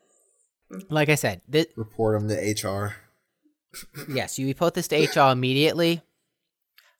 Like 0.90 1.08
I 1.10 1.14
said, 1.16 1.42
thi- 1.50 1.66
Report 1.76 2.20
him 2.20 2.28
to 2.28 2.34
HR. 2.34 2.96
yes, 4.08 4.38
you 4.38 4.46
report 4.46 4.74
this 4.74 4.88
to 4.88 4.96
HR 4.96 5.30
immediately. 5.32 6.00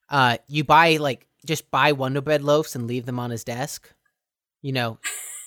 Uh, 0.08 0.38
you 0.48 0.64
buy 0.64 0.96
like 0.96 1.26
just 1.44 1.70
buy 1.70 1.92
Wonder 1.92 2.20
Bread 2.20 2.42
loaves 2.42 2.74
and 2.76 2.86
leave 2.86 3.06
them 3.06 3.18
on 3.18 3.30
his 3.30 3.44
desk. 3.44 3.92
You 4.60 4.72
know, 4.72 4.98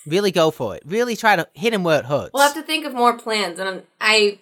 really 0.06 0.30
go 0.30 0.50
for 0.50 0.76
it. 0.76 0.82
Really 0.84 1.16
try 1.16 1.36
to 1.36 1.48
hit 1.54 1.72
him 1.72 1.84
where 1.84 2.00
it 2.00 2.06
hurts. 2.06 2.30
We'll 2.32 2.42
have 2.42 2.54
to 2.54 2.62
think 2.62 2.84
of 2.84 2.94
more 2.94 3.16
plans, 3.16 3.58
and 3.58 3.68
I'm, 3.68 3.82
I, 4.00 4.38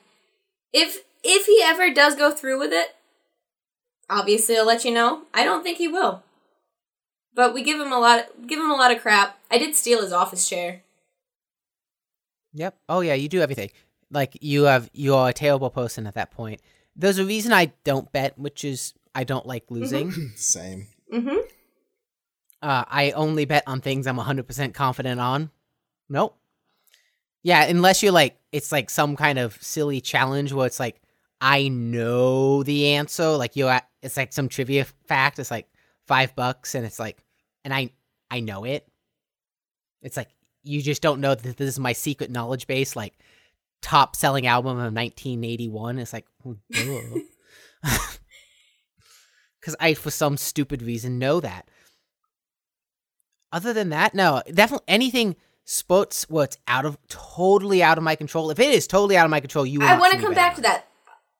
if 0.72 1.04
if 1.22 1.46
he 1.46 1.62
ever 1.62 1.92
does 1.92 2.16
go 2.16 2.30
through 2.30 2.58
with 2.58 2.72
it, 2.72 2.94
obviously 4.10 4.56
I'll 4.56 4.66
let 4.66 4.84
you 4.84 4.92
know. 4.92 5.22
I 5.32 5.44
don't 5.44 5.62
think 5.62 5.78
he 5.78 5.88
will, 5.88 6.22
but 7.34 7.54
we 7.54 7.62
give 7.62 7.80
him 7.80 7.92
a 7.92 7.98
lot. 7.98 8.26
Give 8.46 8.58
him 8.58 8.70
a 8.70 8.76
lot 8.76 8.94
of 8.94 9.00
crap. 9.00 9.38
I 9.50 9.58
did 9.58 9.74
steal 9.74 10.02
his 10.02 10.12
office 10.12 10.48
chair. 10.48 10.82
Yep. 12.54 12.76
Oh 12.88 13.00
yeah, 13.00 13.14
you 13.14 13.28
do 13.28 13.40
everything. 13.40 13.70
Like 14.10 14.38
you 14.40 14.64
have 14.64 14.90
you 14.92 15.14
are 15.14 15.28
a 15.28 15.34
terrible 15.34 15.70
person 15.70 16.06
at 16.06 16.14
that 16.14 16.30
point. 16.30 16.60
There's 16.96 17.18
a 17.18 17.24
reason 17.24 17.52
I 17.52 17.72
don't 17.82 18.12
bet, 18.12 18.38
which 18.38 18.64
is 18.64 18.94
I 19.14 19.24
don't 19.24 19.46
like 19.46 19.64
losing. 19.70 20.12
Same. 20.36 20.88
Mm-hmm. 21.12 21.38
Uh, 22.62 22.84
I 22.88 23.10
only 23.12 23.44
bet 23.44 23.64
on 23.66 23.80
things 23.80 24.06
I'm 24.06 24.16
100% 24.16 24.74
confident 24.74 25.20
on. 25.20 25.50
Nope. 26.08 26.38
Yeah, 27.42 27.64
unless 27.64 28.02
you're 28.02 28.12
like, 28.12 28.38
it's 28.52 28.72
like 28.72 28.88
some 28.88 29.16
kind 29.16 29.38
of 29.38 29.62
silly 29.62 30.00
challenge 30.00 30.52
where 30.52 30.66
it's 30.66 30.80
like, 30.80 31.00
I 31.40 31.68
know 31.68 32.62
the 32.62 32.88
answer. 32.88 33.36
Like 33.36 33.54
you're 33.54 33.70
at, 33.70 33.86
it's 34.02 34.16
like 34.16 34.32
some 34.32 34.48
trivia 34.48 34.86
fact. 35.06 35.38
It's 35.38 35.50
like 35.50 35.68
five 36.06 36.34
bucks, 36.34 36.74
and 36.74 36.86
it's 36.86 36.98
like, 36.98 37.18
and 37.64 37.74
I, 37.74 37.90
I 38.30 38.40
know 38.40 38.64
it. 38.64 38.88
It's 40.00 40.16
like 40.16 40.28
you 40.62 40.80
just 40.80 41.02
don't 41.02 41.20
know 41.20 41.34
that 41.34 41.56
this 41.58 41.68
is 41.68 41.78
my 41.78 41.92
secret 41.92 42.30
knowledge 42.30 42.66
base. 42.66 42.96
Like 42.96 43.12
top 43.82 44.16
selling 44.16 44.46
album 44.46 44.78
of 44.78 44.94
1981. 44.94 45.98
It's 45.98 46.14
like, 46.14 46.26
oh, 46.46 46.56
duh. 46.72 47.20
because 49.64 49.76
I, 49.80 49.94
for 49.94 50.10
some 50.10 50.36
stupid 50.36 50.82
reason, 50.82 51.18
know 51.18 51.40
that. 51.40 51.66
Other 53.50 53.72
than 53.72 53.88
that, 53.90 54.14
no, 54.14 54.42
definitely 54.52 54.84
anything 54.88 55.36
sports 55.64 56.28
where 56.28 56.44
it's 56.44 56.58
out 56.68 56.84
of 56.84 56.98
totally 57.08 57.82
out 57.82 57.96
of 57.96 58.04
my 58.04 58.14
control. 58.14 58.50
If 58.50 58.60
it 58.60 58.74
is 58.74 58.86
totally 58.86 59.16
out 59.16 59.24
of 59.24 59.30
my 59.30 59.40
control, 59.40 59.64
you. 59.64 59.80
I 59.80 59.98
want 59.98 60.12
to 60.12 60.20
come 60.20 60.34
back 60.34 60.54
to 60.56 60.60
that. 60.60 60.86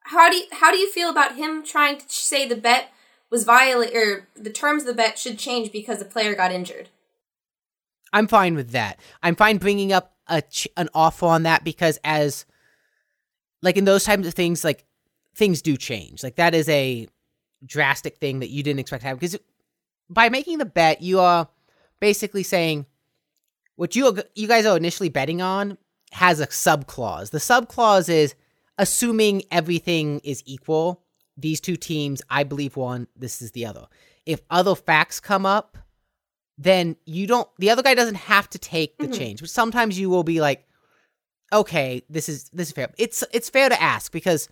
How 0.05 0.31
do 0.31 0.37
you, 0.37 0.47
how 0.53 0.71
do 0.71 0.79
you 0.79 0.91
feel 0.91 1.11
about 1.11 1.37
him 1.37 1.63
trying 1.63 1.99
to 1.99 2.05
say 2.09 2.49
the 2.49 2.57
bet 2.57 2.91
was 3.29 3.45
violate 3.45 3.95
or 3.95 4.27
the 4.35 4.51
terms 4.51 4.85
of 4.85 4.87
the 4.87 4.95
bet 4.95 5.19
should 5.19 5.39
change 5.39 5.71
because 5.71 5.99
the 5.99 6.07
player 6.07 6.35
got 6.35 6.51
injured? 6.51 6.89
I'm 8.11 8.27
fine 8.27 8.55
with 8.55 8.71
that. 8.71 8.99
I'm 9.23 9.37
fine 9.37 9.59
bringing 9.59 9.93
up 9.93 10.15
a 10.29 10.41
ch- 10.41 10.69
an 10.79 10.89
offer 10.95 11.27
on 11.27 11.43
that 11.43 11.63
because 11.63 11.99
as 12.05 12.47
like 13.61 13.77
in 13.77 13.85
those 13.85 14.05
types 14.05 14.27
of 14.27 14.33
things, 14.33 14.65
like 14.65 14.87
things 15.35 15.61
do 15.61 15.77
change. 15.77 16.23
Like 16.23 16.37
that 16.37 16.55
is 16.55 16.69
a 16.71 17.09
drastic 17.65 18.17
thing 18.19 18.41
that 18.41 18.51
you 18.51 18.63
didn't 18.63 18.81
expect 18.81 19.03
to 19.03 19.07
happen 19.09 19.19
because 19.19 19.39
by 20.11 20.29
making 20.29 20.59
the 20.59 20.65
bet, 20.65 21.01
you 21.03 21.21
are 21.21 21.49
basically 22.01 22.43
saying 22.43 22.87
what 23.77 23.97
you 23.97 24.17
you 24.35 24.47
guys 24.49 24.67
are 24.67 24.77
initially 24.77 25.09
betting 25.09 25.41
on 25.43 25.79
has 26.13 26.41
a 26.41 26.51
sub 26.51 26.87
clause. 26.87 27.31
The 27.31 27.41
sub 27.41 27.69
clause 27.69 28.09
is 28.09 28.35
assuming 28.79 29.43
everything 29.51 30.21
is 30.25 30.43
equal. 30.47 31.03
These 31.37 31.61
two 31.61 31.77
teams, 31.77 32.23
I 32.31 32.45
believe 32.45 32.77
one, 32.77 33.09
this 33.17 33.43
is 33.43 33.51
the 33.53 33.67
other. 33.67 33.87
If 34.27 34.43
other 34.51 34.75
facts 34.77 35.19
come 35.21 35.45
up, 35.45 35.77
then 36.57 36.97
you 37.05 37.27
don't 37.27 37.49
the 37.59 37.71
other 37.71 37.83
guy 37.83 37.95
doesn't 37.95 38.15
have 38.15 38.49
to 38.51 38.59
take 38.59 38.99
the 38.99 39.09
Mhm. 39.09 39.19
change. 39.19 39.41
But 39.41 39.51
sometimes 39.51 39.99
you 39.99 40.09
will 40.11 40.23
be 40.23 40.41
like, 40.41 40.69
okay, 41.53 42.03
this 42.09 42.29
is 42.29 42.49
this 42.51 42.69
is 42.69 42.73
fair. 42.75 42.93
It's 42.99 43.25
it's 43.33 43.51
fair 43.51 43.69
to 43.69 43.83
ask 43.83 44.13
because 44.13 44.49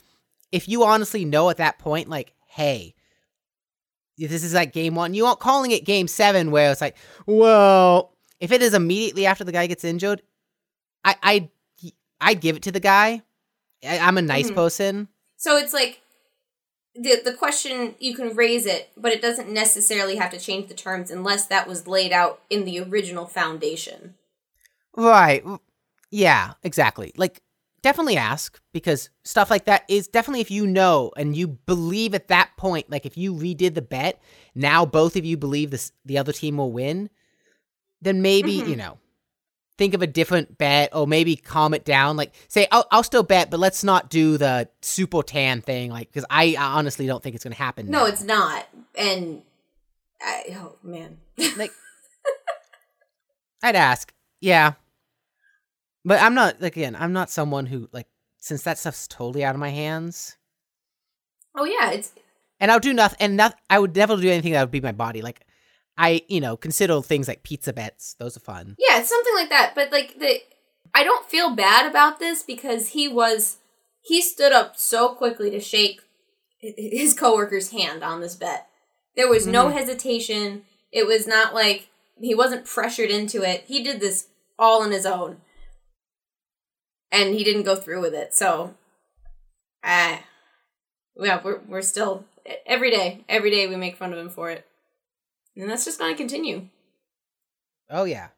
if 0.50 0.68
you 0.68 0.82
honestly 0.84 1.24
know 1.24 1.48
at 1.50 1.56
that 1.58 1.78
point, 1.78 2.08
like, 2.08 2.32
hey, 2.52 2.94
this 4.18 4.44
is 4.44 4.54
like 4.54 4.72
game 4.72 4.94
one, 4.94 5.14
you 5.14 5.26
aren't 5.26 5.40
calling 5.40 5.70
it 5.70 5.84
game 5.84 6.06
seven 6.06 6.50
where 6.50 6.70
it's 6.70 6.80
like, 6.80 6.96
well, 7.26 8.12
if 8.40 8.52
it 8.52 8.62
is 8.62 8.74
immediately 8.74 9.26
after 9.26 9.44
the 9.44 9.52
guy 9.52 9.66
gets 9.66 9.84
injured, 9.84 10.22
I 11.04 11.16
I 11.22 11.50
I'd 12.20 12.40
give 12.40 12.56
it 12.56 12.62
to 12.64 12.72
the 12.72 12.80
guy. 12.80 13.22
I, 13.84 13.98
I'm 13.98 14.18
a 14.18 14.22
nice 14.22 14.50
Mhm. 14.50 14.54
person. 14.54 15.08
So 15.36 15.56
it's 15.56 15.72
like 15.72 16.00
the 16.94 17.20
the 17.24 17.32
question 17.32 17.94
you 17.98 18.14
can 18.14 18.36
raise 18.36 18.66
it, 18.66 18.90
but 18.96 19.12
it 19.12 19.22
doesn't 19.22 19.48
necessarily 19.48 20.16
have 20.16 20.30
to 20.30 20.38
change 20.38 20.68
the 20.68 20.74
terms 20.74 21.10
unless 21.10 21.46
that 21.46 21.66
was 21.66 21.86
laid 21.88 22.12
out 22.12 22.42
in 22.50 22.64
the 22.64 22.80
original 22.80 23.26
foundation. 23.26 24.14
Right. 24.96 25.42
Yeah, 26.10 26.52
exactly. 26.62 27.12
Like 27.16 27.40
definitely 27.82 28.16
ask 28.16 28.60
because 28.72 29.10
stuff 29.24 29.50
like 29.50 29.64
that 29.66 29.84
is 29.88 30.08
definitely 30.08 30.40
if 30.40 30.50
you 30.50 30.66
know 30.66 31.10
and 31.16 31.36
you 31.36 31.48
believe 31.48 32.14
at 32.14 32.28
that 32.28 32.50
point 32.56 32.90
like 32.90 33.04
if 33.06 33.16
you 33.16 33.34
redid 33.34 33.74
the 33.74 33.82
bet, 33.82 34.20
now 34.54 34.86
both 34.86 35.16
of 35.16 35.24
you 35.24 35.36
believe 35.36 35.70
this 35.70 35.92
the 36.04 36.18
other 36.18 36.32
team 36.32 36.56
will 36.58 36.72
win, 36.72 37.10
then 38.00 38.22
maybe, 38.22 38.60
Mhm. 38.60 38.68
you 38.68 38.76
know, 38.76 38.98
think 39.78 39.94
of 39.94 40.02
a 40.02 40.06
different 40.06 40.58
bet 40.58 40.94
or 40.94 41.06
maybe 41.06 41.34
calm 41.34 41.74
it 41.74 41.84
down 41.84 42.16
like 42.16 42.32
say 42.46 42.68
I'll, 42.70 42.86
I'll 42.92 43.02
still 43.02 43.22
bet 43.24 43.50
but 43.50 43.58
let's 43.58 43.82
not 43.82 44.10
do 44.10 44.36
the 44.36 44.68
super 44.82 45.22
tan 45.22 45.60
thing 45.62 45.90
like 45.90 46.08
because 46.08 46.26
I, 46.30 46.54
I 46.58 46.74
honestly 46.78 47.06
don't 47.06 47.22
think 47.22 47.34
it's 47.34 47.42
going 47.42 47.54
to 47.54 47.58
happen 47.62 47.90
No, 47.90 48.00
now. 48.00 48.06
it's 48.06 48.22
not. 48.22 48.68
And 48.94 49.42
I, 50.20 50.44
oh 50.56 50.76
man, 50.84 51.18
like 51.56 51.72
I'd 53.62 53.76
ask, 53.76 54.12
yeah. 54.40 54.74
But 56.04 56.20
I'm 56.20 56.34
not 56.34 56.60
like 56.60 56.76
again, 56.76 56.96
I'm 56.98 57.12
not 57.12 57.30
someone 57.30 57.66
who 57.66 57.88
like 57.92 58.08
since 58.38 58.62
that 58.62 58.78
stuff's 58.78 59.06
totally 59.06 59.44
out 59.44 59.54
of 59.54 59.60
my 59.60 59.70
hands. 59.70 60.36
oh 61.56 61.64
yeah, 61.64 61.90
it's 61.90 62.12
And 62.60 62.70
I'll 62.70 62.80
do 62.80 62.92
nothing 62.92 63.18
and 63.20 63.36
not 63.36 63.56
I 63.70 63.78
would 63.78 63.94
never 63.94 64.16
do 64.16 64.30
anything 64.30 64.52
that 64.52 64.62
would 64.62 64.70
be 64.70 64.80
my 64.80 64.92
body. 64.92 65.22
Like 65.22 65.46
I, 65.96 66.22
you 66.28 66.40
know, 66.40 66.56
consider 66.56 67.00
things 67.02 67.28
like 67.28 67.42
pizza 67.42 67.72
bets. 67.72 68.14
Those 68.18 68.36
are 68.36 68.40
fun. 68.40 68.76
yeah, 68.78 68.98
it's 68.98 69.08
something 69.08 69.34
like 69.34 69.50
that. 69.50 69.74
But 69.74 69.92
like 69.92 70.18
the, 70.18 70.40
I 70.94 71.04
don't 71.04 71.28
feel 71.28 71.54
bad 71.54 71.86
about 71.88 72.18
this 72.18 72.42
because 72.42 72.88
he 72.88 73.08
was 73.08 73.58
he 74.02 74.20
stood 74.20 74.52
up 74.52 74.76
so 74.76 75.14
quickly 75.14 75.50
to 75.50 75.60
shake 75.60 76.00
hi- 76.62 76.74
his 76.76 77.14
coworker's 77.14 77.70
hand 77.70 78.02
on 78.02 78.20
this 78.20 78.34
bet. 78.34 78.66
There 79.16 79.28
was 79.28 79.46
no 79.46 79.66
mm-hmm. 79.66 79.78
hesitation. 79.78 80.62
It 80.90 81.06
was 81.06 81.26
not 81.26 81.54
like 81.54 81.88
he 82.20 82.34
wasn't 82.34 82.64
pressured 82.66 83.10
into 83.10 83.42
it. 83.42 83.64
He 83.66 83.82
did 83.82 84.00
this 84.00 84.28
all 84.58 84.82
on 84.82 84.90
his 84.90 85.06
own. 85.06 85.38
And 87.12 87.35
he 87.35 87.44
didn't 87.44 87.62
go 87.62 87.77
through 87.77 88.01
with 88.01 88.14
it. 88.14 88.35
So 88.35 88.75
uh 89.85 90.18
yeah, 91.16 91.40
we're 91.44 91.61
we're 91.68 91.83
still 91.83 92.25
every 92.66 92.90
day, 92.90 93.25
every 93.29 93.51
day 93.51 93.68
we 93.68 93.77
make 93.77 93.96
fun 93.96 94.12
of 94.12 94.18
him 94.18 94.31
for 94.31 94.51
it. 94.51 94.66
And 95.55 95.70
that's 95.70 95.85
just 95.85 95.98
going 95.98 96.12
to 96.12 96.16
continue. 96.16 96.68
Oh 97.90 98.05
yeah. 98.05 98.29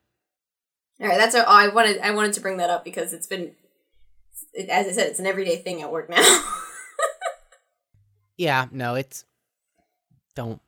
All 1.01 1.07
right, 1.07 1.17
that's 1.17 1.35
all 1.35 1.45
I 1.47 1.69
wanted 1.69 2.01
I 2.01 2.11
wanted 2.11 2.33
to 2.35 2.41
bring 2.41 2.57
that 2.57 2.71
up 2.71 2.85
because 2.85 3.13
it's 3.13 3.27
been 3.27 3.53
it, 4.53 4.69
as 4.69 4.87
I 4.89 4.91
said, 4.91 5.07
it's 5.07 5.21
an 5.21 5.27
everyday 5.27 5.57
thing 5.57 5.81
at 5.81 5.93
work 5.93 6.11
now. 6.11 6.23
Yeah, 8.37 8.67
no, 8.73 8.95
it's 8.95 9.25
don't 10.35 10.61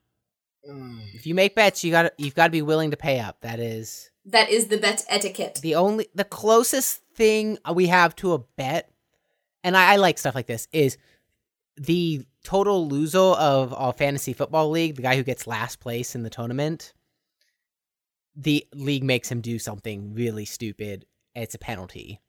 If 1.15 1.27
you 1.27 1.35
make 1.35 1.55
bets, 1.55 1.85
you 1.85 1.91
got 1.91 2.13
you've 2.19 2.35
got 2.35 2.47
to 2.47 2.53
be 2.53 2.63
willing 2.63 2.91
to 2.91 2.97
pay 2.97 3.21
up. 3.21 3.41
That 3.43 3.61
is 3.61 4.11
That 4.25 4.51
is 4.51 4.69
the 4.69 4.79
bet 4.79 5.05
etiquette. 5.09 5.61
the 5.63 5.75
only 5.75 6.09
the 6.15 6.25
closest 6.25 7.03
thing 7.15 7.59
we 7.73 7.87
have 7.87 8.15
to 8.17 8.33
a 8.35 8.39
bet, 8.39 8.91
and 9.65 9.77
I, 9.77 9.95
I 9.95 9.97
like 9.97 10.19
stuff 10.19 10.35
like 10.35 10.47
this 10.47 10.69
is 10.73 10.99
the 11.77 12.25
total 12.45 12.89
loser 12.89 13.19
of 13.19 13.75
our 13.75 13.93
fantasy 13.93 14.33
football 14.33 14.71
league, 14.71 14.97
the 14.97 15.03
guy 15.03 15.17
who 15.17 15.23
gets 15.23 15.47
last 15.47 15.81
place 15.81 16.15
in 16.15 16.23
the 16.23 16.31
tournament. 16.31 16.93
The 18.35 18.67
league 18.75 19.05
makes 19.05 19.31
him 19.31 19.41
do 19.41 19.59
something 19.59 20.13
really 20.15 20.45
stupid. 20.45 21.07
It's 21.35 21.55
a 21.55 21.59
penalty. 21.59 22.21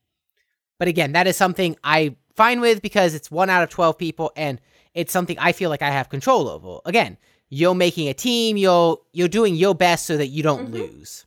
But 0.80 0.88
again, 0.88 1.14
that 1.14 1.28
is 1.28 1.36
something 1.36 1.76
I 1.84 2.16
fine 2.36 2.62
with 2.62 2.82
because 2.82 3.14
it's 3.14 3.32
one 3.32 3.50
out 3.50 3.64
of 3.64 3.70
12 3.70 3.98
people 3.98 4.32
and 4.38 4.62
it's 4.94 5.12
something 5.12 5.38
I 5.40 5.52
feel 5.52 5.70
like 5.70 5.82
I 5.82 5.90
have 5.90 6.08
control 6.10 6.48
over. 6.48 6.80
Again, 6.86 7.18
you're 7.50 7.76
making 7.76 8.08
a 8.10 8.14
team, 8.14 8.58
you're 8.58 9.00
you're 9.14 9.28
doing 9.28 9.56
your 9.56 9.74
best 9.76 10.06
so 10.06 10.18
that 10.18 10.28
you 10.28 10.44
don't 10.44 10.70
Mhm. 10.70 10.74
lose. 10.74 11.26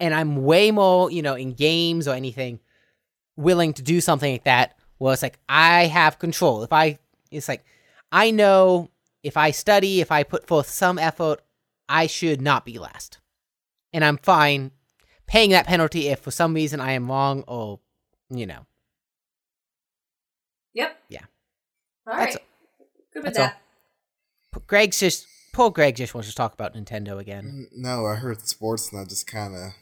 And 0.00 0.12
I'm 0.14 0.44
way 0.44 0.70
more, 0.70 1.10
you 1.10 1.22
know, 1.22 1.34
in 1.34 1.52
games 1.54 2.06
or 2.08 2.14
anything 2.14 2.60
willing 3.36 3.72
to 3.74 3.82
do 3.82 4.00
something 4.00 4.32
like 4.32 4.44
that 4.44 4.76
where 4.98 5.12
it's 5.12 5.22
like 5.22 5.38
I 5.48 5.86
have 5.86 6.18
control. 6.18 6.62
If 6.62 6.72
I 6.72 6.98
it's 7.30 7.48
like 7.48 7.64
I 8.12 8.30
know 8.30 8.90
if 9.22 9.36
I 9.36 9.50
study, 9.50 10.00
if 10.00 10.12
I 10.12 10.22
put 10.22 10.46
forth 10.46 10.68
some 10.68 10.98
effort, 10.98 11.40
I 11.88 12.06
should 12.06 12.40
not 12.42 12.64
be 12.64 12.78
last. 12.78 13.18
And 13.92 14.04
I'm 14.04 14.18
fine 14.18 14.70
paying 15.26 15.50
that 15.50 15.66
penalty 15.66 16.08
if 16.08 16.20
for 16.20 16.30
some 16.30 16.54
reason 16.54 16.80
I 16.80 16.92
am 16.92 17.10
wrong 17.10 17.42
or 17.48 17.80
you 18.30 18.46
know. 18.46 18.66
Yep. 20.74 21.00
Yeah. 21.08 21.20
All 22.06 22.16
That's 22.16 22.34
right. 22.36 22.44
Good 23.12 23.24
with 23.24 23.34
that's 23.34 23.38
all. 23.38 23.44
that. 23.46 23.56
P- 23.56 23.63
Greg's 24.66 25.00
just 25.00 25.26
poor 25.52 25.70
Greg 25.70 25.96
just 25.96 26.14
wants 26.14 26.28
to 26.28 26.34
talk 26.34 26.52
about 26.54 26.74
Nintendo 26.74 27.18
again. 27.18 27.68
No, 27.74 28.06
I 28.06 28.16
heard 28.16 28.46
sports 28.46 28.90
and 28.92 29.00
I 29.00 29.04
just 29.04 29.26
kind 29.26 29.54
of 29.54 29.72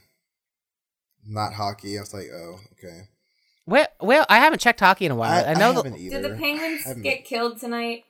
not 1.26 1.54
hockey. 1.54 1.96
I 1.98 2.00
was 2.00 2.14
like, 2.14 2.28
oh, 2.32 2.60
okay. 2.72 3.08
Well, 3.66 3.86
well, 4.00 4.26
I 4.28 4.38
haven't 4.38 4.60
checked 4.60 4.80
hockey 4.80 5.06
in 5.06 5.12
a 5.12 5.14
while. 5.14 5.44
I, 5.46 5.54
know 5.54 5.70
the, 5.72 5.82
haven't 5.82 6.00
either. 6.00 6.20
Did 6.22 6.32
the 6.32 6.36
Penguins 6.36 6.84
get 7.02 7.24
killed 7.24 7.60
tonight? 7.60 8.04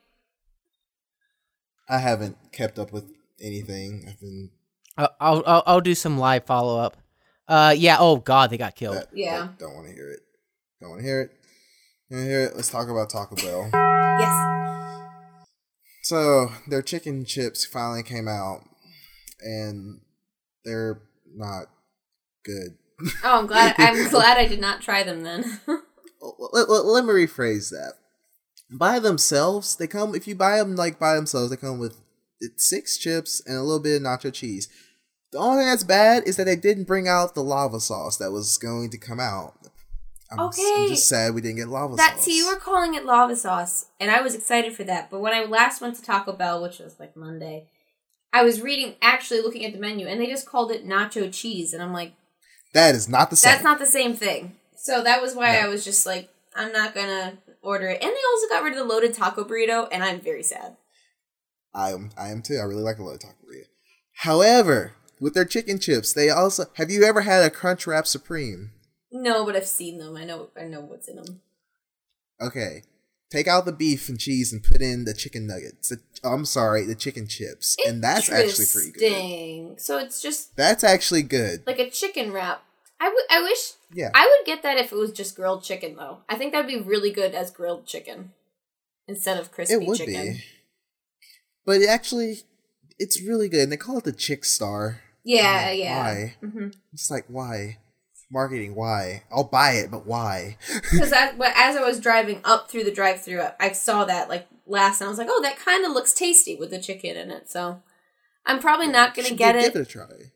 I 1.87 1.99
haven't 1.99 2.37
kept 2.51 2.79
up 2.79 2.91
with 2.91 3.05
anything. 3.41 4.05
I've 4.09 4.19
been 4.19 4.49
I'll, 4.97 5.09
I'll 5.19 5.43
I'll 5.45 5.63
I'll 5.67 5.81
do 5.81 5.95
some 5.95 6.17
live 6.17 6.45
follow 6.45 6.79
up. 6.79 6.97
Uh, 7.47 7.75
yeah. 7.77 7.97
Oh 7.99 8.17
God, 8.17 8.49
they 8.49 8.57
got 8.57 8.75
killed. 8.75 8.95
that, 8.97 9.09
Yeah. 9.13 9.39
that- 9.41 9.59
don't 9.59 9.75
want 9.75 9.87
to 9.87 9.93
hear 9.93 10.09
it. 10.11 10.19
Don't 10.81 10.89
want 10.91 11.01
to 11.01 11.05
hear 11.07 11.21
it. 11.21 11.31
You 12.09 12.17
wanna 12.17 12.29
hear 12.29 12.41
it? 12.45 12.55
Let's 12.55 12.69
talk 12.69 12.89
about 12.89 13.09
Taco 13.09 13.35
Bell. 13.35 13.92
So 16.03 16.51
their 16.67 16.81
chicken 16.81 17.25
chips 17.25 17.65
finally 17.65 18.03
came 18.03 18.27
out, 18.27 18.61
and 19.41 20.01
they're 20.65 21.01
not 21.33 21.67
good. 22.45 22.77
Oh, 23.23 23.39
I'm 23.39 23.47
glad. 23.47 23.75
I'm 23.79 24.09
glad 24.09 24.37
I 24.37 24.47
did 24.47 24.59
not 24.59 24.81
try 24.81 25.03
them 25.03 25.23
then. 25.23 25.61
let, 26.21 26.69
let- 26.69 26.85
let 26.85 27.05
me 27.05 27.11
rephrase 27.13 27.69
that. 27.69 27.93
By 28.69 28.99
themselves, 28.99 29.75
they 29.75 29.87
come. 29.87 30.13
If 30.15 30.27
you 30.27 30.35
buy 30.35 30.57
them 30.57 30.75
like 30.75 30.99
by 30.99 31.15
themselves, 31.15 31.49
they 31.49 31.57
come 31.57 31.79
with 31.79 31.97
six 32.57 32.97
chips 32.97 33.41
and 33.45 33.57
a 33.57 33.61
little 33.61 33.79
bit 33.81 33.95
of 33.97 34.01
nacho 34.01 34.33
cheese. 34.33 34.67
The 35.31 35.37
only 35.39 35.59
thing 35.61 35.67
that's 35.67 35.83
bad 35.83 36.27
is 36.27 36.37
that 36.37 36.45
they 36.45 36.55
didn't 36.55 36.83
bring 36.83 37.07
out 37.07 37.33
the 37.33 37.43
lava 37.43 37.79
sauce 37.79 38.17
that 38.17 38.31
was 38.31 38.57
going 38.57 38.89
to 38.91 38.97
come 38.97 39.19
out. 39.19 39.53
I'm, 40.33 40.47
s- 40.47 40.59
I'm 40.59 40.81
Okay. 40.83 40.87
just 40.89 41.07
sad 41.07 41.33
we 41.35 41.41
didn't 41.41 41.57
get 41.57 41.67
lava 41.67 41.95
that 41.95 42.15
sauce. 42.15 42.25
see, 42.25 42.37
you 42.37 42.47
were 42.47 42.55
calling 42.59 42.93
it 42.95 43.05
lava 43.05 43.35
sauce, 43.35 43.85
and 43.99 44.09
I 44.11 44.21
was 44.21 44.35
excited 44.35 44.75
for 44.75 44.83
that. 44.85 45.09
But 45.09 45.21
when 45.21 45.33
I 45.33 45.45
last 45.45 45.81
went 45.81 45.95
to 45.97 46.03
Taco 46.03 46.33
Bell, 46.33 46.61
which 46.61 46.79
was 46.79 46.99
like 46.99 47.15
Monday, 47.15 47.67
I 48.31 48.43
was 48.43 48.61
reading, 48.61 48.95
actually 49.01 49.41
looking 49.41 49.63
at 49.65 49.73
the 49.73 49.79
menu, 49.79 50.07
and 50.07 50.19
they 50.19 50.27
just 50.27 50.47
called 50.47 50.71
it 50.71 50.87
nacho 50.87 51.31
cheese, 51.33 51.73
and 51.73 51.81
I'm 51.83 51.93
like, 51.93 52.13
that 52.73 52.95
is 52.95 53.07
not 53.07 53.29
the 53.29 53.35
same. 53.35 53.51
that's 53.51 53.63
not 53.63 53.79
the 53.79 53.85
same 53.85 54.15
thing. 54.15 54.55
So 54.75 55.03
that 55.03 55.21
was 55.21 55.35
why 55.35 55.53
No. 55.53 55.59
I 55.59 55.67
was 55.67 55.85
just 55.85 56.05
like, 56.05 56.29
I'm 56.55 56.71
not 56.71 56.93
gonna 56.95 57.37
order 57.61 57.87
it. 57.87 58.01
And 58.01 58.11
they 58.11 58.21
also 58.31 58.47
got 58.49 58.63
rid 58.63 58.73
of 58.73 58.79
the 58.79 58.85
loaded 58.85 59.13
taco 59.13 59.43
burrito, 59.43 59.87
and 59.91 60.03
I'm 60.03 60.19
very 60.19 60.43
sad. 60.43 60.75
I 61.73 61.91
am. 61.91 62.11
I 62.17 62.29
am 62.29 62.41
too. 62.41 62.57
I 62.57 62.63
really 62.63 62.83
like 62.83 62.97
the 62.97 63.03
low 63.03 63.17
taco 63.17 63.33
burrito. 63.45 63.65
However, 64.17 64.93
with 65.19 65.33
their 65.33 65.45
chicken 65.45 65.79
chips, 65.79 66.13
they 66.13 66.29
also 66.29 66.65
have 66.75 66.91
you 66.91 67.03
ever 67.03 67.21
had 67.21 67.43
a 67.43 67.49
Crunch 67.49 67.87
Wrap 67.87 68.05
Supreme? 68.07 68.71
No, 69.13 69.45
but 69.45 69.55
I've 69.55 69.67
seen 69.67 69.99
them. 69.99 70.17
I 70.17 70.25
know. 70.25 70.49
I 70.59 70.63
know 70.63 70.81
what's 70.81 71.07
in 71.07 71.15
them. 71.17 71.41
Okay. 72.41 72.81
Take 73.29 73.47
out 73.47 73.65
the 73.65 73.71
beef 73.71 74.09
and 74.09 74.19
cheese 74.19 74.51
and 74.51 74.61
put 74.61 74.81
in 74.81 75.05
the 75.05 75.13
chicken 75.13 75.47
nuggets. 75.47 75.89
The, 75.89 75.99
I'm 76.23 76.45
sorry, 76.45 76.85
the 76.85 76.95
chicken 76.95 77.27
chips. 77.27 77.77
And 77.87 78.03
that's 78.03 78.31
actually 78.31 78.65
pretty 78.71 78.91
good. 78.91 79.03
Interesting. 79.03 79.75
So 79.79 79.97
it's 79.99 80.21
just 80.21 80.55
That's 80.55 80.83
actually 80.83 81.23
good. 81.23 81.63
like 81.65 81.79
a 81.79 81.89
chicken 81.89 82.31
wrap. 82.31 82.63
I 82.99 83.09
would. 83.09 83.23
I 83.31 83.41
wish 83.41 83.73
Yeah. 83.93 84.09
I 84.13 84.25
would 84.25 84.45
get 84.45 84.61
that 84.63 84.77
if 84.77 84.91
it 84.91 84.95
was 84.95 85.11
just 85.11 85.35
grilled 85.35 85.63
chicken, 85.63 85.95
though. 85.95 86.19
I 86.29 86.35
think 86.35 86.51
that'd 86.53 86.67
be 86.67 86.79
really 86.79 87.11
good 87.11 87.33
as 87.33 87.49
grilled 87.51 87.85
chicken 87.87 88.31
instead 89.07 89.37
of 89.39 89.51
crispy 89.51 89.75
it 89.75 89.87
would 89.87 89.97
chicken. 89.97 90.13
be. 90.33 90.43
But 91.65 91.81
it 91.81 91.89
actually, 91.89 92.39
it's 92.99 93.21
really 93.21 93.49
good. 93.49 93.61
And 93.61 93.71
they 93.71 93.77
call 93.77 93.97
it 93.97 94.03
the 94.03 94.11
Chick 94.13 94.45
Star. 94.45 95.01
Yeah, 95.23 95.65
Like, 95.69 95.79
yeah. 95.79 96.01
Why? 96.03 96.35
Mm-hmm. 96.43 96.67
It's 96.93 97.09
like, 97.09 97.25
why? 97.27 97.77
Marketing, 98.33 98.73
why? 98.73 99.23
I'll 99.31 99.43
buy 99.43 99.73
it, 99.73 99.91
but 99.91 100.07
why? 100.07 100.57
Because 100.91 101.13
as 101.13 101.77
I 101.77 101.83
was 101.83 101.99
driving 101.99 102.41
up 102.43 102.69
through 102.69 102.83
the 102.83 102.91
drive-through, 102.91 103.43
I 103.59 103.71
saw 103.73 104.05
that 104.05 104.27
like 104.27 104.47
last, 104.65 104.99
and 105.01 105.07
I 105.07 105.09
was 105.09 105.19
like, 105.19 105.27
"Oh, 105.29 105.41
that 105.43 105.57
kind 105.57 105.85
of 105.85 105.91
looks 105.91 106.13
tasty 106.13 106.55
with 106.55 106.71
the 106.71 106.81
chicken 106.81 107.15
in 107.15 107.29
it." 107.29 107.49
So 107.49 107.83
I'm 108.45 108.59
probably 108.59 108.87
not 108.87 109.13
gonna 109.15 109.35
get 109.35 109.55
it. 109.55 109.73
Give 109.73 109.81
it 109.81 109.87
a 109.87 109.89
try. 109.89 110.31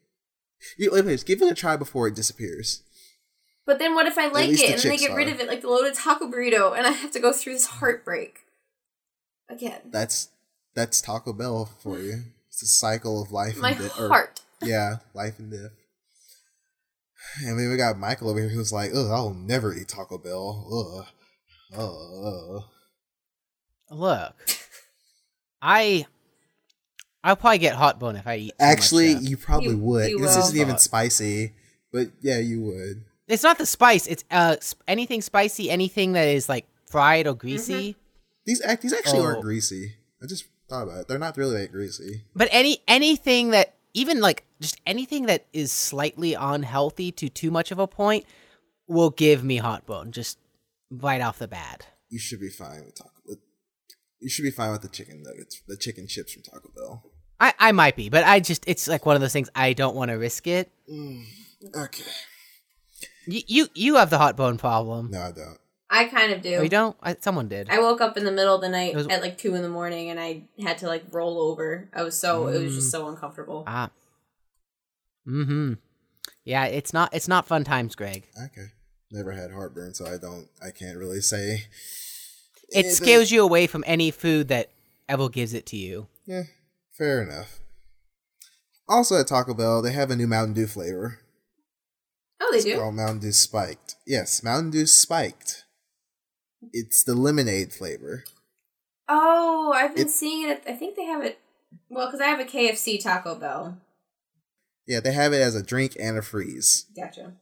You, 0.78 0.92
anyways, 0.92 1.24
give 1.24 1.42
it 1.42 1.52
a 1.52 1.56
try 1.56 1.76
before 1.76 2.08
it 2.08 2.16
disappears. 2.16 2.84
But 3.66 3.80
then 3.80 3.96
what 3.96 4.06
if 4.06 4.18
I 4.18 4.28
like 4.28 4.50
it 4.50 4.58
the 4.58 4.66
and 4.66 4.80
then 4.80 4.90
they 4.90 4.98
get 4.98 5.16
rid 5.16 5.28
of 5.28 5.40
it, 5.40 5.48
like 5.48 5.62
the 5.62 5.68
loaded 5.70 5.96
taco 5.96 6.30
burrito, 6.30 6.78
and 6.78 6.86
I 6.88 6.92
have 6.92 7.12
to 7.12 7.20
go 7.20 7.34
through 7.34 7.54
this 7.54 7.66
heartbreak 7.66 8.42
again? 9.50 9.82
That's 9.86 10.30
that's 10.76 11.02
Taco 11.02 11.34
Bell 11.34 11.66
for 11.66 12.00
you. 12.00 12.24
It's 12.48 12.62
a 12.62 12.68
cycle 12.68 13.22
of 13.22 13.32
life 13.32 13.58
My 13.58 13.72
and 13.72 13.80
death. 13.80 14.00
or- 14.00 14.32
Yeah, 14.62 14.98
life 15.14 15.40
and 15.40 15.52
death. 15.52 15.72
And 17.46 17.60
then 17.60 17.70
we 17.70 17.78
got 17.78 17.98
Michael 18.00 18.30
over 18.30 18.40
here 18.40 18.50
who's 18.50 18.72
like, 18.74 18.92
"Ugh, 18.96 19.10
I'll 19.12 19.34
never 19.34 19.74
eat 19.74 19.88
Taco 19.88 20.18
Bell." 20.18 21.06
Ugh, 21.74 21.80
ugh. 21.80 22.64
Look, 23.90 24.34
I 25.62 26.06
I'll 27.24 27.36
probably 27.36 27.58
get 27.60 27.76
heartburn 27.76 28.16
if 28.16 28.28
I 28.28 28.36
eat. 28.38 28.50
too 28.60 28.66
much 28.66 28.72
Actually, 28.78 29.12
stuff. 29.12 29.24
you 29.30 29.38
probably 29.38 29.70
You- 29.70 29.78
would. 29.78 30.10
you 30.10 30.20
this 30.20 30.36
will. 30.36 30.44
isn't 30.44 30.58
even 30.60 30.78
spicy, 30.78 31.54
but 31.92 32.10
yeah, 32.22 32.38
you 32.40 32.62
would. 32.62 33.04
it's 33.28 33.44
not 33.44 33.58
the 33.58 33.66
spice. 33.66 34.08
It's 34.08 34.24
uh 34.32 34.58
sp- 34.64 34.84
anything 34.88 35.22
spicy, 35.22 35.70
anything 35.70 36.14
that 36.14 36.28
is 36.28 36.48
like 36.50 36.66
fried 36.90 37.28
or 37.28 37.34
greasy. 37.36 37.96
These 38.46 38.62
act 38.62 38.82
these 38.84 38.94
actually 38.94 39.20
Oh. 39.20 39.26
aren't 39.26 39.42
greasy. 39.42 39.96
I 40.22 40.26
just 40.26 40.46
thought 40.70 40.84
about 40.84 41.00
it. 41.02 41.08
They're 41.08 41.20
not 41.20 41.36
really 41.38 41.58
that 41.62 41.72
greasy. 41.72 42.24
But 42.36 42.48
any 42.52 42.80
anything 42.88 43.52
that 43.52 43.74
even 43.94 44.20
like 44.22 44.44
just 44.60 44.80
anything 44.86 45.26
that 45.28 45.46
is 45.54 45.72
slightly 45.72 46.34
unhealthy 46.34 47.12
to 47.14 47.30
too 47.30 47.52
much 47.52 47.72
of 47.72 47.80
a 47.80 47.88
point 47.88 48.26
will 48.88 49.10
give 49.10 49.44
me 49.44 49.58
heartburn 49.58 50.12
just 50.12 50.38
right 50.90 51.22
off 51.22 51.40
the 51.40 51.48
bat. 51.48 51.88
You 52.10 52.20
should 52.20 52.40
be 52.40 52.50
fine 52.50 52.86
with 52.86 52.96
Taco. 52.96 53.12
With, 53.26 53.40
you 54.20 54.30
should 54.30 54.44
be 54.44 54.52
fine 54.52 54.72
with 54.72 54.82
the 54.82 54.88
chicken 54.90 55.22
nuggets, 55.24 55.62
the 55.68 55.78
chicken 55.78 56.08
chips 56.08 56.34
from 56.34 56.44
Taco 56.44 56.70
Bell. 56.76 57.04
I 57.40 57.54
I 57.60 57.72
might 57.72 57.96
be, 57.96 58.10
but 58.10 58.24
I 58.24 58.40
just 58.40 58.64
it's 58.68 58.88
like 58.88 59.06
one 59.06 59.16
of 59.16 59.22
those 59.22 59.34
things 59.34 59.50
I 59.54 59.74
don't 59.74 59.96
want 59.96 60.10
to 60.10 60.16
risk 60.16 60.48
it. 60.48 60.72
Okay. 61.76 62.04
You 63.28 63.42
you, 63.46 63.68
you 63.76 63.96
have 63.96 64.10
the 64.10 64.18
heartburn 64.18 64.58
problem. 64.58 65.12
No, 65.12 65.22
I 65.22 65.32
don't. 65.32 65.58
I 65.90 66.06
kind 66.06 66.34
of 66.34 66.42
do. 66.42 66.56
Oh, 66.56 66.62
you 66.64 66.70
don't? 66.70 66.98
I, 67.02 67.16
someone 67.20 67.48
did. 67.48 67.70
I 67.70 67.80
woke 67.80 68.02
up 68.02 68.18
in 68.18 68.26
the 68.26 68.32
middle 68.32 68.56
of 68.56 68.62
the 68.62 68.70
night 68.70 68.96
was- 68.96 69.08
at 69.08 69.22
like 69.22 69.38
two 69.38 69.54
in 69.56 69.62
the 69.62 69.70
morning, 69.70 70.10
and 70.10 70.20
I 70.20 70.44
had 70.62 70.78
to 70.80 70.88
like 70.88 71.04
roll 71.12 71.40
over. 71.40 71.90
I 71.94 72.04
was 72.04 72.18
so 72.18 72.48
it 72.48 72.62
was 72.64 72.74
Mm. 72.74 72.76
just 72.76 72.92
so 72.92 73.08
uncomfortable. 73.08 73.64
ah. 73.68 73.90
Mm-hmm. 75.28 75.74
Yeah, 76.46 76.66
it's 76.66 76.94
not 76.94 77.14
it's 77.14 77.28
not 77.28 77.48
fun 77.48 77.64
times, 77.64 77.96
Greg. 77.96 78.24
Okay. 78.46 78.68
Never 79.12 79.32
had 79.32 79.52
heartburn, 79.52 79.94
so 79.94 80.06
I 80.06 80.18
don't. 80.18 80.48
I 80.62 80.72
can't 80.72 80.98
really 80.98 81.22
say. 81.22 81.66
It 82.70 82.92
scares 82.92 83.32
you 83.32 83.42
away 83.44 83.68
from 83.68 83.84
any 83.88 84.12
food 84.12 84.50
that 84.50 84.70
ever 85.08 85.30
gives 85.30 85.54
it 85.54 85.66
to 85.68 85.78
you. 85.78 86.08
Yeah, 86.26 86.44
fair 86.98 87.22
enough. 87.22 87.60
Also 88.90 89.18
at 89.20 89.28
Taco 89.28 89.54
Bell, 89.54 89.82
they 89.82 89.94
have 89.94 90.12
a 90.12 90.16
new 90.16 90.28
Mountain 90.28 90.54
Dew 90.54 90.68
flavor. 90.68 91.20
Oh, 92.42 92.50
they 92.52 92.58
It's 92.58 92.66
do. 92.66 92.78
called 92.78 92.96
Mountain 92.96 93.20
Dew 93.20 93.32
Spiked. 93.32 93.96
Yes, 94.06 94.44
Mountain 94.44 94.72
Dew 94.72 94.86
Spiked. 94.86 95.64
It's 96.74 97.04
the 97.04 97.16
lemonade 97.16 97.72
flavor. 97.74 98.24
Oh, 99.08 99.72
I've 99.74 99.96
been 99.96 100.08
It- 100.08 100.12
seeing 100.12 100.50
it. 100.50 100.64
I 100.68 100.74
think 100.74 100.96
they 100.96 101.06
have 101.06 101.24
it. 101.24 101.40
Well, 101.90 102.08
because 102.08 102.20
I 102.22 102.26
have 102.28 102.40
a 102.40 102.46
KFC 102.46 102.98
Taco 103.02 103.36
Bell. 103.36 103.78
Yeah, 104.88 105.02
they 105.02 105.12
have 105.12 105.34
it 105.34 105.42
as 105.42 105.56
a 105.56 105.64
drink 105.64 105.96
and 106.00 106.18
a 106.18 106.22
freeze. 106.22 106.86
Gotcha. 106.96 107.34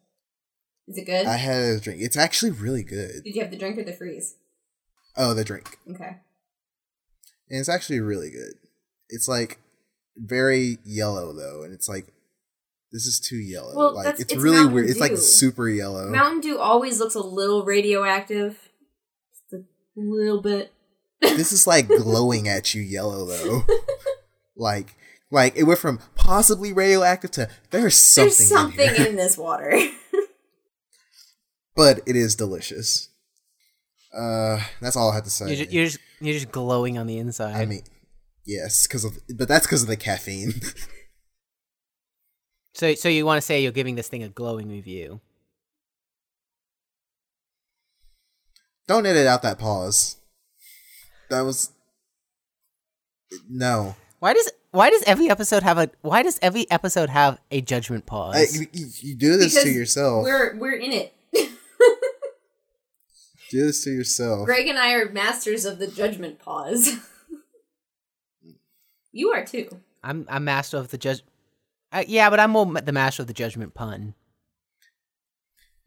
Is 0.87 0.97
it 0.97 1.05
good? 1.05 1.25
I 1.25 1.37
had 1.37 1.57
it 1.57 1.65
as 1.65 1.77
a 1.77 1.81
drink. 1.81 2.01
It's 2.01 2.17
actually 2.17 2.51
really 2.51 2.83
good. 2.83 3.23
Did 3.23 3.35
you 3.35 3.41
have 3.41 3.51
the 3.51 3.57
drink 3.57 3.77
or 3.77 3.83
the 3.83 3.93
freeze? 3.93 4.35
Oh, 5.17 5.33
the 5.33 5.43
drink. 5.43 5.77
Okay. 5.89 6.17
And 7.49 7.59
it's 7.59 7.69
actually 7.69 7.99
really 7.99 8.31
good. 8.31 8.53
It's 9.09 9.27
like 9.27 9.59
very 10.17 10.79
yellow 10.83 11.33
though, 11.33 11.63
and 11.63 11.73
it's 11.73 11.87
like 11.87 12.07
this 12.91 13.05
is 13.05 13.19
too 13.19 13.37
yellow. 13.37 13.75
Well, 13.75 13.95
like 13.95 14.07
it's, 14.07 14.21
it's 14.21 14.35
really 14.35 14.57
Mountain 14.57 14.73
weird. 14.73 14.89
It's 14.89 14.99
like 14.99 15.17
super 15.17 15.69
yellow. 15.69 16.09
Mountain 16.09 16.41
Dew 16.41 16.59
always 16.59 16.99
looks 16.99 17.15
a 17.15 17.21
little 17.21 17.63
radioactive. 17.63 18.57
Just 19.51 19.63
a 19.63 19.65
little 19.99 20.41
bit. 20.41 20.71
this 21.21 21.51
is 21.51 21.67
like 21.67 21.87
glowing 21.87 22.47
at 22.47 22.73
you 22.73 22.81
yellow 22.81 23.25
though. 23.25 23.63
like 24.55 24.95
like 25.35 25.57
it 25.57 25.63
went 25.63 25.79
from 25.79 25.99
possibly 26.15 26.71
radioactive 26.71 27.29
to 27.31 27.49
there's 27.69 27.97
something, 27.97 28.29
There's 28.29 28.47
something 28.47 28.89
in, 28.89 28.95
here. 28.95 29.07
in 29.07 29.15
this 29.17 29.37
water. 29.37 29.77
but 31.75 31.99
it 32.05 32.15
is 32.15 32.35
delicious. 32.35 33.09
Uh, 34.17 34.61
that's 34.79 34.95
all 34.95 35.11
I 35.11 35.15
have 35.15 35.25
to 35.25 35.29
say. 35.29 35.47
You're 35.47 35.57
just, 35.57 35.71
you're 35.71 35.85
just 35.85 35.99
you're 36.21 36.33
just 36.33 36.51
glowing 36.51 36.97
on 36.97 37.05
the 37.05 37.17
inside. 37.17 37.55
I 37.55 37.65
mean, 37.65 37.83
yes, 38.45 38.87
because 38.87 39.03
of 39.03 39.19
but 39.35 39.49
that's 39.49 39.67
because 39.67 39.81
of 39.81 39.89
the 39.89 39.97
caffeine. 39.97 40.53
so 42.73 42.95
so 42.95 43.09
you 43.09 43.25
want 43.25 43.37
to 43.37 43.45
say 43.45 43.61
you're 43.61 43.73
giving 43.73 43.95
this 43.95 44.07
thing 44.07 44.23
a 44.23 44.29
glowing 44.29 44.69
review? 44.69 45.19
Don't 48.87 49.05
edit 49.05 49.27
out 49.27 49.41
that 49.41 49.59
pause. 49.59 50.15
That 51.29 51.41
was 51.41 51.71
no. 53.49 53.97
Why 54.19 54.33
does 54.33 54.49
why 54.75 54.89
does 54.89 55.03
every 55.03 55.29
episode 55.29 55.63
have 55.63 55.77
a 55.77 55.89
why 56.01 56.21
does 56.23 56.37
every 56.41 56.69
episode 56.69 57.09
have 57.09 57.39
a 57.49 57.61
judgment 57.61 58.05
pause? 58.05 58.35
I, 58.35 58.59
you, 58.59 58.67
you- 58.73 58.87
you 58.99 59.15
do 59.15 59.37
this 59.37 59.61
to 59.63 59.69
yourself. 59.69 60.23
We're 60.23 60.55
we're 60.57 60.75
in 60.77 60.91
it. 60.91 61.13
Do 63.51 63.63
this 63.63 63.83
to 63.83 63.91
yourself. 63.91 64.45
Greg 64.47 64.67
and 64.67 64.77
I 64.77 64.93
are 64.93 65.07
masters 65.11 65.65
of 65.65 65.77
the 65.77 65.85
judgment 65.87 66.39
pause. 66.39 66.97
you 69.11 69.29
are 69.29 69.45
too. 69.45 69.69
I'm 70.03 70.25
I'm 70.29 70.43
master 70.45 70.77
of 70.77 70.89
the 70.89 70.97
judge. 70.97 71.21
Uh, 71.91 72.03
yeah, 72.07 72.29
but 72.31 72.39
I'm 72.39 72.49
more 72.51 72.65
the 72.65 72.91
master 72.91 73.21
of 73.21 73.27
the 73.27 73.33
judgment 73.33 73.75
pun. 73.75 74.15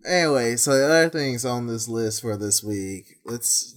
Anyway, 0.06 0.54
so 0.56 0.76
the 0.78 0.84
other 0.84 1.08
things 1.10 1.44
on 1.44 1.66
this 1.66 1.88
list 1.88 2.22
for 2.22 2.36
this 2.36 2.62
week. 2.62 3.16
Let's. 3.24 3.74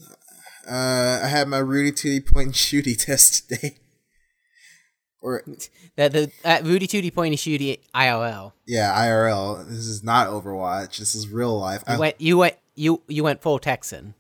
Uh, 0.70 1.22
I 1.24 1.28
had 1.28 1.48
my 1.48 1.58
Rudy 1.58 1.92
Tooty 1.92 2.20
point 2.22 2.46
and 2.46 2.56
shooty 2.56 2.96
test 3.06 3.50
today. 3.50 3.78
Or 5.22 5.44
The 5.96 6.10
the 6.10 6.32
uh, 6.44 6.62
Rudy 6.64 6.88
Tooty 6.88 7.12
Pointy 7.12 7.38
Shooty 7.38 7.80
IRL. 7.94 8.54
yeah, 8.66 8.92
IRL. 8.96 9.68
This 9.68 9.86
is 9.88 10.04
not 10.04 10.28
Overwatch. 10.28 10.98
This 10.98 11.14
is 11.14 11.30
real 11.30 11.60
life. 11.60 11.84
You 11.88 11.94
I- 11.94 12.00
went 12.00 12.22
you 12.22 12.38
went 12.38 12.56
you 12.76 13.02
you 13.08 13.24
went 13.24 13.42
full 13.42 13.60
Texan. 13.60 14.16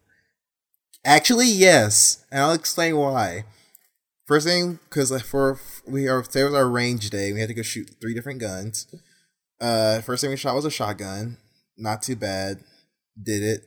Actually, 1.04 1.48
yes, 1.48 2.24
and 2.32 2.42
I'll 2.42 2.54
explain 2.54 2.96
why. 2.96 3.46
First 4.28 4.46
thing, 4.46 4.80
because 4.88 5.20
for 5.24 5.60
we 5.88 6.08
are 6.08 6.22
today 6.22 6.44
was 6.44 6.54
our 6.54 6.70
range 6.70 7.10
day, 7.10 7.34
we 7.34 7.40
had 7.40 7.50
to 7.50 7.56
go 7.56 7.64
shoot 7.64 7.90
three 8.00 8.14
different 8.14 8.40
guns. 8.40 8.86
Uh, 9.60 10.02
first 10.02 10.22
thing 10.22 10.30
we 10.30 10.38
shot 10.38 10.56
was 10.56 10.66
a 10.66 10.70
shotgun, 10.72 11.38
not 11.78 12.02
too 12.04 12.16
bad, 12.16 12.60
did 13.22 13.42
it. 13.44 13.64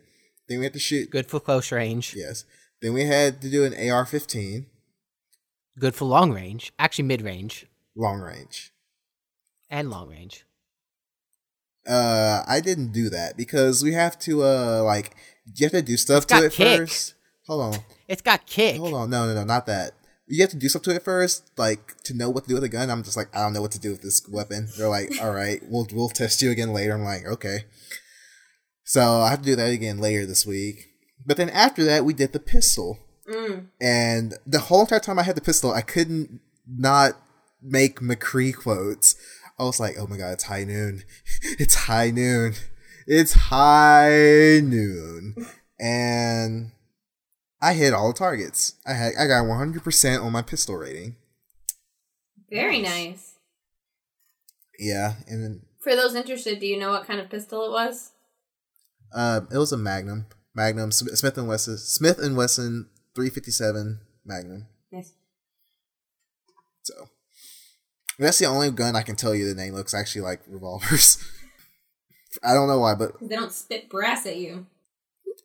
Then 0.48 0.58
we 0.60 0.64
had 0.64 0.72
to 0.74 0.78
shoot. 0.78 1.10
Good 1.10 1.26
for 1.26 1.40
close 1.40 1.72
range. 1.72 2.14
Yes. 2.16 2.44
Then 2.80 2.92
we 2.92 3.04
had 3.06 3.40
to 3.42 3.50
do 3.50 3.64
an 3.64 3.72
AR-15, 3.74 4.66
Good 5.78 5.94
for 5.94 6.04
long 6.04 6.32
range. 6.32 6.72
Actually, 6.78 7.04
mid 7.04 7.22
range 7.22 7.66
long 7.96 8.20
range. 8.20 8.72
and 9.70 9.90
long 9.90 10.08
range. 10.08 10.44
Uh, 11.86 12.42
I 12.46 12.60
didn't 12.60 12.92
do 12.92 13.10
that 13.10 13.36
because 13.36 13.82
we 13.82 13.92
have 13.92 14.18
to 14.20 14.42
uh 14.42 14.82
like 14.82 15.14
you 15.54 15.66
have 15.66 15.72
to 15.72 15.82
do 15.82 15.96
stuff 15.96 16.26
to 16.28 16.44
it 16.46 16.52
kick. 16.52 16.78
first. 16.78 17.14
Hold 17.46 17.74
on. 17.74 17.80
It's 18.08 18.22
got 18.22 18.46
kick. 18.46 18.78
Hold 18.78 18.94
on, 18.94 19.10
no, 19.10 19.26
no, 19.26 19.34
no, 19.34 19.44
not 19.44 19.66
that. 19.66 19.92
You 20.26 20.40
have 20.40 20.50
to 20.50 20.56
do 20.56 20.68
stuff 20.70 20.80
to 20.82 20.94
it 20.94 21.02
first, 21.02 21.50
like 21.58 22.02
to 22.04 22.14
know 22.14 22.30
what 22.30 22.44
to 22.44 22.48
do 22.48 22.54
with 22.54 22.64
a 22.64 22.68
gun. 22.70 22.88
I'm 22.88 23.02
just 23.02 23.16
like, 23.18 23.28
I 23.36 23.40
don't 23.42 23.52
know 23.52 23.60
what 23.60 23.72
to 23.72 23.78
do 23.78 23.90
with 23.90 24.00
this 24.00 24.26
weapon. 24.26 24.68
They're 24.78 24.88
like, 24.88 25.12
all 25.22 25.32
right, 25.32 25.60
we'll 25.68 25.86
we'll 25.92 26.08
test 26.08 26.40
you 26.40 26.50
again 26.50 26.72
later. 26.72 26.94
I'm 26.94 27.04
like, 27.04 27.26
okay. 27.26 27.64
So 28.84 29.02
I 29.02 29.28
have 29.30 29.40
to 29.40 29.44
do 29.44 29.56
that 29.56 29.70
again 29.70 29.98
later 29.98 30.24
this 30.24 30.46
week. 30.46 30.86
But 31.26 31.36
then 31.36 31.50
after 31.50 31.84
that, 31.84 32.04
we 32.04 32.14
did 32.14 32.32
the 32.32 32.40
pistol, 32.40 32.98
Mm. 33.28 33.68
and 33.80 34.34
the 34.46 34.58
whole 34.58 34.82
entire 34.82 35.00
time 35.00 35.18
I 35.18 35.22
had 35.22 35.34
the 35.36 35.40
pistol, 35.40 35.72
I 35.72 35.80
couldn't 35.80 36.40
not 36.68 37.12
make 37.62 38.00
McCree 38.00 38.54
quotes. 38.54 39.16
I 39.58 39.62
was 39.64 39.80
like, 39.80 39.94
oh 39.98 40.06
my 40.06 40.16
god, 40.18 40.32
it's 40.32 40.44
high 40.44 40.64
noon. 40.64 41.02
It's 41.58 41.74
high 41.74 42.10
noon. 42.10 42.54
It's 43.06 43.32
high 43.34 44.60
noon. 44.62 45.36
And 45.78 46.72
I 47.62 47.72
hit 47.74 47.94
all 47.94 48.08
the 48.08 48.18
targets. 48.18 48.74
I 48.86 48.92
had 48.92 49.12
I 49.18 49.26
got 49.26 49.44
100% 49.44 50.22
on 50.24 50.32
my 50.32 50.42
pistol 50.42 50.76
rating. 50.76 51.16
Very 52.50 52.80
nice. 52.80 53.34
Yeah, 54.78 55.14
and 55.28 55.42
then 55.42 55.62
For 55.82 55.94
those 55.96 56.14
interested, 56.14 56.60
do 56.60 56.66
you 56.66 56.78
know 56.78 56.90
what 56.90 57.06
kind 57.06 57.20
of 57.20 57.30
pistol 57.30 57.64
it 57.66 57.70
was? 57.70 58.10
uh, 59.14 59.42
it 59.52 59.58
was 59.58 59.72
a 59.72 59.76
Magnum, 59.76 60.26
Magnum 60.54 60.90
Smith 60.90 61.38
and 61.38 61.46
Wesson, 61.46 61.78
Smith 61.78 62.18
and 62.18 62.36
Wesson 62.36 62.88
357 63.14 64.00
Magnum. 64.24 64.66
Nice. 64.92 65.12
So 66.82 66.94
that's 68.18 68.38
the 68.38 68.46
only 68.46 68.70
gun 68.70 68.96
I 68.96 69.02
can 69.02 69.16
tell 69.16 69.34
you 69.34 69.46
the 69.48 69.54
name 69.54 69.74
looks 69.74 69.94
actually 69.94 70.22
like 70.22 70.40
revolvers. 70.48 71.18
I 72.42 72.52
don't 72.54 72.68
know 72.68 72.80
why, 72.80 72.94
but 72.94 73.12
They 73.20 73.36
don't 73.36 73.52
spit 73.52 73.88
brass 73.88 74.26
at 74.26 74.36
you. 74.36 74.66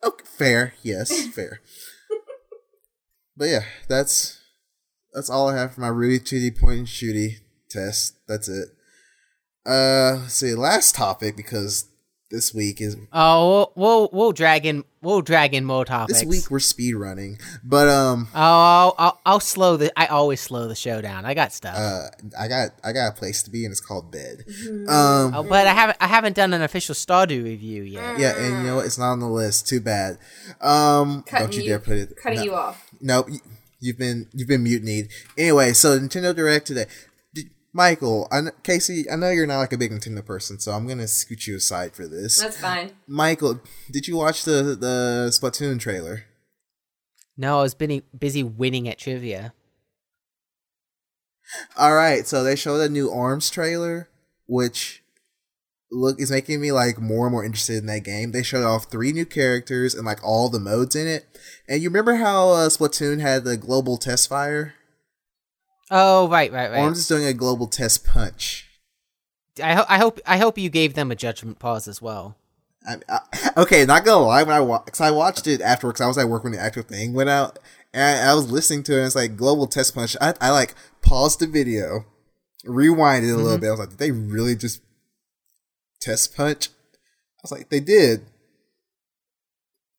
okay, 0.03 0.25
fair, 0.25 0.73
yes, 0.82 1.27
fair. 1.34 1.62
but 3.38 3.45
yeah, 3.45 3.62
that's 3.88 4.39
that's 5.13 5.29
all 5.29 5.49
I 5.49 5.58
have 5.58 5.73
for 5.75 5.82
my 5.82 5.88
Rudy 5.88 6.19
Tooty 6.19 6.51
point 6.51 6.79
and 6.79 6.88
shooty 6.88 7.38
test. 7.69 8.15
That's 8.27 8.47
it. 8.49 8.69
Uh, 9.65 10.19
let's 10.21 10.34
see, 10.36 10.55
last 10.55 10.95
topic 10.95 11.36
because 11.38 11.89
this 12.29 12.53
week 12.53 12.79
is 12.81 12.95
Oh, 13.11 13.71
we'll, 13.73 13.73
we'll 13.75 14.09
we'll 14.11 14.31
drag 14.31 14.65
in 14.65 14.83
we'll 15.01 15.21
drag 15.21 15.53
in 15.53 15.65
more 15.65 15.83
topics. 15.85 16.19
this 16.19 16.27
week 16.27 16.51
we're 16.51 16.59
speed 16.59 16.93
running, 16.93 17.39
but 17.63 17.87
um, 17.87 18.27
Oh, 18.33 18.39
I'll, 18.39 18.95
I'll 18.97 19.19
I'll 19.25 19.39
slow 19.39 19.77
the. 19.77 19.91
I 19.99 20.07
always 20.07 20.39
slow 20.41 20.67
the 20.67 20.75
show 20.75 21.01
down. 21.01 21.25
I 21.25 21.33
got 21.33 21.51
stuff. 21.53 21.75
uh, 21.75 22.09
I 22.39 22.47
got 22.47 22.69
I 22.83 22.91
got 22.93 23.09
a 23.09 23.15
place 23.15 23.41
to 23.43 23.49
be 23.49 23.65
and 23.65 23.71
it's 23.71 23.81
called 23.81 24.11
bed. 24.11 24.43
Mm-hmm. 24.47 24.89
Um, 24.89 25.33
oh, 25.35 25.43
but 25.43 25.65
I 25.67 25.73
haven't 25.73 25.97
I 26.01 26.07
haven't 26.07 26.35
done 26.35 26.53
an 26.53 26.61
official 26.61 26.93
Stardew 26.95 27.43
review 27.43 27.83
yet. 27.83 28.19
yeah, 28.19 28.37
and 28.37 28.57
you 28.61 28.63
know 28.67 28.75
what? 28.77 28.85
It's 28.85 28.97
not 28.97 29.11
on 29.11 29.19
the 29.19 29.27
list. 29.27 29.67
Too 29.67 29.81
bad. 29.81 30.17
Um, 30.61 31.23
Cutting 31.23 31.47
don't 31.47 31.55
you, 31.55 31.61
you- 31.63 31.69
dare 31.69 31.79
put 31.79 31.97
it. 31.97 32.15
Cutting 32.21 32.39
no. 32.39 32.45
you 32.45 32.53
off. 32.53 32.89
Nope. 33.01 33.29
You've 33.81 33.97
been 33.97 34.27
you've 34.33 34.47
been 34.49 34.63
mutinied. 34.65 35.07
Anyway, 35.37 35.71
so 35.71 35.97
Nintendo 35.97 36.35
Direct 36.35 36.67
today. 36.67 36.85
Did, 37.73 37.77
Michael, 37.77 38.27
I, 38.32 38.41
Casey, 38.63 39.10
I 39.10 39.15
know 39.15 39.29
you're 39.29 39.47
not 39.47 39.60
like 39.60 39.73
a 39.73 39.77
big 39.77 39.91
Nintendo 39.91 40.25
person, 40.25 40.60
so 40.60 40.71
I'm 40.71 40.88
gonna 40.88 41.08
scoot 41.08 41.47
you 41.47 41.55
aside 41.58 41.93
for 41.93 42.08
this. 42.08 42.39
That's 42.39 42.60
fine. 42.60 42.91
Michael, 43.08 43.62
did 43.91 44.08
you 44.08 44.17
watch 44.17 44.43
the 44.43 44.75
the 44.79 45.29
Splatoon 45.32 45.79
trailer? 45.79 46.25
No, 47.38 47.60
I 47.60 47.62
was 47.63 47.73
busy 47.73 48.03
busy 48.17 48.43
winning 48.43 48.88
at 48.88 48.97
trivia. 48.97 49.53
All 51.77 51.95
right, 51.95 52.27
so 52.27 52.43
they 52.43 52.55
showed 52.55 52.82
a 52.82 52.89
new 52.89 53.10
Arms 53.10 53.49
trailer, 53.49 54.10
which 54.45 55.03
look 55.91 56.19
is 56.19 56.29
making 56.29 56.62
me 56.62 56.71
like 56.71 56.99
more 56.99 57.25
and 57.25 57.32
more 57.32 57.43
interested 57.43 57.77
in 57.77 57.88
that 57.88 58.03
game. 58.03 58.32
They 58.32 58.43
showed 58.43 58.63
off 58.63 58.91
three 58.91 59.12
new 59.12 59.25
characters 59.25 59.95
and 59.95 60.05
like 60.05 60.23
all 60.23 60.49
the 60.49 60.60
modes 60.60 60.95
in 60.95 61.08
it. 61.08 61.25
And 61.67 61.82
you 61.82 61.89
remember 61.89 62.15
how 62.15 62.49
uh, 62.49 62.69
Splatoon 62.69 63.19
had 63.19 63.43
the 63.43 63.58
global 63.58 63.97
test 63.97 64.29
fire? 64.29 64.75
Oh, 65.91 66.28
right, 66.28 66.52
right, 66.52 66.71
right. 66.71 66.80
Arms 66.80 66.99
is 66.99 67.08
doing 67.08 67.25
a 67.25 67.34
global 67.34 67.67
test 67.67 68.05
punch. 68.05 68.68
I 69.61 69.74
hope 69.74 69.86
I 69.89 69.97
hope 69.97 70.20
I 70.26 70.38
hope 70.38 70.57
you 70.57 70.70
gave 70.70 70.93
them 70.93 71.11
a 71.11 71.16
judgment 71.16 71.59
pause 71.59 71.88
as 71.88 72.01
well. 72.01 72.38
I, 72.88 72.97
I, 73.09 73.49
okay, 73.57 73.86
not 73.86 74.05
gonna 74.05 74.26
lie, 74.26 74.43
when 74.43 74.55
I 74.55 74.59
wa- 74.59 74.80
cause 74.80 75.01
I 75.01 75.11
watched 75.11 75.47
it 75.47 75.61
afterwards. 75.61 76.01
I 76.01 76.07
was 76.07 76.18
at 76.18 76.30
work 76.30 76.43
when 76.43 76.53
the 76.53 76.59
actual 76.59 76.84
thing 76.84 77.13
went 77.13 77.30
out, 77.30 77.59
and 77.93 78.03
I, 78.03 78.32
I 78.32 78.34
was 78.36 78.51
listening 78.51 78.84
to 78.84 78.93
it. 78.93 78.97
and 78.97 79.05
It's 79.05 79.16
like 79.16 79.36
global 79.36 79.68
test 79.68 79.95
punch. 79.95 80.16
I, 80.22 80.34
I 80.39 80.51
like 80.51 80.76
paused 81.01 81.39
the 81.39 81.47
video, 81.47 82.05
rewind 82.63 83.26
it 83.26 83.32
a 83.32 83.36
little 83.36 83.51
mm-hmm. 83.51 83.61
bit. 83.61 83.68
I 83.68 83.72
was 83.72 83.80
like, 83.80 83.89
did 83.89 83.99
they 83.99 84.11
really 84.11 84.55
just 84.55 84.82
test 85.99 86.36
punch? 86.36 86.70
I 86.97 87.41
was 87.43 87.51
like, 87.51 87.70
they 87.70 87.80
did. 87.80 88.26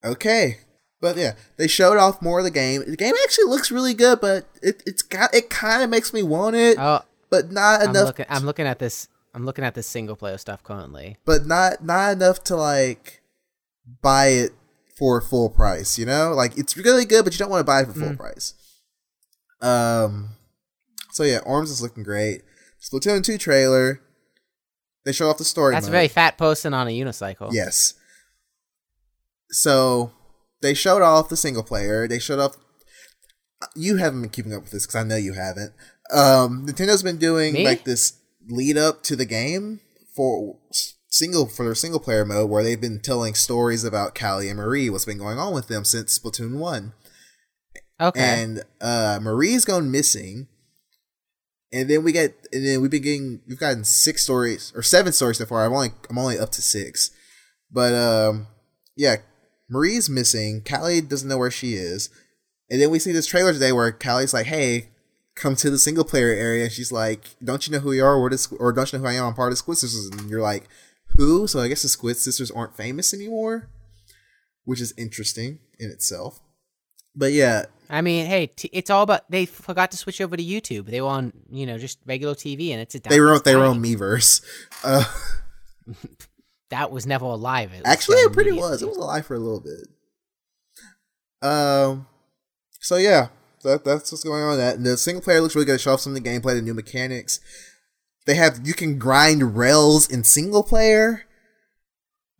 Okay, 0.04 0.60
but 1.00 1.16
yeah, 1.16 1.34
they 1.56 1.66
showed 1.66 1.96
off 1.96 2.20
more 2.22 2.38
of 2.38 2.44
the 2.44 2.50
game. 2.50 2.82
The 2.86 2.96
game 2.96 3.14
actually 3.24 3.46
looks 3.46 3.70
really 3.70 3.94
good, 3.94 4.20
but 4.20 4.46
it 4.62 4.82
it's 4.86 5.02
got 5.02 5.34
it 5.34 5.50
kind 5.50 5.82
of 5.82 5.90
makes 5.90 6.12
me 6.12 6.22
want 6.22 6.56
it, 6.56 6.76
Oh, 6.78 7.00
but 7.30 7.50
not 7.50 7.82
I'm 7.82 7.90
enough. 7.90 8.06
looking. 8.06 8.26
I'm 8.28 8.44
looking 8.44 8.66
at 8.66 8.78
this. 8.78 9.08
I'm 9.34 9.44
looking 9.44 9.64
at 9.64 9.74
this 9.74 9.86
single 9.86 10.16
player 10.16 10.38
stuff 10.38 10.62
currently. 10.64 11.16
but 11.24 11.46
not 11.46 11.84
not 11.84 12.12
enough 12.12 12.42
to 12.44 12.56
like 12.56 13.22
buy 14.02 14.26
it 14.28 14.50
for 14.98 15.20
full 15.20 15.48
price. 15.50 15.98
You 15.98 16.06
know, 16.06 16.32
like 16.34 16.58
it's 16.58 16.76
really 16.76 17.04
good, 17.04 17.24
but 17.24 17.32
you 17.32 17.38
don't 17.38 17.50
want 17.50 17.60
to 17.60 17.64
buy 17.64 17.80
it 17.82 17.86
for 17.86 17.92
Mm. 17.92 18.06
full 18.08 18.16
price. 18.16 18.54
Um. 19.60 20.30
So 21.12 21.22
yeah, 21.24 21.40
Arms 21.46 21.70
is 21.70 21.80
looking 21.82 22.02
great. 22.02 22.42
Splatoon 22.82 23.22
two 23.24 23.38
trailer. 23.38 24.00
They 25.04 25.12
show 25.12 25.28
off 25.30 25.38
the 25.38 25.44
story. 25.44 25.74
That's 25.74 25.88
a 25.88 25.90
very 25.90 26.08
fat 26.08 26.36
person 26.38 26.74
on 26.74 26.86
a 26.86 26.90
unicycle. 26.90 27.50
Yes. 27.52 27.94
So 29.50 30.12
they 30.62 30.74
showed 30.74 31.02
off 31.02 31.28
the 31.28 31.36
single 31.36 31.62
player. 31.62 32.06
They 32.08 32.18
showed 32.18 32.38
off. 32.38 32.56
You 33.76 33.96
haven't 33.96 34.22
been 34.22 34.30
keeping 34.30 34.54
up 34.54 34.62
with 34.62 34.70
this 34.70 34.86
because 34.86 34.96
I 34.96 35.04
know 35.04 35.16
you 35.16 35.34
haven't. 35.34 35.72
Um, 36.12 36.66
Nintendo's 36.66 37.02
been 37.02 37.18
doing 37.18 37.54
Me? 37.54 37.64
like 37.64 37.84
this 37.84 38.14
lead 38.48 38.76
up 38.76 39.02
to 39.04 39.16
the 39.16 39.26
game 39.26 39.80
for 40.14 40.58
single 41.08 41.46
for 41.46 41.64
their 41.64 41.74
single 41.74 42.00
player 42.00 42.24
mode, 42.24 42.48
where 42.50 42.62
they've 42.62 42.80
been 42.80 43.00
telling 43.00 43.34
stories 43.34 43.84
about 43.84 44.18
Callie 44.18 44.48
and 44.48 44.58
Marie, 44.58 44.90
what's 44.90 45.04
been 45.04 45.18
going 45.18 45.38
on 45.38 45.52
with 45.52 45.68
them 45.68 45.84
since 45.84 46.18
Splatoon 46.18 46.58
one. 46.58 46.94
Okay. 48.00 48.18
and 48.18 48.62
uh 48.80 49.18
Marie's 49.20 49.64
gone 49.64 49.90
missing. 49.90 50.48
And 51.72 51.88
then 51.88 52.02
we 52.02 52.12
get 52.12 52.34
and 52.52 52.66
then 52.66 52.80
we've 52.80 52.90
been 52.90 53.02
getting 53.02 53.40
we've 53.46 53.58
gotten 53.58 53.84
six 53.84 54.22
stories 54.22 54.72
or 54.74 54.82
seven 54.82 55.12
stories 55.12 55.38
so 55.38 55.46
far. 55.46 55.64
I'm 55.66 55.72
only 55.72 55.90
I'm 56.08 56.18
only 56.18 56.38
up 56.38 56.50
to 56.52 56.62
six. 56.62 57.10
But 57.70 57.92
um 57.92 58.46
yeah, 58.96 59.16
Marie's 59.70 60.10
missing. 60.10 60.62
Callie 60.62 61.00
doesn't 61.00 61.28
know 61.28 61.38
where 61.38 61.50
she 61.50 61.74
is. 61.74 62.10
And 62.68 62.80
then 62.80 62.90
we 62.90 62.98
see 62.98 63.12
this 63.12 63.26
trailer 63.26 63.52
today 63.52 63.72
where 63.72 63.90
Callie's 63.92 64.34
like, 64.34 64.46
Hey, 64.46 64.88
come 65.34 65.56
to 65.56 65.70
the 65.70 65.78
single 65.78 66.04
player 66.04 66.28
area 66.28 66.64
and 66.64 66.72
she's 66.72 66.92
like, 66.92 67.36
Don't 67.42 67.66
you 67.66 67.72
know 67.72 67.78
who 67.78 67.92
you 67.92 68.04
are? 68.04 68.16
Or, 68.16 68.28
this, 68.28 68.50
or 68.52 68.72
don't 68.72 68.92
you 68.92 68.98
know 68.98 69.04
who 69.04 69.10
I 69.10 69.14
am? 69.14 69.24
I'm 69.24 69.34
part 69.34 69.48
of 69.48 69.52
the 69.52 69.56
Squid 69.56 69.78
Sisters 69.78 70.06
and 70.06 70.28
you're 70.28 70.42
like, 70.42 70.68
Who? 71.16 71.46
So 71.46 71.60
I 71.60 71.68
guess 71.68 71.82
the 71.82 71.88
Squid 71.88 72.16
Sisters 72.16 72.50
aren't 72.50 72.76
famous 72.76 73.14
anymore. 73.14 73.68
Which 74.64 74.80
is 74.80 74.92
interesting 74.98 75.60
in 75.78 75.90
itself. 75.90 76.40
But 77.16 77.32
yeah, 77.32 77.64
I 77.88 78.02
mean, 78.02 78.26
hey, 78.26 78.46
t- 78.46 78.70
it's 78.72 78.88
all 78.88 79.02
about. 79.02 79.28
They 79.28 79.46
forgot 79.46 79.90
to 79.90 79.96
switch 79.96 80.20
over 80.20 80.36
to 80.36 80.42
YouTube. 80.42 80.86
They 80.86 81.00
were 81.00 81.08
on, 81.08 81.32
you 81.50 81.66
know, 81.66 81.76
just 81.76 81.98
regular 82.06 82.34
TV, 82.34 82.70
and 82.70 82.80
it's 82.80 82.94
a. 82.94 83.00
they 83.00 83.18
wrote 83.18 83.44
their 83.44 83.64
own 83.64 83.82
Miiverse. 83.82 84.42
Uh, 84.84 85.04
That 86.70 86.90
was 86.90 87.06
never 87.06 87.26
alive. 87.26 87.72
It 87.72 87.82
actually, 87.84 88.18
it 88.18 88.32
pretty 88.32 88.52
was. 88.52 88.82
It 88.82 88.88
was 88.88 88.96
alive 88.96 89.26
for 89.26 89.34
a 89.34 89.38
little 89.38 89.60
bit. 89.60 89.88
Um. 91.42 92.06
So 92.80 92.96
yeah, 92.96 93.28
that 93.62 93.84
that's 93.84 94.10
what's 94.10 94.24
going 94.24 94.42
on. 94.42 94.56
That 94.56 94.76
and 94.76 94.86
the 94.86 94.96
single 94.96 95.22
player 95.22 95.40
looks 95.40 95.54
really 95.54 95.66
good. 95.66 95.80
Show 95.80 95.92
off 95.94 96.00
some 96.00 96.16
of 96.16 96.22
the 96.22 96.28
gameplay, 96.28 96.54
the 96.54 96.62
new 96.62 96.74
mechanics. 96.74 97.40
They 98.26 98.34
have 98.36 98.60
you 98.64 98.74
can 98.74 98.98
grind 98.98 99.56
rails 99.56 100.08
in 100.08 100.24
single 100.24 100.62
player. 100.62 101.26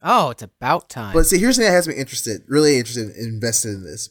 Oh, 0.03 0.31
it's 0.31 0.43
about 0.43 0.89
time. 0.89 1.12
But 1.12 1.26
see, 1.26 1.39
here's 1.39 1.57
the 1.57 1.64
thing 1.64 1.70
that 1.70 1.76
has 1.76 1.89
me 1.89 1.95
interested, 1.95 2.43
really 2.49 2.78
interested, 2.78 3.09
and 3.09 3.16
invested 3.16 3.70
in 3.70 3.85
this. 3.85 4.09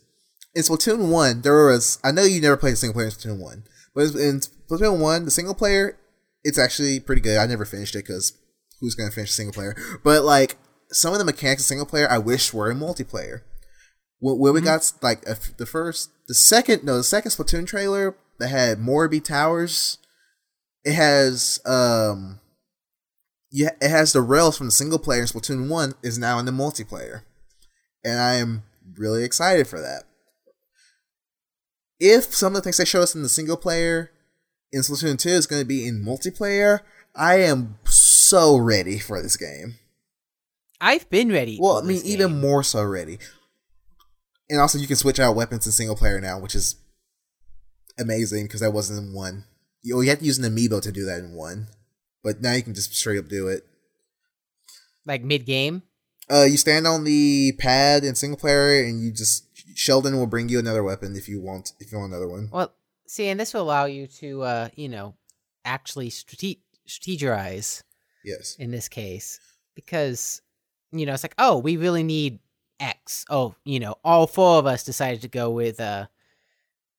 In 0.53 0.63
Splatoon 0.63 1.09
one, 1.09 1.41
there 1.41 1.67
was 1.67 1.99
I 2.03 2.11
know 2.11 2.23
you 2.23 2.41
never 2.41 2.57
played 2.57 2.77
single 2.77 2.93
player 2.93 3.07
in 3.07 3.11
Splatoon 3.13 3.39
one, 3.39 3.63
but 3.95 4.15
in 4.15 4.41
Splatoon 4.41 4.99
one, 4.99 5.25
the 5.25 5.31
single 5.31 5.55
player, 5.55 5.97
it's 6.43 6.59
actually 6.59 6.99
pretty 6.99 7.21
good. 7.21 7.37
I 7.37 7.45
never 7.47 7.65
finished 7.65 7.95
it 7.95 8.05
because 8.05 8.33
who's 8.79 8.95
gonna 8.95 9.11
finish 9.11 9.31
single 9.31 9.53
player? 9.53 9.75
But 10.03 10.23
like 10.23 10.57
some 10.91 11.13
of 11.13 11.19
the 11.19 11.25
mechanics 11.25 11.63
of 11.63 11.67
single 11.67 11.85
player, 11.85 12.07
I 12.09 12.17
wish 12.17 12.53
were 12.53 12.71
in 12.71 12.79
multiplayer. 12.79 13.41
When, 14.19 14.37
when 14.39 14.53
we 14.53 14.61
got 14.61 14.91
like 15.01 15.25
a 15.27 15.37
the 15.57 15.65
first, 15.65 16.11
the 16.27 16.33
second, 16.33 16.83
no, 16.83 16.97
the 16.97 17.03
second 17.03 17.31
Splatoon 17.31 17.65
trailer 17.67 18.15
that 18.39 18.49
had 18.49 18.79
Moray 18.79 19.19
Towers, 19.19 19.97
it 20.83 20.93
has 20.93 21.59
um 21.65 22.39
yeah, 23.51 23.71
it 23.81 23.89
has 23.89 24.13
the 24.13 24.21
rails 24.21 24.57
from 24.57 24.67
the 24.67 24.71
single 24.71 24.99
player 24.99 25.21
in 25.21 25.27
Splatoon 25.27 25.69
1 25.69 25.93
is 26.03 26.19
now 26.19 26.37
in 26.39 26.45
the 26.45 26.51
multiplayer. 26.51 27.23
And 28.03 28.19
I 28.19 28.35
am 28.35 28.63
really 28.97 29.23
excited 29.23 29.67
for 29.67 29.79
that. 29.81 30.03
If 31.99 32.33
some 32.35 32.53
of 32.53 32.55
the 32.55 32.61
things 32.61 32.77
they 32.77 32.85
show 32.85 33.01
us 33.01 33.15
in 33.15 33.23
the 33.23 33.29
single 33.29 33.57
player 33.57 34.11
in 34.71 34.81
Splatoon 34.81 35.17
2 35.17 35.29
is 35.29 35.47
going 35.47 35.61
to 35.61 35.67
be 35.67 35.87
in 35.87 36.03
multiplayer, 36.03 36.81
I 37.15 37.37
am 37.37 37.79
so 38.29 38.57
ready 38.57 38.99
for 38.99 39.21
this 39.21 39.37
game. 39.37 39.75
I've 40.81 41.09
been 41.09 41.31
ready. 41.31 41.57
Well, 41.59 41.77
I 41.77 41.81
mean, 41.81 42.01
even 42.05 42.31
game. 42.31 42.41
more 42.41 42.63
so 42.63 42.83
ready. 42.83 43.19
And 44.49 44.59
also, 44.59 44.77
you 44.77 44.87
can 44.87 44.95
switch 44.95 45.19
out 45.19 45.35
weapons 45.35 45.65
in 45.65 45.71
single 45.71 45.95
player 45.95 46.21
now, 46.21 46.39
which 46.39 46.55
is 46.55 46.75
amazing 47.99 48.45
because 48.45 48.61
that 48.61 48.71
wasn't 48.71 49.07
in 49.07 49.13
one. 49.13 49.45
You, 49.81 50.01
you 50.01 50.09
have 50.09 50.19
to 50.19 50.25
use 50.25 50.37
an 50.37 50.45
amiibo 50.45 50.81
to 50.81 50.91
do 50.91 51.05
that 51.05 51.19
in 51.19 51.33
one, 51.33 51.67
but 52.23 52.41
now 52.41 52.53
you 52.53 52.63
can 52.63 52.73
just 52.73 52.95
straight 52.95 53.19
up 53.19 53.27
do 53.27 53.47
it. 53.47 53.65
like 55.05 55.23
mid 55.23 55.45
game. 55.45 55.83
Uh, 56.31 56.43
you 56.43 56.57
stand 56.57 56.85
on 56.85 57.03
the 57.03 57.53
pad 57.57 58.03
in 58.03 58.15
single 58.15 58.37
player, 58.37 58.83
and 58.83 59.01
you 59.03 59.11
just 59.11 59.47
Sheldon 59.75 60.15
will 60.17 60.27
bring 60.27 60.49
you 60.49 60.59
another 60.59 60.83
weapon 60.83 61.15
if 61.15 61.27
you 61.27 61.41
want. 61.41 61.73
If 61.79 61.91
you 61.91 61.97
want 61.97 62.11
another 62.11 62.27
one, 62.27 62.49
Well, 62.51 62.73
see, 63.07 63.27
and 63.27 63.39
this 63.39 63.53
will 63.53 63.61
allow 63.63 63.85
you 63.85 64.07
to, 64.19 64.41
uh, 64.43 64.69
you 64.75 64.89
know, 64.89 65.15
actually 65.65 66.09
strate- 66.09 66.63
strategize 66.87 67.83
yes, 68.23 68.55
in 68.57 68.71
this 68.71 68.87
case 68.87 69.39
because, 69.79 70.41
you 70.91 71.05
know, 71.05 71.13
it's 71.13 71.23
like, 71.23 71.35
oh, 71.37 71.57
we 71.57 71.77
really 71.77 72.03
need 72.03 72.39
X. 72.79 73.25
Oh, 73.29 73.55
you 73.63 73.79
know, 73.79 73.95
all 74.03 74.27
four 74.27 74.59
of 74.59 74.65
us 74.65 74.83
decided 74.83 75.21
to 75.21 75.27
go 75.27 75.49
with 75.49 75.79
uh, 75.79 76.07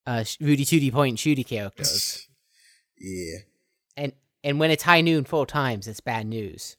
uh, 0.06 0.24
Rudy 0.40 0.64
Tooty 0.64 0.90
Point 0.90 1.18
Shooty 1.18 1.46
characters, 1.46 2.28
yeah. 2.98 3.38
and 3.96 4.12
and 4.42 4.58
when 4.58 4.70
it's 4.70 4.82
high 4.82 5.00
noon 5.02 5.24
full 5.24 5.46
times, 5.46 5.86
it's 5.86 6.00
bad 6.00 6.26
news. 6.26 6.76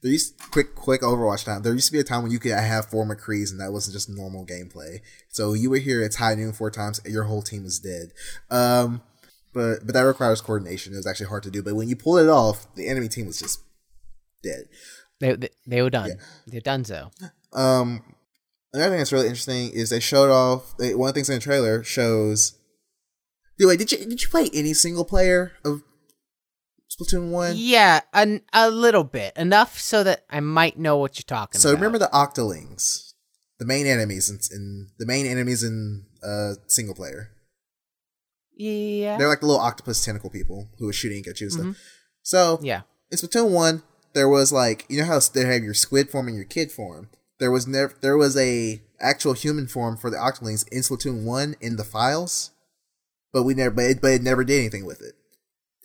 There 0.00 0.10
used 0.10 0.40
quick 0.50 0.74
quick 0.74 1.02
Overwatch 1.02 1.44
time. 1.44 1.62
There 1.62 1.74
used 1.74 1.86
to 1.86 1.92
be 1.92 2.00
a 2.00 2.04
time 2.04 2.22
when 2.22 2.32
you 2.32 2.38
could 2.38 2.52
have 2.52 2.86
four 2.86 3.04
McCrees, 3.04 3.50
and 3.50 3.60
that 3.60 3.72
wasn't 3.72 3.94
just 3.94 4.08
normal 4.08 4.46
gameplay. 4.46 5.00
So 5.28 5.52
you 5.52 5.70
were 5.70 5.78
here. 5.78 6.02
it's 6.02 6.16
high 6.16 6.34
noon 6.34 6.52
four 6.52 6.70
times, 6.70 7.00
and 7.04 7.12
your 7.12 7.24
whole 7.24 7.42
team 7.42 7.64
is 7.64 7.78
dead. 7.78 8.12
Um, 8.50 9.02
but 9.52 9.84
but 9.84 9.92
that 9.94 10.02
requires 10.02 10.40
coordination. 10.40 10.92
It 10.92 10.96
was 10.96 11.06
actually 11.06 11.26
hard 11.26 11.42
to 11.44 11.50
do. 11.50 11.62
But 11.62 11.74
when 11.74 11.88
you 11.88 11.96
pulled 11.96 12.20
it 12.20 12.28
off, 12.28 12.72
the 12.74 12.88
enemy 12.88 13.08
team 13.08 13.26
was 13.26 13.38
just 13.38 13.60
dead. 14.42 14.64
They 15.20 15.34
they, 15.34 15.48
they 15.66 15.82
were 15.82 15.90
done. 15.90 16.08
Yeah. 16.10 16.24
They're 16.46 16.60
done. 16.60 16.84
So 16.84 17.10
Um, 17.52 18.02
another 18.72 18.90
thing 18.90 18.98
that's 18.98 19.12
really 19.12 19.26
interesting 19.26 19.70
is 19.70 19.90
they 19.90 20.00
showed 20.00 20.30
off. 20.30 20.76
They, 20.78 20.94
one 20.94 21.08
of 21.08 21.14
the 21.14 21.18
things 21.18 21.28
in 21.28 21.36
the 21.36 21.40
trailer 21.40 21.82
shows. 21.84 22.58
Dude, 23.58 23.68
wait, 23.68 23.78
did 23.78 23.92
you 23.92 23.98
did 23.98 24.22
you 24.22 24.28
play 24.28 24.48
any 24.52 24.74
single 24.74 25.04
player 25.04 25.52
of 25.64 25.82
Splatoon 26.90 27.30
one? 27.30 27.52
yeah, 27.56 28.00
an, 28.12 28.42
a 28.52 28.70
little 28.70 29.04
bit 29.04 29.36
enough 29.36 29.78
so 29.78 30.02
that 30.04 30.24
I 30.28 30.40
might 30.40 30.78
know 30.78 30.96
what 30.96 31.16
you're 31.16 31.24
talking 31.24 31.58
about. 31.58 31.62
So 31.62 31.70
about. 31.70 31.80
remember 31.80 31.98
the 31.98 32.10
Octolings, 32.12 33.12
the 33.58 33.66
main 33.66 33.86
enemies 33.86 34.28
in, 34.28 34.38
in 34.54 34.88
the 34.98 35.06
main 35.06 35.26
enemies 35.26 35.62
in 35.62 36.06
uh 36.22 36.54
single 36.66 36.94
player. 36.94 37.31
Yeah, 38.56 39.16
They're 39.18 39.28
like 39.28 39.40
the 39.40 39.46
little 39.46 39.60
octopus 39.60 40.04
tentacle 40.04 40.30
people 40.30 40.68
who 40.78 40.88
are 40.88 40.92
shooting 40.92 41.24
at 41.28 41.40
you 41.40 41.46
and 41.46 41.52
stuff. 41.52 41.66
Mhm. 41.66 41.76
So 42.22 42.58
yeah. 42.62 42.82
in 43.10 43.18
Splatoon 43.18 43.50
one, 43.50 43.82
there 44.14 44.28
was 44.28 44.52
like 44.52 44.84
you 44.88 45.00
know 45.00 45.06
how 45.06 45.18
they 45.20 45.44
have 45.44 45.62
your 45.62 45.74
squid 45.74 46.10
form 46.10 46.28
and 46.28 46.36
your 46.36 46.44
kid 46.44 46.70
form. 46.70 47.08
There 47.38 47.50
was 47.50 47.66
never 47.66 47.94
there 48.00 48.16
was 48.16 48.36
a 48.36 48.82
actual 49.00 49.32
human 49.32 49.66
form 49.66 49.96
for 49.96 50.10
the 50.10 50.16
Octolings 50.16 50.66
in 50.70 50.80
Splatoon 50.82 51.24
one 51.24 51.56
in 51.60 51.76
the 51.76 51.84
files, 51.84 52.50
but 53.32 53.42
we 53.42 53.54
never 53.54 53.70
but 53.74 53.84
it, 53.84 54.00
but 54.00 54.12
it 54.12 54.22
never 54.22 54.44
did 54.44 54.58
anything 54.60 54.84
with 54.84 55.00
it. 55.02 55.14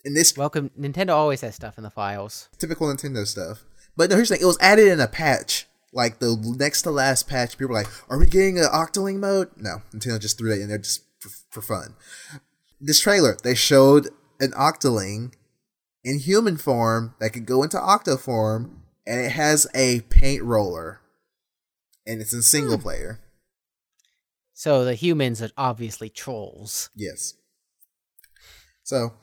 And 0.04 0.16
this 0.16 0.36
Welcome. 0.36 0.70
Nintendo 0.78 1.10
always 1.10 1.40
has 1.40 1.54
stuff 1.56 1.76
in 1.76 1.84
the 1.84 1.90
files. 1.90 2.48
typical 2.58 2.86
Nintendo 2.86 3.26
stuff. 3.26 3.64
But 3.96 4.10
no, 4.10 4.16
here's 4.16 4.28
the 4.28 4.36
thing: 4.36 4.42
it 4.42 4.46
was 4.46 4.58
added 4.60 4.86
in 4.86 5.00
a 5.00 5.08
patch, 5.08 5.66
like 5.92 6.20
the 6.20 6.36
next 6.56 6.82
to 6.82 6.90
last 6.92 7.28
patch. 7.28 7.58
People 7.58 7.68
were 7.74 7.80
like, 7.82 7.88
"Are 8.08 8.18
we 8.18 8.26
getting 8.26 8.58
an 8.58 8.66
Octoling 8.66 9.16
mode?" 9.18 9.50
No, 9.56 9.82
Nintendo 9.92 10.20
just 10.20 10.38
threw 10.38 10.50
that 10.50 10.60
in 10.60 10.68
there 10.68 10.78
just 10.78 11.02
for, 11.18 11.30
for 11.50 11.62
fun. 11.62 11.96
This 12.80 13.00
trailer, 13.00 13.36
they 13.42 13.54
showed 13.54 14.08
an 14.40 14.52
Octoling 14.52 15.32
in 16.04 16.18
human 16.20 16.56
form 16.56 17.14
that 17.20 17.30
could 17.30 17.46
go 17.46 17.62
into 17.62 17.80
Octo 17.80 18.16
form, 18.16 18.82
and 19.06 19.20
it 19.20 19.32
has 19.32 19.66
a 19.74 20.00
paint 20.02 20.42
roller, 20.42 21.00
and 22.06 22.20
it's 22.20 22.32
in 22.32 22.42
single 22.42 22.76
hmm. 22.76 22.82
player. 22.82 23.20
So 24.54 24.84
the 24.84 24.94
humans 24.94 25.40
are 25.42 25.50
obviously 25.56 26.08
trolls. 26.08 26.90
Yes. 26.94 27.34
So, 28.82 29.14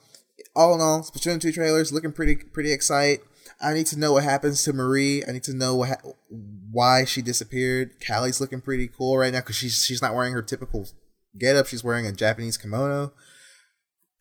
all 0.55 0.75
in 0.75 0.81
all, 0.81 1.01
Splatoon 1.01 1.41
2 1.41 1.51
trailers 1.51 1.91
looking 1.91 2.13
pretty 2.13 2.35
pretty 2.35 2.71
excited. 2.71 3.19
I 3.61 3.73
need 3.73 3.87
to 3.87 3.99
know 3.99 4.13
what 4.13 4.23
happens 4.23 4.63
to 4.63 4.73
Marie. 4.73 5.23
I 5.27 5.31
need 5.31 5.43
to 5.43 5.53
know 5.53 5.75
what 5.75 5.89
ha- 5.89 6.11
why 6.71 7.05
she 7.05 7.21
disappeared. 7.21 7.99
Callie's 8.05 8.39
looking 8.39 8.61
pretty 8.61 8.87
cool 8.87 9.17
right 9.17 9.33
now 9.33 9.39
because 9.39 9.55
she's 9.55 9.83
she's 9.83 10.01
not 10.01 10.13
wearing 10.13 10.33
her 10.33 10.41
typical 10.41 10.87
getup. 11.37 11.67
She's 11.67 11.83
wearing 11.83 12.05
a 12.05 12.11
Japanese 12.11 12.57
kimono. 12.57 13.11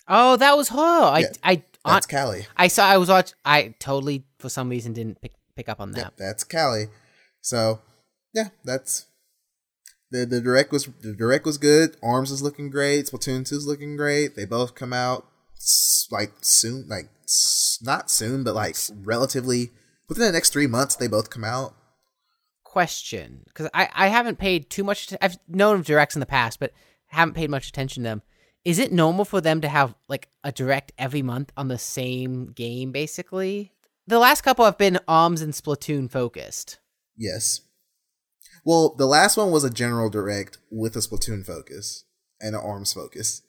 Oh, 0.07 0.37
that 0.37 0.57
was 0.57 0.69
her. 0.71 0.79
I 0.79 1.19
Yeah, 1.21 1.27
I 1.43 1.63
on, 1.85 1.95
That's 1.95 2.07
Callie. 2.07 2.47
I 2.57 2.69
saw. 2.69 2.87
I 2.87 2.97
was 2.97 3.09
watch. 3.09 3.33
I 3.45 3.75
totally 3.79 4.25
for 4.39 4.49
some 4.49 4.69
reason 4.69 4.93
didn't 4.93 5.21
pick 5.21 5.33
pick 5.57 5.69
up 5.69 5.81
on 5.81 5.93
that. 5.93 5.99
Yeah, 5.99 6.27
that's 6.27 6.45
Callie. 6.45 6.89
So, 7.41 7.81
yeah, 8.33 8.49
that's 8.65 9.07
the 10.11 10.25
the 10.25 10.41
direct 10.41 10.73
was 10.73 10.89
the 11.03 11.15
direct 11.15 11.45
was 11.45 11.59
good. 11.59 11.97
Arms 12.03 12.31
is 12.31 12.43
looking 12.43 12.71
great. 12.71 13.07
Splatoon 13.07 13.47
2 13.47 13.57
is 13.57 13.67
looking 13.67 13.97
great. 13.97 14.35
They 14.37 14.45
both 14.45 14.75
come 14.75 14.93
out 14.93 15.27
like 16.11 16.33
soon, 16.41 16.87
like 16.89 17.11
not 17.83 18.11
soon, 18.11 18.45
but 18.45 18.55
like 18.55 18.77
relatively 19.03 19.71
within 20.09 20.27
the 20.27 20.33
next 20.33 20.53
three 20.53 20.67
months. 20.67 20.97
They 20.97 21.09
both 21.09 21.31
come 21.31 21.45
out. 21.45 21.75
Question, 22.63 23.43
because 23.47 23.69
I 23.73 23.89
I 23.95 24.09
haven't 24.09 24.39
paid 24.39 24.69
too 24.69 24.85
much. 24.85 25.13
att- 25.13 25.19
I've 25.23 25.39
known 25.49 25.81
of 25.81 25.87
directs 25.87 26.17
in 26.17 26.21
the 26.21 26.27
past, 26.27 26.59
but 26.59 26.73
haven't 27.07 27.35
paid 27.35 27.51
much 27.51 27.69
attention 27.69 28.03
to 28.03 28.09
them. 28.09 28.23
Is 28.65 28.79
it 28.79 28.93
normal 28.93 29.25
for 29.25 29.41
them 29.41 29.61
to 29.61 29.69
have 29.69 29.95
like 30.09 30.29
a 30.43 30.51
direct 30.53 30.93
every 30.99 31.23
month 31.23 31.53
on 31.57 31.69
the 31.69 31.79
same 31.79 32.47
game, 32.47 32.93
basically? 32.93 33.73
The 34.07 34.19
last 34.19 34.41
couple 34.43 34.65
have 34.65 34.79
been 34.79 34.99
Arms 35.09 35.41
and 35.43 35.53
Splatoon 35.53 36.11
focused. 36.11 36.79
Yes. 37.17 37.61
Well, 38.65 38.95
the 38.97 39.07
last 39.07 39.37
one 39.37 39.51
was 39.51 39.65
a 39.65 39.71
general 39.71 40.09
direct 40.11 40.59
with 40.71 40.97
a 40.97 41.01
Splatoon 41.01 41.45
focus 41.45 42.05
and 42.41 42.55
an 42.55 42.61
Arms 42.63 42.93
focus. 42.93 43.43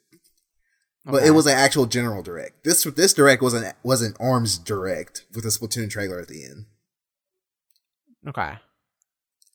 but 1.04 1.16
Okay. 1.16 1.28
it 1.28 1.30
was 1.30 1.46
an 1.46 1.56
actual 1.56 1.86
general 1.86 2.22
direct. 2.22 2.64
This 2.64 2.82
this 2.84 3.14
direct 3.14 3.40
was 3.42 3.54
an 3.54 3.72
was 3.82 4.02
an 4.02 4.14
arms 4.20 4.58
direct 4.58 5.24
with 5.34 5.44
a 5.44 5.48
Splatoon 5.48 5.88
trailer 5.88 6.20
at 6.20 6.28
the 6.28 6.44
end. 6.44 6.66
Okay. 8.28 8.54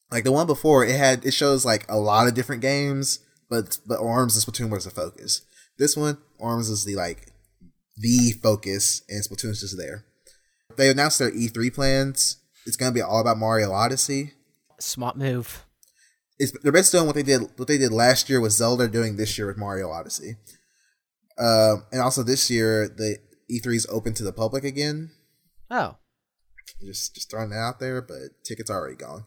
Like 0.09 0.23
the 0.23 0.31
one 0.31 0.47
before, 0.47 0.85
it 0.85 0.95
had 0.95 1.25
it 1.25 1.33
shows 1.33 1.65
like 1.65 1.85
a 1.89 1.97
lot 1.97 2.27
of 2.27 2.33
different 2.33 2.61
games, 2.61 3.19
but 3.49 3.79
but 3.85 3.99
arms 3.99 4.35
and 4.35 4.43
Splatoon 4.55 4.69
was 4.71 4.85
the 4.85 4.91
focus. 4.91 5.41
This 5.81 5.97
one, 5.97 6.19
arms 6.39 6.69
is 6.69 6.85
the 6.85 6.95
like 6.95 7.31
the 7.97 8.33
focus, 8.43 9.01
and 9.09 9.23
Splatoon's 9.23 9.61
just 9.61 9.79
there. 9.79 10.05
They 10.77 10.91
announced 10.91 11.17
their 11.17 11.31
E3 11.31 11.73
plans. 11.73 12.37
It's 12.67 12.77
gonna 12.77 12.91
be 12.91 13.01
all 13.01 13.19
about 13.19 13.39
Mario 13.39 13.71
Odyssey. 13.71 14.33
Smart 14.79 15.17
move. 15.17 15.65
It's 16.37 16.51
they're 16.61 16.71
basically 16.71 16.99
doing 16.99 17.07
what 17.07 17.15
they 17.15 17.23
did 17.23 17.41
what 17.55 17.67
they 17.67 17.79
did 17.79 17.91
last 17.91 18.29
year 18.29 18.39
with 18.39 18.51
Zelda, 18.51 18.87
doing 18.87 19.15
this 19.17 19.39
year 19.39 19.47
with 19.47 19.57
Mario 19.57 19.89
Odyssey. 19.89 20.35
Um, 21.39 21.85
and 21.91 21.99
also 21.99 22.21
this 22.21 22.51
year, 22.51 22.87
the 22.87 23.17
E3 23.51 23.75
is 23.75 23.87
open 23.89 24.13
to 24.13 24.23
the 24.23 24.31
public 24.31 24.63
again. 24.63 25.09
Oh, 25.71 25.97
Just 26.85 27.15
just 27.15 27.31
throwing 27.31 27.49
that 27.49 27.57
out 27.57 27.79
there, 27.79 28.03
but 28.03 28.43
tickets 28.43 28.69
are 28.69 28.77
already 28.77 28.97
gone. 28.97 29.23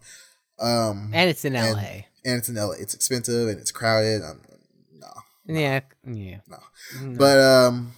Um, 0.61 1.11
and 1.13 1.29
it's 1.29 1.45
in 1.45 1.55
LA. 1.55 2.05
and 2.25 2.39
it's 2.39 2.49
in 2.49 2.55
LA. 2.55 2.75
It's 2.79 2.95
expensive 2.95 3.49
and 3.49 3.59
it's 3.59 3.73
crowded. 3.73 4.23
Um, 4.23 4.41
no, 5.47 5.59
yeah, 5.59 5.81
yeah. 6.05 6.39
no. 6.49 6.59
No. 7.03 7.19
But 7.19 7.39
um, 7.39 7.93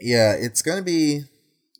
yeah, 0.00 0.34
it's 0.34 0.62
gonna 0.62 0.82
be 0.82 1.22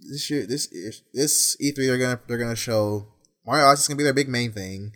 this 0.00 0.30
year. 0.30 0.46
This 0.46 0.68
this 1.12 1.56
E 1.60 1.72
three 1.72 1.86
they're 1.86 1.98
gonna 1.98 2.20
they're 2.26 2.38
gonna 2.38 2.56
show 2.56 3.08
Mario 3.46 3.66
Odyssey 3.66 3.82
is 3.82 3.88
gonna 3.88 3.98
be 3.98 4.04
their 4.04 4.12
big 4.12 4.28
main 4.28 4.52
thing. 4.52 4.92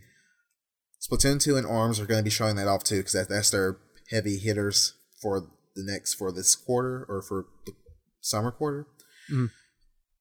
Splatoon 1.00 1.40
two 1.40 1.56
and 1.56 1.66
Arms 1.66 2.00
are 2.00 2.06
gonna 2.06 2.22
be 2.22 2.30
showing 2.30 2.56
that 2.56 2.68
off 2.68 2.84
too 2.84 2.98
because 2.98 3.12
that, 3.12 3.28
that's 3.28 3.50
their 3.50 3.78
heavy 4.10 4.38
hitters 4.38 4.94
for 5.20 5.40
the 5.74 5.82
next 5.84 6.14
for 6.14 6.32
this 6.32 6.54
quarter 6.54 7.04
or 7.08 7.22
for 7.22 7.46
the 7.66 7.72
summer 8.20 8.50
quarter. 8.50 8.86
Mhm. 9.30 9.50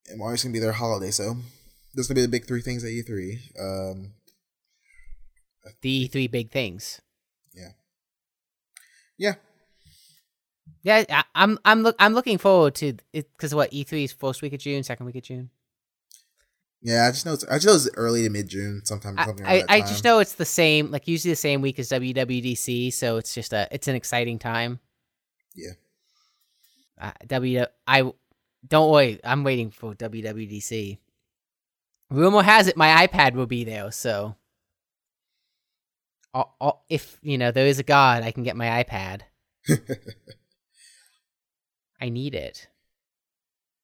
And 0.07 0.19
Mario's 0.19 0.43
gonna 0.43 0.53
be 0.53 0.59
their 0.59 0.73
holiday, 0.73 1.11
so 1.11 1.37
those 1.95 2.07
gonna 2.07 2.15
be 2.15 2.21
the 2.21 2.27
big 2.27 2.47
three 2.47 2.61
things 2.61 2.83
at 2.83 2.89
E 2.89 3.01
three. 3.01 3.51
Um, 3.59 4.13
the 5.81 6.07
three 6.07 6.27
big 6.27 6.51
things. 6.51 7.01
Yeah, 9.17 9.35
Yeah, 10.83 11.03
I, 11.09 11.23
I'm 11.35 11.57
I'm 11.65 11.83
look 11.83 11.95
I'm 11.99 12.13
looking 12.13 12.37
forward 12.37 12.75
to 12.75 12.93
it 13.13 13.31
because 13.33 13.53
what 13.55 13.71
E3 13.71 14.03
is 14.05 14.13
first 14.13 14.41
week 14.41 14.53
of 14.53 14.59
June, 14.59 14.83
second 14.83 15.05
week 15.05 15.15
of 15.15 15.23
June. 15.23 15.49
yeah. 16.81 17.07
I 17.07 17.11
just 17.11 17.25
know 17.25 17.33
it's 17.33 17.43
I 17.45 17.55
just 17.55 17.65
know 17.67 17.75
it's 17.75 17.89
early 17.97 18.23
to 18.23 18.29
mid 18.29 18.47
June, 18.47 18.81
sometime. 18.85 19.17
I, 19.17 19.25
something 19.25 19.45
I, 19.45 19.63
I 19.67 19.79
just 19.81 20.03
know 20.03 20.19
it's 20.19 20.33
the 20.33 20.45
same, 20.45 20.91
like 20.91 21.07
usually 21.07 21.31
the 21.31 21.35
same 21.37 21.61
week 21.61 21.79
as 21.79 21.89
WWDC, 21.89 22.93
so 22.93 23.17
it's 23.17 23.33
just 23.33 23.53
a 23.53 23.67
it's 23.71 23.87
an 23.87 23.95
exciting 23.95 24.39
time. 24.39 24.79
Yeah. 25.55 25.71
Uh, 26.99 27.11
W 27.27 27.65
I 27.87 28.11
don't 28.67 28.91
worry, 28.91 29.19
I'm 29.23 29.43
waiting 29.43 29.71
for 29.71 29.93
WWDC. 29.93 30.97
Rumor 32.09 32.43
has 32.43 32.67
it 32.67 32.77
my 32.77 33.07
iPad 33.07 33.33
will 33.33 33.47
be 33.47 33.63
there, 33.63 33.91
so 33.91 34.35
I'll- 36.35 36.55
I'll- 36.59 36.85
if 36.89 37.17
you 37.21 37.37
know 37.37 37.51
there 37.51 37.65
is 37.65 37.79
a 37.79 37.83
god, 37.83 38.21
I 38.23 38.31
can 38.31 38.43
get 38.43 38.57
my 38.57 38.83
iPad. 38.83 39.21
I 42.01 42.09
need 42.09 42.35
it. 42.35 42.67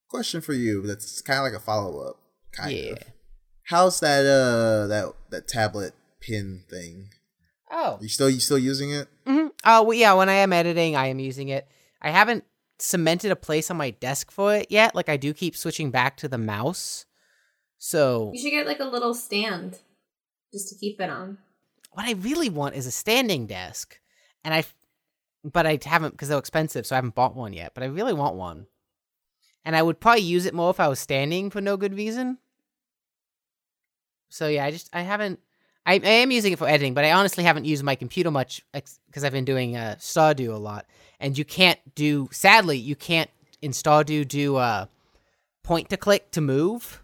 Question 0.10 0.42
for 0.42 0.54
you. 0.54 0.82
That's 0.86 1.22
kind 1.22 1.40
of 1.40 1.44
like 1.46 1.54
a 1.54 1.64
follow 1.64 2.06
up. 2.06 2.18
Kind 2.52 2.76
yeah. 2.76 2.92
of. 2.92 3.00
How's 3.64 4.02
that 4.02 4.26
uh 4.26 4.88
that 4.88 5.14
that 5.30 5.48
tablet 5.48 5.94
pin 6.20 6.66
thing? 6.70 7.10
Oh. 7.72 7.98
You 8.02 8.10
still 8.10 8.30
you 8.30 8.42
still 8.42 8.58
using 8.60 8.92
it? 8.92 9.08
hmm 9.26 9.48
Oh 9.64 9.84
well, 9.84 9.94
yeah. 9.94 10.14
When 10.14 10.28
I 10.28 10.34
am 10.34 10.52
editing, 10.52 10.98
I 10.98 11.08
am 11.08 11.20
using 11.20 11.48
it. 11.48 11.66
I 12.02 12.10
haven't 12.12 12.44
cemented 12.80 13.32
a 13.32 13.36
place 13.38 13.72
on 13.72 13.78
my 13.78 13.92
desk 13.92 14.30
for 14.30 14.54
it 14.56 14.68
yet. 14.70 14.94
Like 14.94 15.08
I 15.08 15.16
do 15.16 15.34
keep 15.34 15.56
switching 15.56 15.90
back 15.90 16.18
to 16.18 16.28
the 16.28 16.38
mouse. 16.38 17.06
So 17.78 18.32
You 18.34 18.42
should 18.42 18.52
get 18.52 18.68
like 18.68 18.82
a 18.82 18.86
little 18.86 19.14
stand 19.14 19.80
just 20.52 20.68
to 20.70 20.76
keep 20.76 21.00
it 21.00 21.10
on. 21.10 21.38
What 21.92 22.06
I 22.06 22.14
really 22.14 22.50
want 22.50 22.76
is 22.76 22.86
a 22.88 22.92
standing 22.92 23.48
desk, 23.48 24.00
and 24.44 24.54
I, 24.54 24.64
but 25.44 25.66
I 25.66 25.80
haven't 25.84 26.12
because 26.12 26.30
they're 26.30 26.38
expensive, 26.38 26.86
so 26.86 26.96
I 26.96 26.98
haven't 26.98 27.16
bought 27.16 27.36
one 27.36 27.54
yet. 27.54 27.74
But 27.74 27.84
I 27.84 27.88
really 27.88 28.14
want 28.14 28.36
one, 28.36 28.68
and 29.66 29.76
I 29.76 29.82
would 29.82 30.00
probably 30.00 30.22
use 30.22 30.46
it 30.46 30.54
more 30.54 30.70
if 30.70 30.80
I 30.80 30.88
was 30.88 31.00
standing 31.00 31.50
for 31.50 31.62
no 31.62 31.78
good 31.78 31.96
reason. 31.96 32.38
So 34.30 34.48
yeah, 34.48 34.66
I 34.66 34.72
just 34.72 34.90
I 34.94 35.02
haven't. 35.02 35.40
I, 35.86 35.94
I 35.96 36.08
am 36.08 36.32
using 36.32 36.54
it 36.54 36.60
for 36.60 36.68
editing, 36.68 36.94
but 36.94 37.04
I 37.06 37.12
honestly 37.12 37.44
haven't 37.44 37.66
used 37.66 37.84
my 37.84 37.96
computer 37.96 38.30
much 38.30 38.64
because 38.72 39.24
I've 39.24 39.32
been 39.32 39.46
doing 39.46 39.76
uh, 39.76 39.96
Stardew 40.00 40.54
a 40.54 40.58
lot, 40.58 40.86
and 41.20 41.38
you 41.38 41.44
can't 41.44 41.80
do. 41.96 42.30
Sadly, 42.32 42.78
you 42.78 42.96
can't 42.96 43.30
in 43.62 43.72
Stardew 43.72 44.28
do 44.28 44.56
uh, 44.58 44.86
point 45.64 45.90
to 45.90 45.98
click 45.98 46.32
to 46.32 46.42
move 46.42 47.02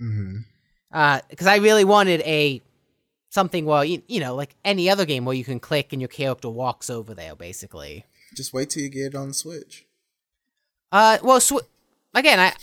Mm-hmm. 0.00 1.18
because 1.30 1.46
I 1.46 1.56
really 1.56 1.84
wanted 1.84 2.20
a 2.20 2.60
something 3.36 3.66
well, 3.66 3.84
you, 3.84 4.02
you 4.08 4.18
know, 4.18 4.34
like 4.34 4.56
any 4.64 4.88
other 4.88 5.04
game 5.04 5.26
where 5.26 5.36
you 5.36 5.44
can 5.44 5.60
click 5.60 5.92
and 5.92 6.00
your 6.00 6.08
character 6.08 6.48
walks 6.48 6.88
over 6.88 7.12
there, 7.12 7.36
basically. 7.36 8.06
Just 8.34 8.54
wait 8.54 8.70
till 8.70 8.82
you 8.82 8.88
get 8.88 9.08
it 9.08 9.14
on 9.14 9.28
the 9.28 9.34
Switch. 9.34 9.84
Uh, 10.90 11.18
well, 11.22 11.38
sw- 11.38 11.68
again, 12.14 12.40
I 12.40 12.54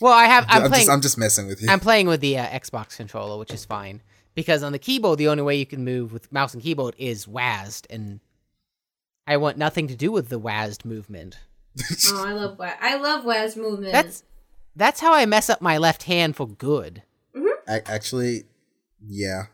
well, 0.00 0.12
I 0.12 0.24
have 0.24 0.46
I'm, 0.48 0.64
I'm, 0.64 0.68
playing 0.68 0.86
just 0.86 0.90
I'm 0.90 1.00
just 1.00 1.16
messing 1.16 1.46
with 1.46 1.62
you. 1.62 1.70
I'm 1.70 1.78
playing 1.78 2.08
with 2.08 2.20
the 2.20 2.38
uh, 2.38 2.46
Xbox 2.46 2.96
controller, 2.96 3.38
which 3.38 3.52
is 3.52 3.64
fine 3.64 4.02
because 4.34 4.64
on 4.64 4.72
the 4.72 4.80
keyboard, 4.80 5.20
the 5.20 5.28
only 5.28 5.44
way 5.44 5.54
you 5.54 5.66
can 5.66 5.84
move 5.84 6.12
with 6.12 6.32
mouse 6.32 6.54
and 6.54 6.62
keyboard 6.62 6.96
is 6.98 7.26
WASD, 7.26 7.86
and 7.88 8.18
I 9.28 9.36
want 9.36 9.56
nothing 9.56 9.86
to 9.86 9.94
do 9.94 10.10
with 10.10 10.28
the 10.28 10.40
WASD 10.40 10.84
movement. 10.84 11.38
Oh, 12.08 12.24
I 12.24 12.32
love 12.32 12.58
Waz. 12.58 12.74
I 12.80 12.96
love 12.96 13.24
Waz 13.24 13.56
movement. 13.56 13.92
That's 13.92 14.24
that's 14.74 15.00
how 15.00 15.12
I 15.12 15.24
mess 15.26 15.48
up 15.48 15.60
my 15.60 15.78
left 15.78 16.02
hand 16.04 16.34
for 16.34 16.48
good. 16.48 17.02
A- 17.68 17.88
actually, 17.88 18.44
yeah. 19.00 19.44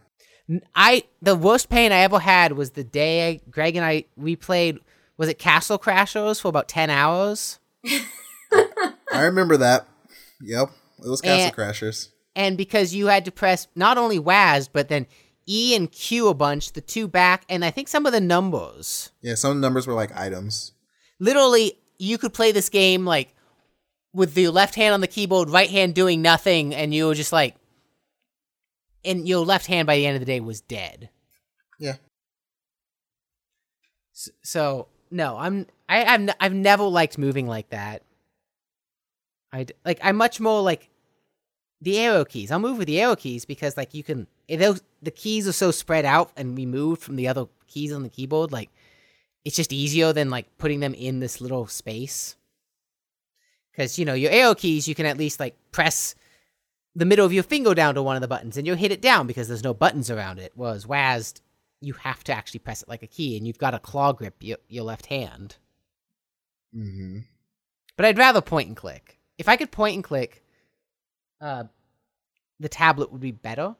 I 0.74 1.04
the 1.22 1.36
worst 1.36 1.68
pain 1.68 1.92
I 1.92 1.98
ever 2.00 2.18
had 2.18 2.52
was 2.52 2.70
the 2.70 2.84
day 2.84 3.28
I, 3.28 3.40
Greg 3.50 3.76
and 3.76 3.84
I 3.84 4.04
we 4.16 4.36
played 4.36 4.78
was 5.16 5.28
it 5.28 5.38
Castle 5.38 5.78
Crashers 5.78 6.40
for 6.40 6.48
about 6.48 6.66
ten 6.68 6.90
hours, 6.90 7.58
I 8.52 9.22
remember 9.22 9.56
that. 9.58 9.86
Yep, 10.40 10.70
it 11.04 11.08
was 11.08 11.20
Castle 11.20 11.46
And- 11.46 11.54
Crashers. 11.54 12.08
and 12.34 12.56
because 12.56 12.94
you 12.94 13.06
had 13.06 13.24
to 13.26 13.30
press 13.32 13.68
not 13.74 13.98
only 13.98 14.18
WASD 14.18 14.70
but 14.72 14.88
then 14.88 15.06
E 15.46 15.74
and 15.74 15.90
Q 15.90 16.28
a 16.28 16.34
bunch, 16.34 16.72
the 16.72 16.80
two 16.80 17.08
back, 17.08 17.44
and 17.48 17.64
I 17.64 17.70
think 17.70 17.88
some 17.88 18.06
of 18.06 18.12
the 18.12 18.20
numbers. 18.20 19.10
Yeah, 19.20 19.34
some 19.34 19.60
numbers 19.60 19.86
were 19.86 19.94
like 19.94 20.16
items. 20.16 20.72
Literally, 21.18 21.78
you 21.98 22.18
could 22.18 22.32
play 22.32 22.52
this 22.52 22.68
game 22.68 23.04
like 23.04 23.34
with 24.12 24.34
the 24.34 24.48
left 24.48 24.74
hand 24.74 24.94
on 24.94 25.00
the 25.00 25.06
keyboard, 25.06 25.50
right 25.50 25.68
hand 25.70 25.94
doing 25.94 26.22
nothing, 26.22 26.74
and 26.74 26.94
you 26.94 27.06
were 27.06 27.14
just 27.14 27.32
like, 27.32 27.56
and 29.04 29.26
your 29.28 29.44
left 29.44 29.66
hand 29.66 29.86
by 29.86 29.96
the 29.96 30.06
end 30.06 30.16
of 30.16 30.20
the 30.20 30.26
day 30.26 30.40
was 30.40 30.60
dead. 30.60 31.10
Yeah. 31.78 31.96
S- 34.14 34.30
So 34.42 34.88
no, 35.10 35.36
I'm 35.38 35.66
I 35.88 36.04
I've 36.04 36.20
n- 36.20 36.34
I've 36.40 36.54
never 36.54 36.84
liked 36.84 37.18
moving 37.18 37.46
like 37.46 37.70
that. 37.70 38.02
I 39.52 39.66
like 39.84 39.98
I'm 40.02 40.16
much 40.16 40.40
more 40.40 40.62
like 40.62 40.88
the 41.80 41.98
arrow 41.98 42.24
keys. 42.24 42.50
I'll 42.50 42.58
move 42.58 42.78
with 42.78 42.86
the 42.86 43.00
arrow 43.00 43.16
keys 43.16 43.44
because 43.44 43.76
like 43.76 43.94
you 43.94 44.02
can 44.02 44.26
eh, 44.48 44.56
those 44.56 44.82
the 45.02 45.10
keys 45.10 45.48
are 45.48 45.52
so 45.52 45.70
spread 45.70 46.04
out 46.04 46.30
and 46.36 46.56
removed 46.56 47.02
from 47.02 47.16
the 47.16 47.28
other 47.28 47.46
keys 47.66 47.92
on 47.92 48.02
the 48.02 48.08
keyboard. 48.08 48.52
Like 48.52 48.70
it's 49.44 49.56
just 49.56 49.72
easier 49.72 50.12
than 50.12 50.30
like 50.30 50.46
putting 50.58 50.80
them 50.80 50.94
in 50.94 51.20
this 51.20 51.40
little 51.40 51.66
space. 51.66 52.36
Because 53.72 53.98
you 53.98 54.04
know 54.04 54.14
your 54.14 54.30
arrow 54.30 54.54
keys, 54.54 54.86
you 54.86 54.94
can 54.94 55.06
at 55.06 55.16
least 55.16 55.40
like 55.40 55.56
press 55.72 56.14
the 56.94 57.04
middle 57.04 57.24
of 57.24 57.32
your 57.32 57.42
finger 57.42 57.74
down 57.74 57.94
to 57.94 58.02
one 58.02 58.16
of 58.16 58.22
the 58.22 58.28
buttons 58.28 58.56
and 58.56 58.66
you'll 58.66 58.76
hit 58.76 58.92
it 58.92 59.00
down 59.00 59.26
because 59.26 59.48
there's 59.48 59.64
no 59.64 59.74
buttons 59.74 60.10
around 60.10 60.38
it. 60.38 60.52
Whereas 60.54 60.86
WASD, 60.86 61.40
you 61.80 61.94
have 61.94 62.24
to 62.24 62.32
actually 62.32 62.60
press 62.60 62.82
it 62.82 62.88
like 62.88 63.02
a 63.02 63.06
key 63.06 63.36
and 63.36 63.46
you've 63.46 63.58
got 63.58 63.70
to 63.70 63.78
claw 63.78 64.12
grip 64.12 64.36
your, 64.40 64.58
your 64.68 64.84
left 64.84 65.06
hand. 65.06 65.56
Mm-hmm. 66.76 67.20
But 67.96 68.06
I'd 68.06 68.18
rather 68.18 68.40
point 68.40 68.68
and 68.68 68.76
click. 68.76 69.18
If 69.38 69.48
I 69.48 69.56
could 69.56 69.70
point 69.70 69.94
and 69.94 70.04
click, 70.04 70.42
uh, 71.40 71.64
the 72.58 72.68
tablet 72.68 73.10
would 73.12 73.20
be 73.20 73.32
better. 73.32 73.74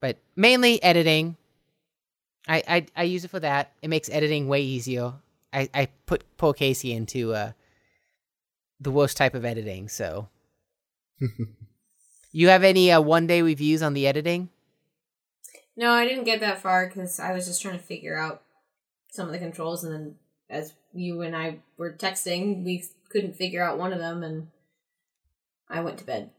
But 0.00 0.18
mainly 0.36 0.82
editing. 0.82 1.36
I, 2.48 2.62
I 2.66 2.86
I 2.96 3.02
use 3.04 3.24
it 3.24 3.30
for 3.30 3.38
that. 3.40 3.72
It 3.82 3.88
makes 3.88 4.10
editing 4.10 4.48
way 4.48 4.62
easier. 4.62 5.14
I, 5.52 5.68
I 5.72 5.88
put 6.06 6.24
poor 6.36 6.52
Casey 6.52 6.92
into 6.92 7.32
uh, 7.32 7.52
the 8.80 8.90
worst 8.90 9.16
type 9.16 9.34
of 9.34 9.44
editing, 9.44 9.88
so. 9.88 10.28
you 12.32 12.48
have 12.48 12.64
any 12.64 12.90
uh, 12.92 13.00
one 13.00 13.26
day 13.26 13.42
reviews 13.42 13.82
on 13.82 13.94
the 13.94 14.06
editing? 14.06 14.48
no, 15.76 15.90
I 15.92 16.06
didn't 16.06 16.24
get 16.24 16.40
that 16.40 16.60
far 16.60 16.86
because 16.86 17.18
I 17.18 17.32
was 17.32 17.46
just 17.46 17.62
trying 17.62 17.78
to 17.78 17.84
figure 17.84 18.16
out 18.18 18.42
some 19.10 19.26
of 19.26 19.32
the 19.32 19.38
controls, 19.38 19.84
and 19.84 19.92
then 19.92 20.14
as 20.50 20.74
you 20.92 21.22
and 21.22 21.34
I 21.34 21.60
were 21.78 21.92
texting, 21.92 22.62
we 22.64 22.84
couldn't 23.08 23.36
figure 23.36 23.62
out 23.62 23.78
one 23.78 23.92
of 23.92 23.98
them, 23.98 24.22
and 24.22 24.48
I 25.68 25.80
went 25.80 25.98
to 25.98 26.04
bed. 26.04 26.30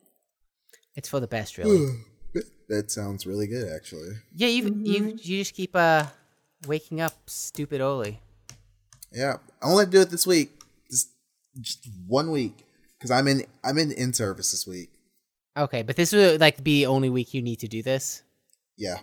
It's 0.95 1.09
for 1.09 1.19
the 1.19 1.27
best, 1.27 1.57
really. 1.57 2.03
that 2.69 2.91
sounds 2.91 3.25
really 3.25 3.47
good, 3.47 3.71
actually. 3.73 4.09
yeah, 4.35 4.47
you 4.47 4.63
you 4.83 5.01
Mhm. 5.01 5.25
you 5.25 5.37
just 5.39 5.55
keep 5.55 5.75
uh 5.75 6.05
waking 6.67 7.01
up 7.01 7.13
stupid 7.27 7.81
early. 7.81 8.19
Yeah, 9.11 9.37
I 9.61 9.65
only 9.69 9.85
do 9.85 10.01
it 10.01 10.09
this 10.09 10.25
week. 10.25 10.51
Just, 10.89 11.09
just 11.59 11.87
one 12.07 12.31
week 12.31 12.65
because 13.03 13.11
I'm 13.11 13.27
in 13.27 13.45
I'm 13.65 13.77
in 13.77 13.91
in 13.91 14.13
service 14.13 14.51
this 14.51 14.65
week. 14.65 14.89
Okay, 15.57 15.83
but 15.83 15.97
this 15.97 16.13
would 16.13 16.39
like 16.39 16.63
be 16.63 16.83
the 16.83 16.85
only 16.85 17.09
week 17.09 17.33
you 17.33 17.41
need 17.41 17.59
to 17.59 17.67
do 17.67 17.83
this. 17.83 18.23
Yeah. 18.77 18.99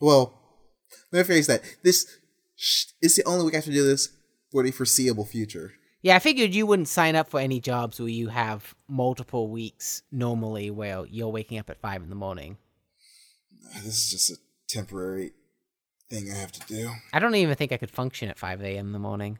Well, 0.00 0.32
let 1.12 1.28
me 1.28 1.34
rephrase 1.34 1.46
that. 1.46 1.62
This 1.84 2.06
is 3.02 3.16
the 3.16 3.24
only 3.26 3.44
week 3.44 3.54
I 3.54 3.58
have 3.58 3.66
to 3.66 3.70
do 3.70 3.84
this 3.84 4.08
for 4.50 4.62
the 4.62 4.70
foreseeable 4.70 5.26
future. 5.26 5.74
Yeah, 6.00 6.16
I 6.16 6.20
figured 6.20 6.54
you 6.54 6.66
wouldn't 6.66 6.88
sign 6.88 7.16
up 7.16 7.28
for 7.28 7.38
any 7.38 7.60
jobs 7.60 8.00
where 8.00 8.08
you 8.08 8.28
have 8.28 8.74
multiple 8.88 9.50
weeks 9.50 10.02
normally 10.10 10.70
where 10.70 11.04
you're 11.04 11.28
waking 11.28 11.58
up 11.58 11.68
at 11.68 11.80
five 11.80 12.02
in 12.02 12.08
the 12.08 12.14
morning. 12.14 12.56
This 13.84 14.06
is 14.06 14.10
just 14.10 14.30
a 14.30 14.36
temporary 14.68 15.32
thing 16.08 16.30
I 16.30 16.36
have 16.38 16.52
to 16.52 16.66
do. 16.66 16.90
I 17.12 17.18
don't 17.18 17.34
even 17.34 17.54
think 17.56 17.72
I 17.72 17.76
could 17.76 17.90
function 17.90 18.30
at 18.30 18.38
five 18.38 18.62
a.m. 18.62 18.86
in 18.86 18.92
the 18.92 18.98
morning. 18.98 19.38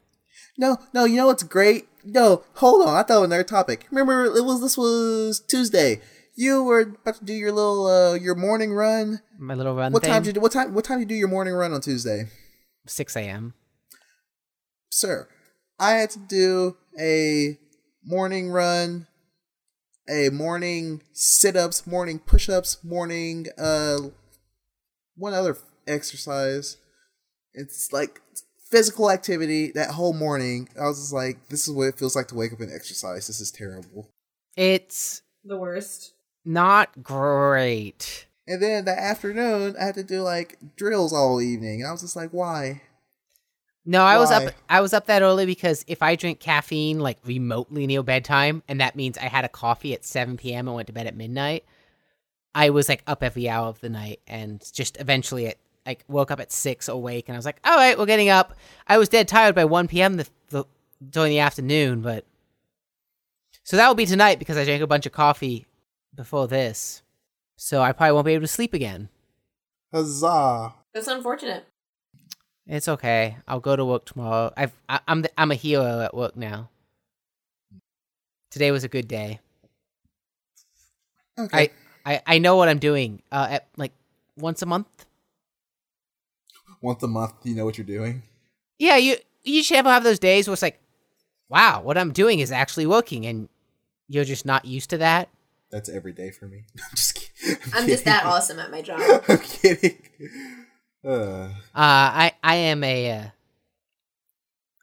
No, 0.59 0.78
no, 0.92 1.04
you 1.04 1.16
know 1.16 1.28
what's 1.28 1.44
great? 1.44 1.88
No, 2.04 2.42
hold 2.54 2.86
on. 2.86 2.96
I 2.96 3.02
thought 3.04 3.18
of 3.18 3.24
another 3.24 3.44
topic. 3.44 3.86
Remember, 3.90 4.24
it 4.24 4.44
was 4.44 4.61
this 4.61 4.76
was 4.76 5.40
Tuesday. 5.40 6.00
You 6.34 6.64
were 6.64 6.80
about 6.80 7.16
to 7.16 7.24
do 7.24 7.32
your 7.32 7.52
little 7.52 7.86
uh 7.86 8.14
your 8.14 8.34
morning 8.34 8.72
run. 8.72 9.20
My 9.38 9.54
little 9.54 9.74
run. 9.74 9.92
What 9.92 10.02
thing, 10.02 10.11
time 10.12 10.22
did 10.22 10.28
you 10.28 10.32
do? 10.34 10.40
What 10.40 10.52
time? 10.52 10.74
What 10.74 10.84
time 10.84 10.98
did 10.98 11.11
you 11.11 11.16
do 11.16 11.18
your 11.18 11.28
morning 11.28 11.54
run 11.54 11.72
on 11.72 11.80
Tuesday, 11.80 12.26
Six 12.86 13.16
a.m. 13.16 13.54
sir? 14.90 15.28
I 15.78 15.92
had 15.92 16.11
to 16.11 16.18
do 16.18 16.76
a 16.98 17.56
morning 18.04 18.50
run, 18.50 19.06
a 20.09 20.30
morning 20.30 21.02
sit-ups, 21.12 21.86
morning 21.86 22.18
push-ups, 22.18 22.82
morning 22.82 23.46
uh, 23.56 23.98
one 25.14 25.34
other 25.34 25.56
exercise. 25.86 26.78
It's 27.54 27.92
like 27.92 28.20
physical 28.70 29.10
activity 29.10 29.70
that 29.72 29.90
whole 29.90 30.12
morning. 30.12 30.68
I 30.78 30.84
was 30.86 30.98
just 31.00 31.12
like, 31.12 31.48
this 31.48 31.66
is 31.66 31.74
what 31.74 31.84
it 31.88 31.98
feels 31.98 32.14
like 32.16 32.28
to 32.28 32.34
wake 32.34 32.52
up 32.52 32.60
and 32.60 32.72
exercise. 32.72 33.26
This 33.26 33.40
is 33.40 33.50
terrible. 33.50 34.08
It's 34.56 35.22
The 35.44 35.56
worst. 35.56 36.12
not 36.44 37.02
great. 37.02 38.26
And 38.46 38.62
then 38.62 38.84
the 38.86 38.98
afternoon, 38.98 39.76
I 39.80 39.84
had 39.84 39.94
to 39.96 40.02
do 40.02 40.22
like 40.22 40.58
drills 40.76 41.12
all 41.12 41.40
evening. 41.40 41.80
And 41.80 41.88
I 41.88 41.92
was 41.92 42.00
just 42.00 42.16
like, 42.16 42.30
why? 42.30 42.82
No, 43.84 44.02
I 44.02 44.18
was 44.18 44.30
up. 44.30 44.52
I 44.68 44.82
was 44.82 44.92
up 44.92 45.06
that 45.06 45.22
early 45.22 45.46
because 45.46 45.82
if 45.86 46.02
I 46.02 46.14
drink 46.14 46.40
caffeine 46.40 46.98
like 46.98 47.18
remotely 47.24 47.86
near 47.86 48.02
bedtime, 48.02 48.62
and 48.68 48.80
that 48.82 48.96
means 48.96 49.16
I 49.16 49.22
had 49.28 49.46
a 49.46 49.48
coffee 49.48 49.94
at 49.94 50.04
seven 50.04 50.36
p.m. 50.36 50.68
and 50.68 50.74
went 50.74 50.88
to 50.88 50.92
bed 50.92 51.06
at 51.06 51.16
midnight, 51.16 51.64
I 52.54 52.68
was 52.68 52.86
like 52.88 53.02
up 53.06 53.22
every 53.22 53.48
hour 53.48 53.66
of 53.68 53.80
the 53.80 53.88
night, 53.88 54.20
and 54.26 54.62
just 54.74 54.98
eventually 55.00 55.46
at 55.46 55.56
like 55.89 56.05
woke 56.07 56.30
up 56.30 56.39
at 56.39 56.53
six 56.53 56.86
awake, 56.86 57.28
and 57.28 57.34
I 57.34 57.39
was 57.39 57.47
like, 57.47 57.59
all 57.64 57.74
right, 57.74 57.99
we're 57.99 58.07
getting 58.07 58.28
up. 58.28 58.55
I 58.86 58.99
was 58.99 59.09
dead 59.09 59.26
tired 59.26 59.55
by 59.55 59.64
one 59.64 59.89
p.m. 59.89 60.18
The, 60.18 60.28
the 60.51 60.64
during 61.09 61.30
the 61.30 61.39
afternoon, 61.39 62.03
but 62.03 62.26
so 63.64 63.76
that 63.76 63.89
will 63.89 63.95
be 63.95 64.07
tonight 64.07 64.39
because 64.39 64.57
I 64.57 64.64
drank 64.64 64.82
a 64.82 64.86
bunch 64.86 65.07
of 65.07 65.12
coffee 65.12 65.66
before 66.14 66.47
this, 66.47 67.03
so 67.57 67.80
I 67.80 67.93
probably 67.93 68.12
won't 68.12 68.26
be 68.26 68.34
able 68.34 68.43
to 68.43 68.49
sleep 68.49 68.74
again. 68.74 69.09
Huzzah! 69.93 70.74
That's 70.93 71.09
unfortunate. 71.09 71.64
It's 72.66 72.89
okay. 72.89 73.39
I'll 73.49 73.61
go 73.61 73.74
to 73.74 73.84
work 73.84 74.05
tomorrow. 74.05 74.53
I've 74.55 74.74
I, 74.91 75.01
I'm 75.09 75.22
the, 75.22 75.30
I'm 75.41 75.51
a 75.51 75.55
hero 75.55 76.01
at 76.01 76.14
work 76.14 76.36
now. 76.36 76.68
Today 78.51 78.70
was 78.72 78.84
a 78.84 78.89
good 78.89 79.09
day. 79.09 79.41
Okay. 81.39 81.70
I 82.05 82.20
I 82.26 82.39
know 82.39 82.57
what 82.57 82.68
I'm 82.68 82.78
doing. 82.78 83.22
Uh, 83.32 83.47
at 83.53 83.68
like 83.78 83.93
once 84.36 84.61
a 84.61 84.66
month. 84.66 85.07
Once 86.80 87.02
a 87.02 87.08
month, 87.08 87.34
you 87.44 87.54
know 87.54 87.64
what 87.64 87.76
you're 87.78 87.86
doing. 87.86 88.22
Yeah, 88.78 88.96
you 88.96 89.16
you 89.42 89.62
should 89.62 89.76
ever 89.76 89.90
have 89.90 90.04
those 90.04 90.18
days 90.18 90.46
where 90.46 90.52
it's 90.52 90.62
like, 90.62 90.80
wow, 91.48 91.80
what 91.82 91.98
I'm 91.98 92.12
doing 92.12 92.40
is 92.40 92.52
actually 92.52 92.86
working, 92.86 93.26
and 93.26 93.48
you're 94.08 94.24
just 94.24 94.46
not 94.46 94.64
used 94.64 94.90
to 94.90 94.98
that. 94.98 95.28
That's 95.70 95.88
every 95.88 96.12
day 96.12 96.30
for 96.30 96.46
me. 96.46 96.64
I'm 96.76 96.90
just 96.94 97.14
kidding. 97.14 97.62
I'm 97.74 97.86
just 97.86 98.04
that 98.04 98.24
awesome 98.24 98.58
at 98.58 98.70
my 98.70 98.82
job. 98.82 99.00
I'm 99.28 99.38
kidding. 99.38 99.98
Uh, 101.04 101.10
Uh, 101.10 101.50
I 101.74 102.32
I 102.42 102.54
am 102.56 102.84
a. 102.84 103.10
Uh, 103.10 103.24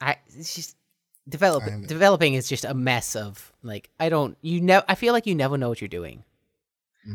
I 0.01 0.17
it's 0.37 0.55
just 0.55 0.75
develop 1.27 1.63
I 1.63 1.81
developing 1.85 2.35
is 2.35 2.47
just 2.47 2.65
a 2.65 2.73
mess 2.73 3.15
of 3.15 3.51
like 3.63 3.89
I 3.99 4.09
don't 4.09 4.37
you 4.41 4.61
never 4.61 4.85
I 4.87 4.95
feel 4.95 5.13
like 5.13 5.25
you 5.25 5.33
never 5.35 5.57
know 5.57 5.69
what 5.69 5.81
you're 5.81 5.87
doing. 5.87 6.23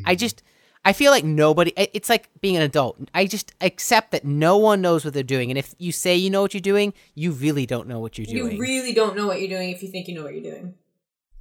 I 0.04 0.14
mhm. 0.14 0.18
just 0.18 0.42
I 0.84 0.92
feel 0.94 1.10
like 1.10 1.24
nobody 1.24 1.72
it's 1.76 2.08
like 2.08 2.28
being 2.40 2.56
an 2.56 2.62
adult. 2.62 2.98
I 3.12 3.26
just 3.26 3.52
accept 3.60 4.12
that 4.12 4.24
no 4.24 4.56
one 4.56 4.80
knows 4.80 5.04
what 5.04 5.12
they're 5.14 5.22
doing 5.22 5.50
and 5.50 5.58
if 5.58 5.74
you 5.78 5.92
say 5.92 6.16
you 6.16 6.30
know 6.30 6.40
what 6.42 6.54
you're 6.54 6.60
doing, 6.60 6.94
you 7.14 7.32
really 7.32 7.66
don't 7.66 7.86
know 7.86 8.00
what 8.00 8.16
you're 8.16 8.26
doing. 8.26 8.52
You 8.52 8.60
really 8.60 8.94
don't 8.94 9.14
know 9.16 9.26
what 9.26 9.40
you're 9.40 9.48
doing 9.50 9.70
if 9.70 9.82
you 9.82 9.88
think 9.88 10.08
you 10.08 10.14
know 10.14 10.24
what 10.24 10.34
you're 10.34 10.42
doing. 10.52 10.74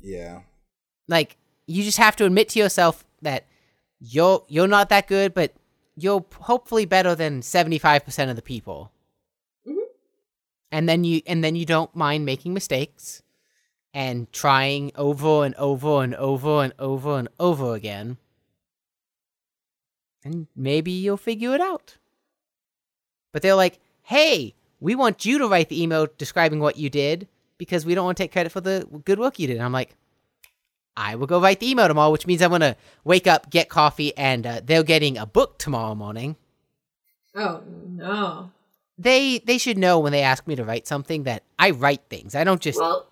yeah. 0.02 0.42
like 1.08 1.38
you 1.68 1.84
just 1.84 1.98
have 2.00 2.16
to 2.18 2.26
admit 2.26 2.50
to 2.50 2.60
yourself 2.60 3.06
that 3.22 3.46
you're 4.00 4.44
you're 4.48 4.68
not 4.68 4.90
that 4.90 5.08
good, 5.08 5.34
but 5.34 5.54
you're 5.96 6.26
hopefully 6.42 6.86
better 6.86 7.14
than 7.16 7.42
75% 7.42 8.30
of 8.30 8.36
the 8.36 8.42
people. 8.42 8.92
Mhm. 9.68 9.84
And 10.72 10.88
then 10.90 11.04
you 11.04 11.22
and 11.28 11.44
then 11.44 11.56
you 11.56 11.66
don't 11.66 11.96
mind 11.96 12.26
making 12.26 12.54
mistakes 12.54 13.22
and 13.94 14.32
trying 14.32 14.92
over 14.96 15.44
and 15.46 15.56
over 15.56 16.04
and 16.04 16.16
over 16.16 16.64
and 16.64 16.74
over 16.80 17.18
and 17.20 17.28
over 17.40 17.76
again. 17.76 18.18
And 20.30 20.48
maybe 20.56 20.92
you'll 20.92 21.18
figure 21.18 21.56
it 21.56 21.62
out. 21.62 21.98
But 23.32 23.42
they're 23.42 23.56
like, 23.56 23.80
"Hey, 24.04 24.56
we 24.80 24.96
want 24.96 25.26
you 25.26 25.38
to 25.40 25.48
write 25.48 25.70
the 25.70 25.82
email 25.82 26.08
describing 26.18 26.60
what 26.60 26.78
you 26.78 26.90
did 26.90 27.28
because 27.58 27.86
we 27.86 27.96
don't 27.96 28.06
want 28.06 28.18
to 28.18 28.24
take 28.24 28.32
credit 28.32 28.52
for 28.52 28.62
the 28.62 28.88
good 29.06 29.20
work 29.20 29.40
you 29.40 29.48
did." 29.48 29.58
And 29.58 29.66
I'm 29.66 29.72
like, 29.72 29.96
I 30.96 31.16
will 31.16 31.28
go 31.28 31.40
write 31.42 31.60
the 31.60 31.70
email 31.70 31.88
tomorrow, 31.88 32.12
which 32.12 32.28
means 32.28 32.42
I'm 32.42 32.52
gonna 32.52 32.76
wake 33.04 33.26
up, 33.26 33.50
get 33.50 33.70
coffee, 33.70 34.16
and 34.18 34.46
uh, 34.46 34.62
they're 34.64 34.84
getting 34.84 35.18
a 35.18 35.26
book 35.26 35.58
tomorrow 35.58 35.96
morning. 35.96 36.36
Oh 37.36 37.64
no. 37.88 38.52
They 38.98 39.40
they 39.40 39.58
should 39.58 39.78
know 39.78 40.00
when 40.00 40.12
they 40.12 40.22
ask 40.22 40.46
me 40.46 40.56
to 40.58 40.66
write 40.66 40.88
something 40.88 41.24
that 41.24 41.44
I 41.58 41.72
write 41.72 42.02
things. 42.10 42.36
I 42.36 42.44
don't 42.44 42.62
just 42.62 42.80
Well, 42.80 43.08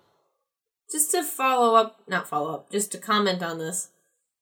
just 0.92 1.10
to 1.12 1.22
follow 1.24 1.74
up, 1.76 2.02
not 2.06 2.28
follow 2.28 2.54
up, 2.54 2.70
just 2.70 2.92
to 2.92 2.98
comment 2.98 3.42
on 3.42 3.58
this. 3.58 3.88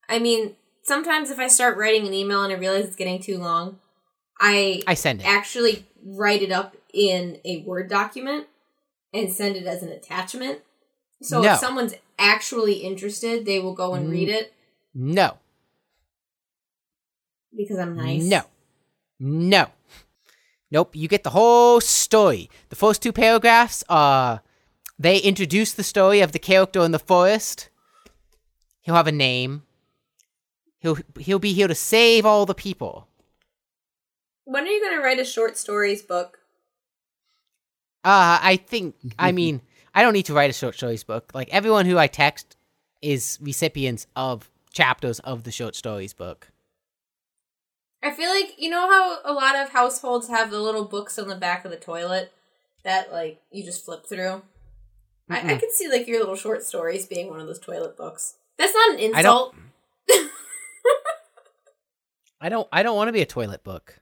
I 0.08 0.18
mean, 0.18 0.56
sometimes 0.86 1.30
if 1.30 1.38
I 1.38 1.48
start 1.48 1.76
writing 1.76 2.06
an 2.06 2.14
email 2.14 2.42
and 2.42 2.52
I 2.52 2.56
realize 2.56 2.84
it's 2.86 2.96
getting 2.96 3.20
too 3.20 3.38
long, 3.38 3.78
I 4.40 4.82
I 4.86 4.94
send 4.94 5.20
it. 5.20 5.26
actually 5.26 5.86
write 6.04 6.42
it 6.42 6.52
up 6.52 6.76
in 6.92 7.38
a 7.44 7.62
Word 7.62 7.88
document 7.90 8.46
and 9.12 9.30
send 9.32 9.56
it 9.56 9.66
as 9.66 9.82
an 9.82 9.90
attachment. 9.90 10.60
So 11.22 11.40
No. 11.42 11.52
if 11.54 11.58
someone's 11.58 11.94
actually 12.18 12.74
interested, 12.74 13.44
they 13.46 13.58
will 13.58 13.74
go 13.74 13.94
and 13.94 14.10
read 14.10 14.28
it 14.28 14.52
No, 14.94 15.38
because 17.56 17.78
I'm 17.78 17.96
nice. 17.96 18.22
no, 18.22 18.42
no, 19.18 19.66
nope. 20.70 20.94
You 20.94 21.08
get 21.08 21.24
the 21.24 21.30
whole 21.30 21.80
story. 21.80 22.48
The 22.68 22.76
first 22.76 23.02
two 23.02 23.12
paragraphs 23.12 23.82
are 23.88 24.42
they 24.98 25.18
introduce 25.18 25.72
the 25.72 25.82
story 25.84 26.20
of 26.20 26.32
the 26.32 26.38
character 26.38 26.80
in 26.84 26.92
the 26.92 26.98
forest. 26.98 27.68
He'll 28.82 28.94
have 28.94 29.06
a 29.08 29.12
name. 29.12 29.62
He'll 30.86 30.98
he'll 31.18 31.38
be 31.40 31.52
here 31.52 31.66
to 31.66 31.74
save 31.74 32.24
all 32.24 32.46
the 32.46 32.54
people. 32.54 33.08
When 34.44 34.62
are 34.62 34.70
you 34.70 34.80
going 34.80 34.96
to 34.96 35.02
write 35.02 35.18
a 35.18 35.24
short 35.24 35.56
stories 35.58 36.00
book? 36.02 36.38
Uh, 38.04 38.38
I 38.40 38.54
think, 38.64 38.94
I 39.18 39.32
mean, 39.40 39.62
I 39.96 40.02
don't 40.02 40.12
need 40.12 40.26
to 40.26 40.32
write 40.34 40.48
a 40.50 40.52
short 40.52 40.76
stories 40.76 41.02
book. 41.02 41.32
Like, 41.34 41.48
everyone 41.52 41.86
who 41.86 41.98
I 41.98 42.06
text 42.06 42.56
is 43.02 43.36
recipients 43.42 44.06
of 44.14 44.48
chapters 44.72 45.18
of 45.20 45.42
the 45.42 45.50
short 45.50 45.74
stories 45.74 46.12
book. 46.12 46.52
I 48.00 48.12
feel 48.12 48.30
like 48.30 48.54
you 48.56 48.70
know 48.70 48.88
how 48.88 49.18
a 49.24 49.32
lot 49.34 49.56
of 49.56 49.70
households 49.70 50.28
have 50.28 50.52
the 50.52 50.60
little 50.60 50.84
books 50.84 51.18
on 51.18 51.26
the 51.26 51.34
back 51.34 51.64
of 51.64 51.72
the 51.72 51.76
toilet 51.76 52.32
that 52.84 53.10
like 53.12 53.40
you 53.50 53.64
just 53.64 53.84
flip 53.84 54.06
through. 54.06 54.42
I, 55.28 55.38
I 55.38 55.42
Mm-mm. 55.42 55.58
could 55.60 55.72
see 55.72 55.88
like 55.88 56.06
your 56.06 56.20
little 56.20 56.36
short 56.36 56.62
stories 56.62 57.06
being 57.06 57.28
one 57.28 57.40
of 57.40 57.48
those 57.48 57.58
toilet 57.58 57.96
books. 57.96 58.34
That's 58.56 58.72
not 58.72 59.00
an 59.00 59.12
I 59.16 59.22
don't- 59.22 59.52
insult. 60.08 60.30
I 62.40 62.48
don't, 62.48 62.68
I 62.72 62.82
don't 62.82 62.96
want 62.96 63.08
to 63.08 63.12
be 63.12 63.22
a 63.22 63.26
toilet 63.26 63.64
book. 63.64 64.00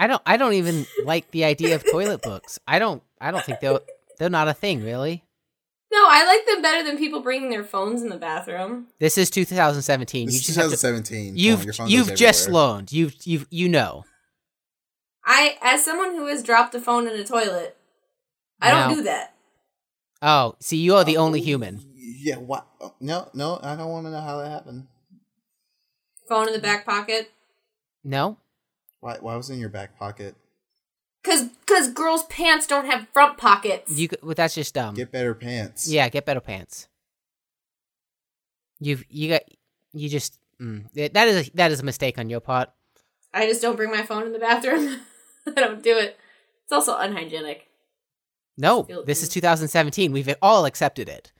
I 0.00 0.06
don't, 0.06 0.22
I 0.24 0.36
don't 0.36 0.54
even 0.54 0.86
like 1.04 1.30
the 1.32 1.44
idea 1.44 1.74
of 1.74 1.84
toilet 1.90 2.22
books. 2.22 2.58
I 2.66 2.78
don't, 2.78 3.02
I 3.20 3.30
don't 3.30 3.44
think 3.44 3.60
they're, 3.60 3.80
they're 4.18 4.30
not 4.30 4.48
a 4.48 4.54
thing, 4.54 4.82
really. 4.84 5.24
No, 5.90 6.06
I 6.08 6.24
like 6.24 6.46
them 6.46 6.62
better 6.62 6.84
than 6.84 6.98
people 6.98 7.20
bringing 7.20 7.50
their 7.50 7.64
phones 7.64 8.02
in 8.02 8.08
the 8.08 8.16
bathroom. 8.16 8.88
This 9.00 9.18
is 9.18 9.30
2017. 9.30 10.26
This 10.26 10.34
you 10.34 10.38
is 10.38 10.46
just 10.46 10.56
have 10.58 10.70
to, 10.70 10.76
2017. 10.76 11.36
you've, 11.36 11.74
Phone, 11.74 11.88
you've 11.88 12.14
just 12.14 12.44
everywhere. 12.44 12.62
learned. 12.62 12.92
You've, 12.92 13.14
you've, 13.24 13.46
you 13.50 13.68
know. 13.68 14.04
I, 15.24 15.56
as 15.62 15.84
someone 15.84 16.14
who 16.14 16.26
has 16.26 16.42
dropped 16.42 16.74
a 16.74 16.80
phone 16.80 17.08
in 17.08 17.14
a 17.14 17.24
toilet, 17.24 17.76
I 18.60 18.70
don't 18.70 18.96
do 18.96 19.02
that. 19.04 19.34
Oh, 20.20 20.56
see, 20.58 20.76
you 20.78 20.94
are 20.94 21.04
the 21.04 21.16
only 21.16 21.40
oh. 21.40 21.44
human. 21.44 21.87
Yeah. 22.20 22.36
What? 22.36 22.66
No, 23.00 23.28
no. 23.34 23.58
I 23.62 23.76
don't 23.76 23.90
want 23.90 24.06
to 24.06 24.10
know 24.10 24.20
how 24.20 24.38
that 24.38 24.50
happened. 24.50 24.86
Phone 26.28 26.48
in 26.48 26.52
the 26.52 26.60
back 26.60 26.84
pocket. 26.84 27.30
No, 28.04 28.38
Why? 29.00 29.16
Why 29.20 29.36
was 29.36 29.50
it 29.50 29.54
in 29.54 29.60
your 29.60 29.68
back 29.68 29.98
pocket? 29.98 30.34
Cause, 31.24 31.48
cause 31.66 31.90
girls' 31.90 32.24
pants 32.26 32.66
don't 32.66 32.86
have 32.86 33.08
front 33.12 33.36
pockets. 33.36 33.90
You 33.98 34.08
c- 34.08 34.16
well, 34.22 34.34
that's 34.34 34.54
just 34.54 34.72
dumb. 34.74 34.94
Get 34.94 35.10
better 35.10 35.34
pants. 35.34 35.88
yeah, 35.90 36.08
get 36.08 36.24
better 36.24 36.40
pants. 36.40 36.88
You've 38.78 39.04
you 39.08 39.30
got 39.30 39.42
you 39.92 40.08
just 40.08 40.38
mm, 40.60 40.84
that 40.94 41.28
is 41.28 41.48
a, 41.48 41.50
that 41.54 41.72
is 41.72 41.80
a 41.80 41.84
mistake 41.84 42.18
on 42.18 42.30
your 42.30 42.40
part. 42.40 42.70
I 43.34 43.46
just 43.46 43.60
don't 43.60 43.76
bring 43.76 43.90
my 43.90 44.02
phone 44.02 44.24
in 44.24 44.32
the 44.32 44.38
bathroom. 44.38 45.00
I 45.46 45.50
don't 45.60 45.82
do 45.82 45.96
it. 45.98 46.16
It's 46.64 46.72
also 46.72 46.96
unhygienic. 46.96 47.66
No, 48.56 48.84
Feel- 48.84 49.04
this 49.04 49.22
is 49.22 49.28
2017. 49.30 50.12
We've 50.12 50.34
all 50.40 50.64
accepted 50.66 51.08
it. 51.08 51.32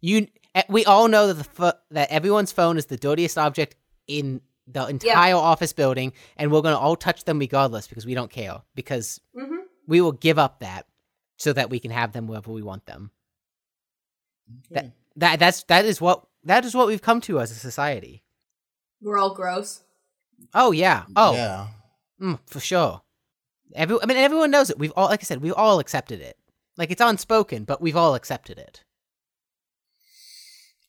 You, 0.00 0.28
eh, 0.54 0.62
we 0.68 0.84
all 0.84 1.08
know 1.08 1.26
that 1.28 1.34
the 1.34 1.44
pho- 1.44 1.72
that 1.90 2.10
everyone's 2.10 2.52
phone 2.52 2.76
is 2.78 2.86
the 2.86 2.96
dirtiest 2.96 3.38
object 3.38 3.76
in 4.06 4.40
the 4.66 4.86
entire 4.86 5.34
office 5.36 5.72
building, 5.72 6.12
and 6.36 6.50
we're 6.50 6.62
gonna 6.62 6.78
all 6.78 6.96
touch 6.96 7.24
them 7.24 7.38
regardless 7.38 7.86
because 7.86 8.04
we 8.06 8.14
don't 8.14 8.30
care 8.30 8.62
because 8.74 9.20
Mm-hmm. 9.36 9.56
we 9.86 10.00
will 10.00 10.12
give 10.12 10.38
up 10.38 10.60
that 10.60 10.86
so 11.36 11.52
that 11.52 11.70
we 11.70 11.78
can 11.78 11.90
have 11.90 12.12
them 12.12 12.26
wherever 12.26 12.52
we 12.52 12.62
want 12.62 12.86
them. 12.86 13.10
Okay. 14.72 14.92
That 15.16 15.38
that's 15.38 15.62
that 15.64 15.84
is 15.84 16.00
what 16.00 16.26
that 16.44 16.64
is 16.64 16.74
what 16.74 16.86
we've 16.86 17.02
come 17.02 17.20
to 17.22 17.40
as 17.40 17.50
a 17.50 17.54
society. 17.54 18.22
We're 19.00 19.18
all 19.18 19.34
gross. 19.34 19.82
Oh 20.54 20.72
yeah. 20.72 21.04
Oh, 21.16 21.32
Yeah. 21.34 21.68
mm, 22.20 22.38
for 22.46 22.60
sure. 22.60 23.02
Every, 23.74 23.98
I 24.00 24.06
mean, 24.06 24.16
everyone 24.16 24.50
knows 24.52 24.70
it. 24.70 24.78
We've 24.78 24.92
all, 24.94 25.08
like 25.08 25.20
I 25.20 25.24
said, 25.24 25.42
we've 25.42 25.52
all 25.54 25.80
accepted 25.80 26.20
it. 26.20 26.38
Like 26.76 26.90
it's 26.90 27.00
unspoken, 27.00 27.64
but 27.64 27.80
we've 27.80 27.96
all 27.96 28.14
accepted 28.14 28.58
it. 28.58 28.84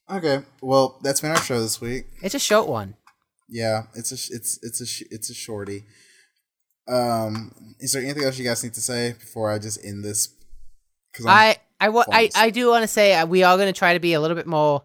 Okay. 0.10 0.42
Well, 0.62 1.00
that's 1.04 1.22
been 1.22 1.32
our 1.32 1.42
show 1.42 1.60
this 1.62 1.82
week. 1.82 2.06
It's 2.22 2.36
a 2.36 2.40
short 2.40 2.68
one. 2.68 2.96
Yeah, 3.50 3.84
it's 3.94 4.12
a 4.12 4.36
it's 4.36 4.60
it's 4.62 4.82
a 4.82 5.06
it's 5.14 5.30
a 5.30 5.34
shorty. 5.34 5.86
Um, 6.88 7.54
is 7.80 7.92
there 7.92 8.02
anything 8.02 8.24
else 8.24 8.38
you 8.38 8.46
guys 8.46 8.64
need 8.64 8.74
to 8.76 8.82
say 8.82 9.14
before 9.14 9.52
I 9.52 9.60
just 9.60 9.84
end 9.84 10.04
this? 10.04 10.30
Because 11.12 11.26
I 11.26 11.58
I, 11.80 11.90
wa- 11.90 12.06
I 12.12 12.30
I 12.36 12.50
do 12.50 12.70
want 12.70 12.84
to 12.84 12.88
say 12.88 13.14
uh, 13.16 13.26
we 13.26 13.44
are 13.44 13.56
going 13.58 13.72
to 13.72 13.78
try 13.78 13.94
to 13.94 14.00
be 14.00 14.14
a 14.14 14.22
little 14.22 14.36
bit 14.36 14.48
more. 14.48 14.84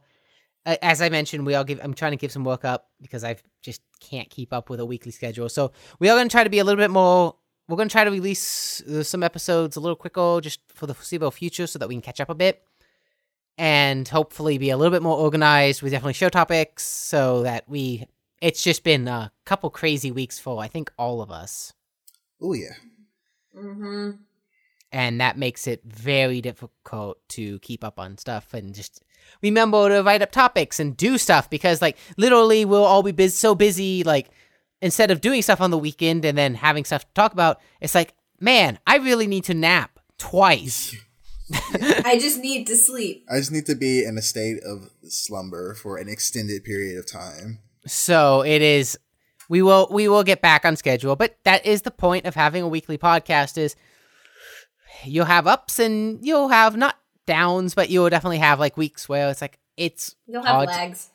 Uh, 0.64 0.76
as 0.82 1.00
I 1.02 1.08
mentioned, 1.08 1.44
we 1.46 1.54
all 1.54 1.64
give. 1.64 1.80
I'm 1.82 1.94
trying 1.94 2.12
to 2.12 2.16
give 2.16 2.32
some 2.32 2.44
work 2.44 2.64
up 2.64 2.88
because 3.00 3.24
I 3.24 3.36
just 3.62 3.82
can't 4.00 4.28
keep 4.30 4.52
up 4.52 4.70
with 4.70 4.80
a 4.80 4.86
weekly 4.86 5.10
schedule. 5.12 5.48
So 5.48 5.72
we 5.98 6.08
are 6.08 6.16
going 6.16 6.28
to 6.28 6.32
try 6.32 6.44
to 6.44 6.50
be 6.50 6.58
a 6.58 6.64
little 6.64 6.80
bit 6.80 6.90
more. 6.90 7.36
We're 7.68 7.76
going 7.76 7.88
to 7.88 7.92
try 7.92 8.04
to 8.04 8.10
release 8.10 8.80
uh, 8.82 9.02
some 9.02 9.22
episodes 9.22 9.76
a 9.76 9.80
little 9.80 9.96
quicker, 9.96 10.40
just 10.42 10.60
for 10.74 10.86
the 10.86 10.94
foreseeable 10.94 11.30
future, 11.30 11.66
so 11.66 11.78
that 11.78 11.88
we 11.88 11.94
can 11.94 12.02
catch 12.02 12.20
up 12.20 12.28
a 12.30 12.34
bit, 12.34 12.62
and 13.58 14.06
hopefully 14.08 14.58
be 14.58 14.70
a 14.70 14.76
little 14.76 14.90
bit 14.92 15.02
more 15.02 15.16
organized 15.18 15.82
with 15.82 15.92
definitely 15.92 16.14
show 16.14 16.28
topics, 16.28 16.84
so 16.84 17.42
that 17.42 17.68
we. 17.68 18.06
It's 18.40 18.62
just 18.62 18.82
been 18.82 19.06
a 19.06 19.30
couple 19.44 19.70
crazy 19.70 20.10
weeks 20.10 20.38
for 20.38 20.60
I 20.60 20.66
think 20.68 20.90
all 20.98 21.20
of 21.22 21.30
us. 21.30 21.72
oh 22.40 22.54
yeah, 22.54 22.74
Mm-hmm. 23.56 24.10
and 24.90 25.20
that 25.20 25.36
makes 25.38 25.66
it 25.66 25.82
very 25.84 26.40
difficult 26.40 27.18
to 27.30 27.58
keep 27.60 27.84
up 27.84 27.98
on 28.00 28.16
stuff 28.18 28.52
and 28.54 28.74
just 28.74 29.02
remember 29.42 29.88
to 29.90 30.02
write 30.02 30.22
up 30.22 30.32
topics 30.32 30.80
and 30.80 30.96
do 30.96 31.18
stuff 31.18 31.48
because 31.50 31.80
like 31.82 31.96
literally 32.16 32.64
we'll 32.64 32.84
all 32.84 33.02
be 33.02 33.12
bus- 33.12 33.34
so 33.34 33.54
busy 33.54 34.02
like 34.04 34.30
instead 34.80 35.10
of 35.10 35.20
doing 35.20 35.42
stuff 35.42 35.60
on 35.60 35.70
the 35.70 35.78
weekend 35.78 36.24
and 36.24 36.36
then 36.36 36.54
having 36.54 36.84
stuff 36.84 37.04
to 37.06 37.12
talk 37.14 37.32
about 37.32 37.60
it's 37.80 37.94
like 37.94 38.14
man 38.40 38.78
i 38.86 38.96
really 38.96 39.26
need 39.26 39.44
to 39.44 39.54
nap 39.54 40.00
twice 40.18 40.96
I 42.04 42.18
just 42.20 42.38
need 42.38 42.66
to 42.68 42.76
sleep. 42.76 43.26
I 43.30 43.38
just 43.38 43.52
need 43.52 43.66
to 43.66 43.74
be 43.74 44.04
in 44.04 44.16
a 44.16 44.22
state 44.22 44.62
of 44.62 44.90
slumber 45.08 45.74
for 45.74 45.96
an 45.98 46.08
extended 46.08 46.64
period 46.64 46.98
of 46.98 47.06
time. 47.06 47.58
so 47.86 48.42
it 48.42 48.62
is 48.62 48.98
we 49.48 49.60
will 49.60 49.88
we 49.90 50.08
will 50.08 50.22
get 50.22 50.40
back 50.40 50.64
on 50.64 50.76
schedule 50.76 51.16
but 51.16 51.36
that 51.44 51.66
is 51.66 51.82
the 51.82 51.90
point 51.90 52.26
of 52.26 52.34
having 52.34 52.62
a 52.62 52.68
weekly 52.68 52.96
podcast 52.96 53.58
is 53.58 53.74
you'll 55.04 55.24
have 55.26 55.46
ups 55.48 55.78
and 55.80 56.24
you'll 56.24 56.48
have 56.48 56.76
not 56.76 56.96
downs 57.26 57.74
but 57.74 57.90
you'll 57.90 58.08
definitely 58.08 58.38
have 58.38 58.60
like 58.60 58.76
weeks 58.76 59.08
where 59.08 59.28
it's 59.30 59.40
like 59.42 59.58
it's 59.76 60.14
You'll 60.26 60.42
have 60.42 60.54
hard 60.54 60.68
to- 60.68 60.74
lags. 60.74 61.10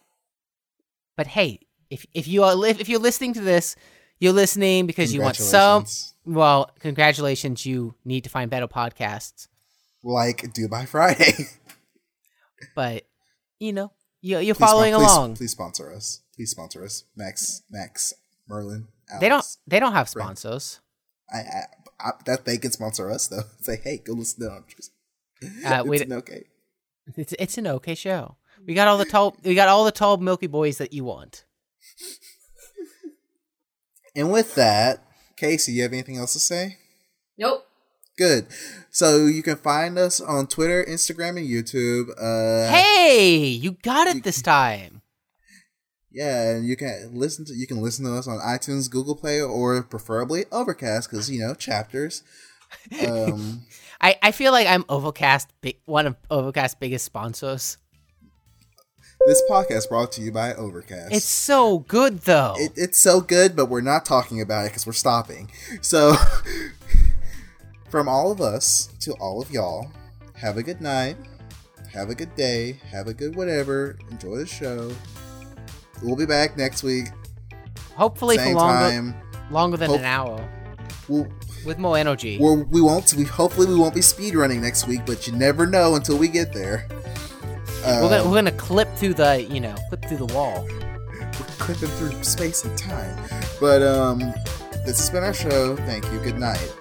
But 1.16 1.28
hey, 1.28 1.62
if 1.90 2.06
if 2.14 2.28
you 2.28 2.44
are 2.44 2.54
li- 2.54 2.76
if 2.78 2.90
you're 2.90 3.00
listening 3.00 3.34
to 3.34 3.42
this, 3.42 3.76
you're 4.20 4.34
listening 4.34 4.86
because 4.88 5.14
you 5.14 5.22
want 5.22 5.36
some. 5.38 5.86
Well, 6.26 6.70
congratulations! 6.80 7.66
You 7.66 7.96
need 8.06 8.24
to 8.26 8.30
find 8.30 8.52
better 8.52 8.68
podcasts. 8.68 9.48
Like 10.04 10.54
do 10.54 10.68
by 10.68 10.86
Friday. 10.86 11.34
But 12.76 13.04
you 13.60 13.72
know, 13.74 13.92
you, 14.22 14.40
you're 14.40 14.56
Please 14.56 14.60
following 14.60 14.94
please- 14.94 15.04
along. 15.04 15.36
Please 15.36 15.52
sponsor 15.52 15.94
us. 15.94 16.22
Please 16.36 16.50
sponsor 16.52 16.84
us. 16.84 17.04
Max, 17.16 17.62
Max, 17.70 18.14
Merlin. 18.48 18.88
Alex. 19.10 19.22
They 19.22 19.30
don't. 19.30 19.46
They 19.68 19.80
don't 19.80 19.94
have 19.94 20.10
sponsors. 20.10 20.80
I, 21.34 21.38
I, 21.38 21.62
I, 22.00 22.12
that 22.26 22.46
they 22.46 22.58
can 22.58 22.72
sponsor 22.72 23.12
us 23.12 23.28
though. 23.28 23.44
Say, 23.62 23.78
hey, 23.84 23.98
go 24.04 24.14
listen 24.14 24.42
to 24.44 24.52
Unobtrusive. 24.52 24.94
Uh, 25.44 25.48
it's 25.82 25.88
we- 25.88 26.02
an 26.02 26.14
okay. 26.14 26.44
It's 27.16 27.34
it's 27.40 27.58
an 27.58 27.68
okay 27.68 27.96
show. 27.96 28.38
We 28.66 28.74
got 28.74 28.88
all 28.88 28.98
the 28.98 29.06
tall. 29.06 29.36
We 29.44 29.54
got 29.56 29.68
all 29.68 29.86
the 29.86 29.92
tall 29.92 30.18
Milky 30.18 30.48
Boys 30.48 30.78
that 30.80 30.94
you 30.94 31.04
want. 31.06 31.46
And 34.16 34.32
with 34.32 34.56
that, 34.56 35.04
Casey, 35.38 35.74
you 35.74 35.84
have 35.84 35.94
anything 35.94 36.18
else 36.18 36.34
to 36.34 36.40
say? 36.40 36.78
Nope. 37.38 37.67
Good. 38.18 38.48
So 38.90 39.26
you 39.28 39.44
can 39.44 39.58
find 39.58 39.98
us 39.98 40.20
on 40.20 40.48
Twitter, 40.48 40.84
Instagram, 40.84 41.38
and 41.38 41.48
YouTube. 41.48 42.10
Uh, 42.20 42.72
hey, 42.72 43.46
you 43.48 43.74
got 43.84 44.08
it 44.08 44.24
this 44.24 44.42
time. 44.42 45.02
Yeah, 46.12 46.52
and 46.52 46.66
you 46.68 46.76
can 46.76 47.12
listen 47.14 47.46
to 47.46 47.54
you 47.54 47.68
can 47.68 47.80
listen 47.80 48.06
to 48.06 48.16
us 48.16 48.28
on 48.28 48.40
iTunes, 48.40 48.90
Google 48.90 49.16
Play, 49.16 49.40
or 49.40 49.84
preferably 49.84 50.46
Overcast 50.52 51.12
because 51.12 51.30
you 51.30 51.40
know 51.40 51.54
chapters. 51.54 52.24
Um, 53.08 53.62
I, 54.02 54.18
I 54.22 54.32
feel 54.32 54.52
like 54.52 54.68
I'm 54.68 54.84
Overcast, 54.90 55.54
big, 55.62 55.78
one 55.86 56.06
of 56.06 56.18
Overcast's 56.30 56.76
biggest 56.76 57.06
sponsors. 57.06 57.78
this 59.26 59.42
podcast 59.50 59.88
brought 59.88 60.12
to 60.14 60.22
you 60.22 60.34
by 60.34 60.54
Overcast. 60.54 61.14
It's 61.14 61.26
so 61.26 61.80
good 61.80 62.20
though. 62.20 62.56
it, 62.58 62.74
it's 62.76 63.00
so 63.00 63.22
good, 63.22 63.56
but 63.56 63.68
we're 63.68 63.80
not 63.80 64.04
talking 64.04 64.42
about 64.42 64.66
it 64.66 64.70
because 64.70 64.86
we're 64.86 64.92
stopping. 64.94 65.50
So, 65.82 66.16
from 67.90 68.08
all 68.10 68.32
of 68.32 68.42
us 68.42 68.88
to 69.02 69.14
all 69.14 69.42
of 69.42 69.52
y'all, 69.52 69.92
have 70.36 70.58
a 70.58 70.64
good 70.64 70.82
night, 70.82 71.18
have 71.94 72.10
a 72.10 72.16
good 72.16 72.36
day, 72.36 72.80
have 72.92 73.08
a 73.08 73.14
good 73.14 73.36
whatever. 73.36 73.98
Enjoy 74.12 74.38
the 74.38 74.46
show. 74.46 74.92
We'll 76.04 76.16
be 76.16 76.26
back 76.26 76.58
next 76.58 76.84
week, 76.84 77.08
Hopefully 77.96 78.38
for 78.38 78.44
same 78.44 78.56
longer 78.56 78.90
time. 78.90 79.16
longer 79.50 79.78
than 79.78 79.90
Hope- 79.90 80.00
an 80.00 80.06
hour 80.06 80.50
We'll, 81.08 81.28
with 81.66 81.80
more 81.80 81.98
energy. 81.98 82.38
we're, 82.38 82.64
we 82.66 82.82
won't. 82.82 83.14
We 83.14 83.24
hopefully 83.24 83.66
we 83.68 83.76
won't 83.76 83.96
be 83.96 84.02
speed 84.02 84.36
running 84.36 84.62
next 84.62 84.88
week, 84.88 85.02
but 85.06 85.26
you 85.26 85.34
never 85.34 85.66
know 85.66 85.96
until 85.96 86.18
we 86.18 86.28
get 86.28 86.54
there. 86.54 86.88
Uh, 87.84 88.00
We're 88.02 88.10
gonna, 88.10 88.30
we're 88.30 88.36
gonna 88.36 88.52
clip 88.52 88.94
through 88.96 89.14
the 89.16 89.44
you 89.50 89.60
know 89.62 89.76
clip 89.90 90.04
through 90.06 90.18
the 90.18 90.34
wall. 90.34 90.68
we're 91.14 91.46
clipping 91.58 91.90
through 91.90 92.22
space 92.24 92.64
and 92.66 92.78
time. 92.78 93.18
But 93.60 93.82
um, 93.82 94.20
this 94.86 94.98
has 95.00 95.10
been 95.10 95.24
our 95.24 95.34
show. 95.34 95.76
Thank 95.78 96.04
you. 96.12 96.20
Good 96.20 96.38
night. 96.38 96.72